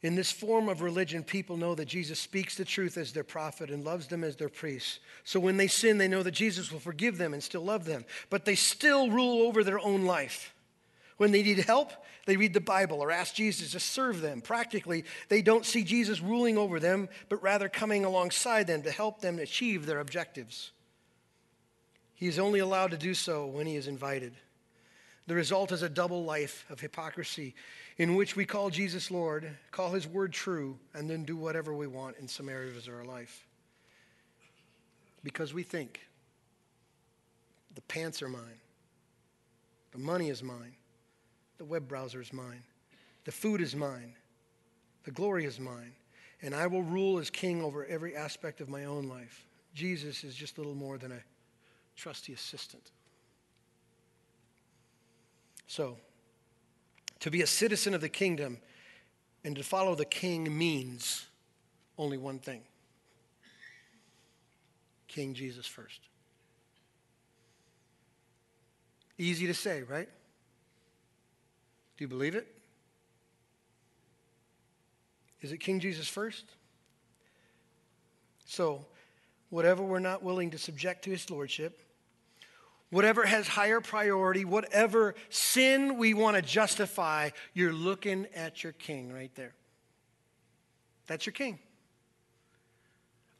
In 0.03 0.15
this 0.15 0.31
form 0.31 0.67
of 0.67 0.81
religion, 0.81 1.23
people 1.23 1.57
know 1.57 1.75
that 1.75 1.85
Jesus 1.85 2.19
speaks 2.19 2.55
the 2.55 2.65
truth 2.65 2.97
as 2.97 3.13
their 3.13 3.23
prophet 3.23 3.69
and 3.69 3.85
loves 3.85 4.07
them 4.07 4.23
as 4.23 4.35
their 4.35 4.49
priest. 4.49 4.99
So 5.23 5.39
when 5.39 5.57
they 5.57 5.67
sin, 5.67 5.99
they 5.99 6.07
know 6.07 6.23
that 6.23 6.31
Jesus 6.31 6.71
will 6.71 6.79
forgive 6.79 7.19
them 7.19 7.33
and 7.33 7.43
still 7.43 7.63
love 7.63 7.85
them. 7.85 8.05
But 8.31 8.45
they 8.45 8.55
still 8.55 9.11
rule 9.11 9.47
over 9.47 9.63
their 9.63 9.79
own 9.79 10.05
life. 10.05 10.55
When 11.17 11.31
they 11.31 11.43
need 11.43 11.59
help, 11.59 11.91
they 12.25 12.35
read 12.35 12.55
the 12.55 12.59
Bible 12.59 12.99
or 12.99 13.11
ask 13.11 13.35
Jesus 13.35 13.73
to 13.73 13.79
serve 13.79 14.21
them. 14.21 14.41
Practically, 14.41 15.05
they 15.29 15.43
don't 15.43 15.67
see 15.67 15.83
Jesus 15.83 16.19
ruling 16.19 16.57
over 16.57 16.79
them, 16.79 17.07
but 17.29 17.43
rather 17.43 17.69
coming 17.69 18.03
alongside 18.03 18.65
them 18.65 18.81
to 18.81 18.91
help 18.91 19.21
them 19.21 19.37
achieve 19.37 19.85
their 19.85 19.99
objectives. 19.99 20.71
He 22.15 22.27
is 22.27 22.39
only 22.39 22.59
allowed 22.59 22.89
to 22.91 22.97
do 22.97 23.13
so 23.13 23.45
when 23.45 23.67
he 23.67 23.75
is 23.75 23.87
invited. 23.87 24.33
The 25.31 25.37
result 25.37 25.71
is 25.71 25.81
a 25.81 25.87
double 25.87 26.25
life 26.25 26.65
of 26.69 26.81
hypocrisy 26.81 27.55
in 27.97 28.15
which 28.15 28.35
we 28.35 28.43
call 28.43 28.69
Jesus 28.69 29.09
Lord, 29.09 29.49
call 29.71 29.91
his 29.91 30.05
word 30.05 30.33
true, 30.33 30.77
and 30.93 31.09
then 31.09 31.23
do 31.23 31.37
whatever 31.37 31.73
we 31.73 31.87
want 31.87 32.17
in 32.17 32.27
some 32.27 32.49
areas 32.49 32.85
of 32.85 32.93
our 32.93 33.05
life. 33.05 33.47
Because 35.23 35.53
we 35.53 35.63
think 35.63 36.01
the 37.75 37.81
pants 37.83 38.21
are 38.21 38.27
mine, 38.27 38.59
the 39.93 39.99
money 39.99 40.27
is 40.27 40.43
mine, 40.43 40.75
the 41.57 41.63
web 41.63 41.87
browser 41.87 42.19
is 42.19 42.33
mine, 42.33 42.63
the 43.23 43.31
food 43.31 43.61
is 43.61 43.73
mine, 43.73 44.13
the 45.05 45.11
glory 45.11 45.45
is 45.45 45.61
mine, 45.61 45.93
and 46.41 46.53
I 46.53 46.67
will 46.67 46.83
rule 46.83 47.19
as 47.19 47.29
king 47.29 47.63
over 47.63 47.85
every 47.85 48.17
aspect 48.17 48.59
of 48.59 48.67
my 48.67 48.83
own 48.83 49.07
life. 49.07 49.45
Jesus 49.73 50.25
is 50.25 50.35
just 50.35 50.57
little 50.57 50.75
more 50.75 50.97
than 50.97 51.13
a 51.13 51.23
trusty 51.95 52.33
assistant. 52.33 52.91
So, 55.71 55.95
to 57.21 57.31
be 57.31 57.43
a 57.43 57.47
citizen 57.47 57.93
of 57.93 58.01
the 58.01 58.09
kingdom 58.09 58.57
and 59.45 59.55
to 59.55 59.63
follow 59.63 59.95
the 59.95 60.03
king 60.03 60.57
means 60.57 61.25
only 61.97 62.17
one 62.17 62.39
thing 62.39 62.63
King 65.07 65.33
Jesus 65.33 65.65
first. 65.65 66.01
Easy 69.17 69.47
to 69.47 69.53
say, 69.53 69.83
right? 69.83 70.09
Do 71.95 72.03
you 72.03 72.09
believe 72.09 72.35
it? 72.35 72.53
Is 75.39 75.53
it 75.53 75.59
King 75.59 75.79
Jesus 75.79 76.09
first? 76.09 76.43
So, 78.45 78.85
whatever 79.49 79.83
we're 79.83 79.99
not 79.99 80.21
willing 80.21 80.51
to 80.51 80.57
subject 80.57 81.05
to 81.05 81.11
his 81.11 81.29
lordship, 81.29 81.79
whatever 82.91 83.25
has 83.25 83.47
higher 83.47 83.81
priority, 83.81 84.45
whatever 84.45 85.15
sin 85.29 85.97
we 85.97 86.13
want 86.13 86.35
to 86.35 86.41
justify, 86.41 87.29
you're 87.53 87.73
looking 87.73 88.27
at 88.35 88.63
your 88.63 88.73
king 88.73 89.11
right 89.11 89.33
there. 89.35 89.53
That's 91.07 91.25
your 91.25 91.33
king. 91.33 91.57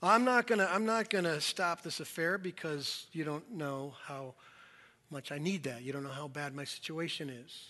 I'm 0.03 0.25
not 0.25 0.47
going 0.47 0.59
to 0.59 0.73
I'm 0.73 0.85
not 0.85 1.11
going 1.11 1.25
to 1.25 1.39
stop 1.39 1.83
this 1.83 1.99
affair 1.99 2.39
because 2.39 3.05
you 3.11 3.23
don't 3.23 3.51
know 3.51 3.93
how 4.05 4.33
much 5.11 5.31
I 5.31 5.37
need 5.37 5.63
that. 5.63 5.83
You 5.83 5.93
don't 5.93 6.03
know 6.03 6.09
how 6.09 6.27
bad 6.27 6.55
my 6.55 6.63
situation 6.63 7.29
is. 7.29 7.67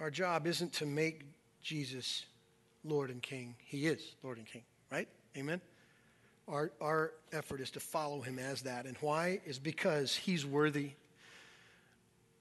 Our 0.00 0.10
job 0.10 0.46
isn't 0.46 0.74
to 0.74 0.86
make 0.86 1.24
Jesus 1.62 2.26
Lord 2.84 3.10
and 3.10 3.22
King. 3.22 3.54
He 3.64 3.86
is 3.86 4.14
Lord 4.22 4.38
and 4.38 4.46
King, 4.46 4.62
right? 4.92 5.08
Amen. 5.36 5.60
Our, 6.48 6.72
our 6.80 7.12
effort 7.32 7.60
is 7.60 7.70
to 7.72 7.80
follow 7.80 8.20
him 8.20 8.38
as 8.38 8.62
that. 8.62 8.86
And 8.86 8.96
why? 8.98 9.40
Is 9.46 9.58
because 9.58 10.14
he's 10.14 10.46
worthy. 10.46 10.92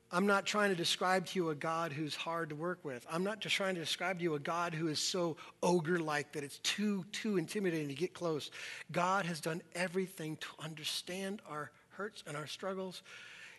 I'm 0.10 0.26
not 0.26 0.45
trying 0.45 0.70
to 0.70 0.76
describe 0.76 1.26
to 1.28 1.39
you 1.39 1.49
a 1.49 1.55
God 1.55 1.91
who's 1.91 2.16
hard 2.16 2.49
to 2.49 2.55
work 2.55 2.80
with. 2.84 3.05
I'm 3.12 3.26
not 3.26 3.41
just 3.41 3.55
trying 3.55 3.76
to 3.76 3.82
describe 3.82 4.20
to 4.20 4.24
you 4.24 4.36
a 4.36 4.39
God 4.39 4.74
who 4.74 4.88
is 4.88 4.99
so 4.99 5.36
ogre 5.62 5.99
like 5.99 6.32
that 6.32 6.43
it's 6.45 6.60
too, 6.60 7.03
too 7.12 7.38
intimidating 7.38 7.89
to 7.89 7.93
get 7.93 8.14
close. 8.14 8.49
God 8.91 9.26
has 9.26 9.41
done 9.41 9.62
everything 9.76 10.38
to 10.38 10.47
understand 10.64 11.41
our 11.49 11.72
hurts 11.89 12.24
and 12.26 12.38
our 12.38 12.47
struggles. 12.47 13.01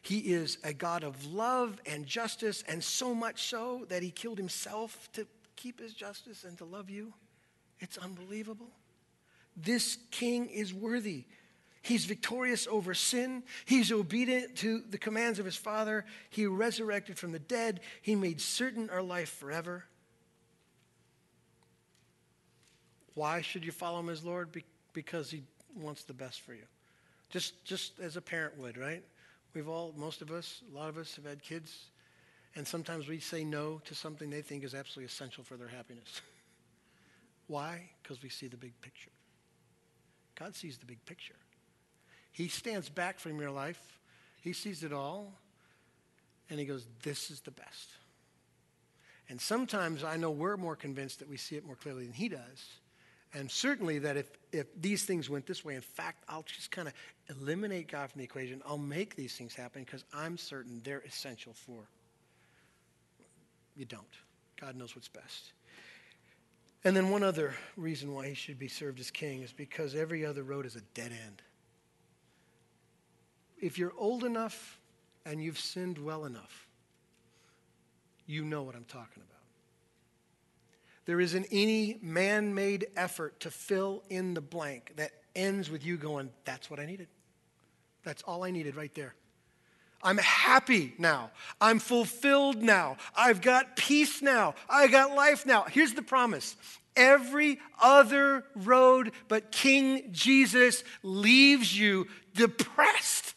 He 0.01 0.21
is 0.21 0.57
a 0.65 0.73
God 0.73 1.05
of 1.05 1.27
love 1.27 1.79
and 1.85 2.07
justice, 2.07 2.65
and 2.67 2.83
so 2.83 3.15
much 3.15 3.43
so 3.43 3.85
that 3.89 4.03
he 4.03 4.11
killed 4.11 4.39
himself 4.39 5.11
to 5.13 5.27
keep 5.57 5.79
his 5.79 5.93
justice 5.93 6.45
and 6.45 6.57
to 6.59 6.65
love 6.65 6.89
you. 6.89 7.13
It's 7.81 7.99
unbelievable. 7.99 8.71
This 9.61 9.99
king 10.11 10.49
is 10.49 10.73
worthy. 10.73 11.25
He's 11.83 12.05
victorious 12.05 12.67
over 12.67 12.95
sin. 12.95 13.43
He's 13.65 13.91
obedient 13.91 14.57
to 14.57 14.83
the 14.89 14.99
commands 14.99 15.39
of 15.39 15.45
his 15.45 15.57
Father. 15.57 16.05
He 16.31 16.47
resurrected 16.47 17.19
from 17.19 17.33
the 17.33 17.39
dead. 17.39 17.81
He 18.03 18.15
made 18.15 18.41
certain 18.41 18.91
our 18.91 19.03
life 19.03 19.31
forever. 19.31 19.85
Why 23.15 23.41
should 23.41 23.65
you 23.65 23.73
follow 23.73 24.01
him 24.01 24.11
as 24.11 24.25
Lord? 24.25 24.53
Be- 24.53 24.65
because 24.93 25.31
he 25.31 25.43
wants 25.75 26.05
the 26.05 26.13
best 26.13 26.41
for 26.41 26.55
you. 26.55 26.65
Just, 27.31 27.65
just 27.65 27.99
as 28.01 28.17
a 28.17 28.21
parent 28.21 28.59
would, 28.59 28.77
right? 28.77 29.03
We've 29.55 29.69
all, 29.69 29.93
most 29.97 30.23
of 30.23 30.31
us, 30.31 30.63
a 30.73 30.77
lot 30.77 30.89
of 30.89 30.99
us 30.99 31.17
have 31.17 31.25
had 31.25 31.43
kids, 31.43 31.87
and 32.55 32.67
sometimes 32.67 33.09
we 33.09 33.19
say 33.19 33.45
no 33.45 33.81
to 33.87 33.95
something 33.95 34.31
they 34.31 34.43
think 34.43 34.63
is 34.63 34.75
absolutely 34.75 35.07
essential 35.07 35.43
for 35.43 35.57
their 35.57 35.69
happiness. 35.69 36.21
Why? 37.47 37.91
Because 38.03 38.23
we 38.23 38.29
see 38.29 38.47
the 38.47 38.57
big 38.57 38.79
picture. 38.81 39.11
God 40.39 40.55
sees 40.55 40.79
the 40.79 40.87
big 40.87 41.05
picture. 41.05 41.35
He 42.33 42.49
stands 42.49 42.89
back 42.89 43.19
from 43.19 43.41
your 43.41 43.51
life, 43.51 43.81
He 44.41 44.53
sees 44.53 44.85
it 44.85 44.93
all, 44.93 45.33
and 46.49 46.61
He 46.61 46.67
goes, 46.67 46.87
This 47.03 47.31
is 47.31 47.41
the 47.41 47.51
best. 47.51 47.89
And 49.29 49.41
sometimes 49.41 50.05
I 50.05 50.17
know 50.17 50.31
we're 50.31 50.57
more 50.57 50.77
convinced 50.77 51.19
that 51.19 51.29
we 51.29 51.37
see 51.37 51.57
it 51.57 51.67
more 51.67 51.77
clearly 51.77 52.05
than 52.05 52.15
He 52.15 52.29
does. 52.29 52.67
And 53.35 53.51
certainly 53.51 53.99
that 53.99 54.17
if, 54.17 54.31
if 54.53 54.67
these 54.81 55.05
things 55.05 55.29
went 55.29 55.47
this 55.47 55.63
way, 55.63 55.75
in 55.75 55.83
fact, 55.83 56.25
I'll 56.29 56.45
just 56.45 56.71
kind 56.71 56.89
of 56.89 56.95
eliminate 57.29 57.89
God 57.89 58.11
from 58.11 58.21
the 58.21 58.25
equation. 58.25 58.63
I'll 58.67 58.79
make 58.79 59.17
these 59.17 59.35
things 59.35 59.55
happen 59.55 59.85
because 59.85 60.03
I'm 60.15 60.39
certain 60.39 60.81
they're 60.83 61.01
essential 61.01 61.53
for. 61.53 61.81
You 63.77 63.85
don't. 63.85 64.07
God 64.59 64.77
knows 64.77 64.97
what's 64.97 65.09
best. 65.09 65.53
And 66.85 66.97
then 66.97 67.11
one 67.11 67.23
other 67.23 67.55
reason 67.77 68.15
why 68.15 68.29
he 68.29 68.35
should 68.35 68.59
be 68.59 68.69
served 68.69 69.01
as 69.01 69.11
king 69.11 69.43
is 69.43 69.53
because 69.53 69.95
every 69.95 70.25
other 70.25 70.43
road 70.43 70.65
is 70.65 70.77
a 70.77 70.81
dead 70.95 71.13
end. 71.13 71.43
If 73.61 73.79
you're 73.79 73.95
old 73.99 74.23
enough 74.25 74.79
and 75.27 75.43
you've 75.43 75.59
sinned 75.59 75.99
well 75.99 76.25
enough, 76.25 76.69
you 78.27 78.45
know 78.45 78.63
what 78.63 78.77
I'm 78.77 78.85
talking 78.85 79.23
about. 79.23 79.39
There 81.07 81.21
isn't 81.21 81.47
any 81.51 81.99
man 82.03 82.55
made 82.55 82.87
effort 82.95 83.41
to 83.41 83.51
fill 83.51 84.05
in 84.11 84.35
the 84.35 84.41
blank 84.41 84.93
that 84.97 85.11
ends 85.35 85.71
with 85.71 85.85
you 85.85 85.97
going, 85.97 86.31
That's 86.45 86.71
what 86.71 86.79
I 86.79 86.87
needed. 86.87 87.09
That's 88.05 88.23
all 88.23 88.45
I 88.45 88.51
needed 88.51 88.77
right 88.77 88.95
there. 88.95 89.15
I'm 90.03 90.19
happy 90.19 90.95
now. 90.99 91.31
I'm 91.61 91.79
fulfilled 91.81 92.63
now. 92.63 92.97
I've 93.17 93.41
got 93.41 93.77
peace 93.77 94.23
now. 94.23 94.55
I 94.69 94.87
got 94.87 95.15
life 95.15 95.45
now. 95.45 95.65
Here's 95.65 95.95
the 95.95 96.03
promise 96.03 96.57
every 96.97 97.61
other 97.81 98.45
road 98.57 99.13
but 99.29 99.53
King 99.53 100.09
Jesus 100.11 100.83
leaves 101.03 101.79
you 101.79 102.09
depressed. 102.35 103.35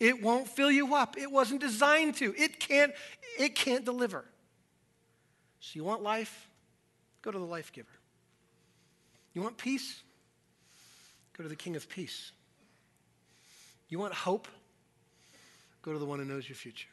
It 0.00 0.22
won't 0.22 0.48
fill 0.48 0.70
you 0.70 0.94
up. 0.94 1.18
It 1.18 1.30
wasn't 1.30 1.60
designed 1.60 2.16
to. 2.16 2.34
It 2.36 2.60
can't 2.60 2.92
it 3.38 3.54
can't 3.54 3.84
deliver. 3.84 4.24
So 5.60 5.72
you 5.74 5.84
want 5.84 6.02
life? 6.02 6.48
Go 7.22 7.30
to 7.30 7.38
the 7.38 7.44
life 7.44 7.72
giver. 7.72 7.88
You 9.34 9.42
want 9.42 9.56
peace? 9.56 10.02
Go 11.36 11.42
to 11.42 11.48
the 11.48 11.56
King 11.56 11.76
of 11.76 11.88
Peace. 11.88 12.32
You 13.88 13.98
want 13.98 14.12
hope? 14.12 14.48
Go 15.88 15.94
to 15.94 15.98
the 15.98 16.04
one 16.04 16.18
who 16.18 16.26
knows 16.26 16.46
your 16.46 16.54
future. 16.54 16.90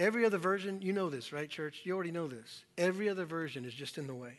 Every 0.00 0.26
other 0.26 0.36
version, 0.36 0.82
you 0.82 0.92
know 0.92 1.08
this, 1.08 1.32
right, 1.32 1.48
church? 1.48 1.82
You 1.84 1.94
already 1.94 2.10
know 2.10 2.26
this. 2.26 2.64
Every 2.76 3.08
other 3.08 3.24
version 3.24 3.64
is 3.64 3.72
just 3.72 3.98
in 3.98 4.08
the 4.08 4.14
way, 4.16 4.32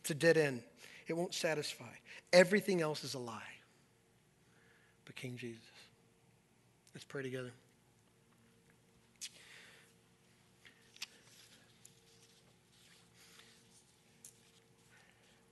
it's 0.00 0.10
a 0.10 0.14
dead 0.14 0.36
end. 0.36 0.64
It 1.06 1.16
won't 1.16 1.32
satisfy. 1.32 1.84
Everything 2.32 2.80
else 2.80 3.04
is 3.04 3.14
a 3.14 3.20
lie. 3.20 3.40
But 5.04 5.14
King 5.14 5.36
Jesus. 5.36 5.62
Let's 6.92 7.04
pray 7.04 7.22
together. 7.22 7.52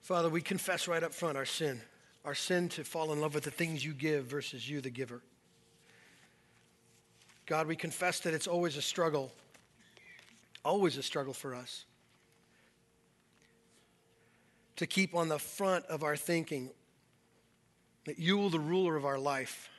Father, 0.01 0.29
we 0.29 0.41
confess 0.41 0.89
right 0.89 1.05
up 1.05 1.15
front 1.15 1.37
our 1.37 1.47
sin, 1.47 1.81
our 2.25 2.35
sin 2.35 2.69
to 2.71 2.83
fall 2.83 3.13
in 3.13 3.21
love 3.21 3.33
with 3.33 3.45
the 3.45 3.53
things 3.53 3.85
you 3.85 3.93
give 3.93 4.25
versus 4.25 4.69
you, 4.69 4.81
the 4.81 4.91
giver. 4.91 5.23
God, 7.49 7.67
we 7.67 7.77
confess 7.77 8.21
that 8.21 8.35
it's 8.35 8.47
always 8.47 8.77
a 8.77 8.83
struggle, 8.83 9.33
always 10.67 10.99
a 10.99 11.03
struggle 11.03 11.33
for 11.33 11.55
us 11.55 11.87
to 14.77 14.87
keep 14.87 15.15
on 15.15 15.29
the 15.29 15.39
front 15.39 15.87
of 15.87 16.05
our 16.05 16.15
thinking 16.15 16.69
that 18.05 18.19
you 18.19 18.45
are 18.45 18.51
the 18.51 18.61
ruler 18.61 18.97
of 18.97 19.07
our 19.07 19.19
life. 19.19 19.71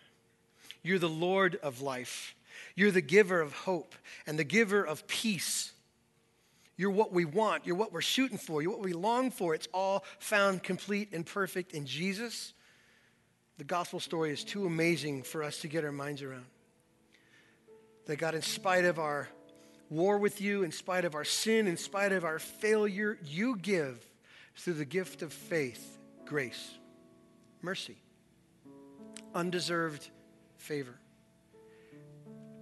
You're 0.82 0.98
the 0.98 1.08
Lord 1.08 1.60
of 1.62 1.84
life. 1.84 2.34
You're 2.74 2.90
the 2.90 3.02
giver 3.02 3.40
of 3.40 3.54
hope 3.54 3.94
and 4.26 4.40
the 4.40 4.44
giver 4.44 4.84
of 4.84 5.06
peace. 5.06 5.72
You're 6.76 6.90
what 6.90 7.14
we 7.14 7.24
want. 7.24 7.68
You're 7.68 7.76
what 7.76 7.94
we're 7.94 8.02
shooting 8.02 8.40
for. 8.40 8.64
You're 8.64 8.72
what 8.72 8.84
we 8.84 8.94
long 8.94 9.30
for. 9.30 9.54
It's 9.54 9.68
all 9.76 10.04
found 10.18 10.64
complete 10.64 11.10
and 11.14 11.24
perfect 11.24 11.74
in 11.74 11.86
Jesus. 11.86 12.54
The 13.60 13.64
gospel 13.64 14.00
story 14.00 14.32
is 14.32 14.44
too 14.44 14.66
amazing 14.66 15.22
for 15.22 15.44
us 15.44 15.60
to 15.60 15.68
get 15.68 15.86
our 15.86 15.92
minds 15.92 16.24
around. 16.24 16.46
That 18.10 18.18
God, 18.18 18.34
in 18.34 18.42
spite 18.42 18.86
of 18.86 18.98
our 18.98 19.30
war 19.92 20.18
with 20.18 20.42
you, 20.42 20.64
in 20.64 20.72
spite 20.72 21.06
of 21.06 21.14
our 21.14 21.24
sin, 21.24 21.68
in 21.68 21.78
spite 21.78 22.12
of 22.12 22.26
our 22.26 22.40
failure, 22.40 23.20
you 23.24 23.56
give 23.56 24.04
through 24.56 24.74
the 24.74 24.86
gift 24.86 25.22
of 25.22 25.32
faith, 25.32 26.00
grace, 26.26 26.74
mercy, 27.62 27.98
undeserved 29.36 30.10
favor. 30.58 30.96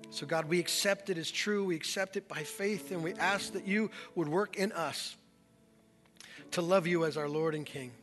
So, 0.10 0.26
God, 0.26 0.50
we 0.50 0.60
accept 0.60 1.10
it 1.10 1.18
as 1.18 1.32
true. 1.32 1.64
We 1.64 1.78
accept 1.78 2.18
it 2.18 2.28
by 2.28 2.44
faith, 2.44 2.92
and 2.92 3.02
we 3.02 3.14
ask 3.14 3.54
that 3.54 3.66
you 3.66 3.90
would 4.16 4.28
work 4.28 4.58
in 4.58 4.74
us 4.74 5.16
to 6.52 6.62
love 6.62 6.88
you 6.88 7.06
as 7.06 7.16
our 7.16 7.30
Lord 7.30 7.56
and 7.56 7.66
King. 7.66 7.94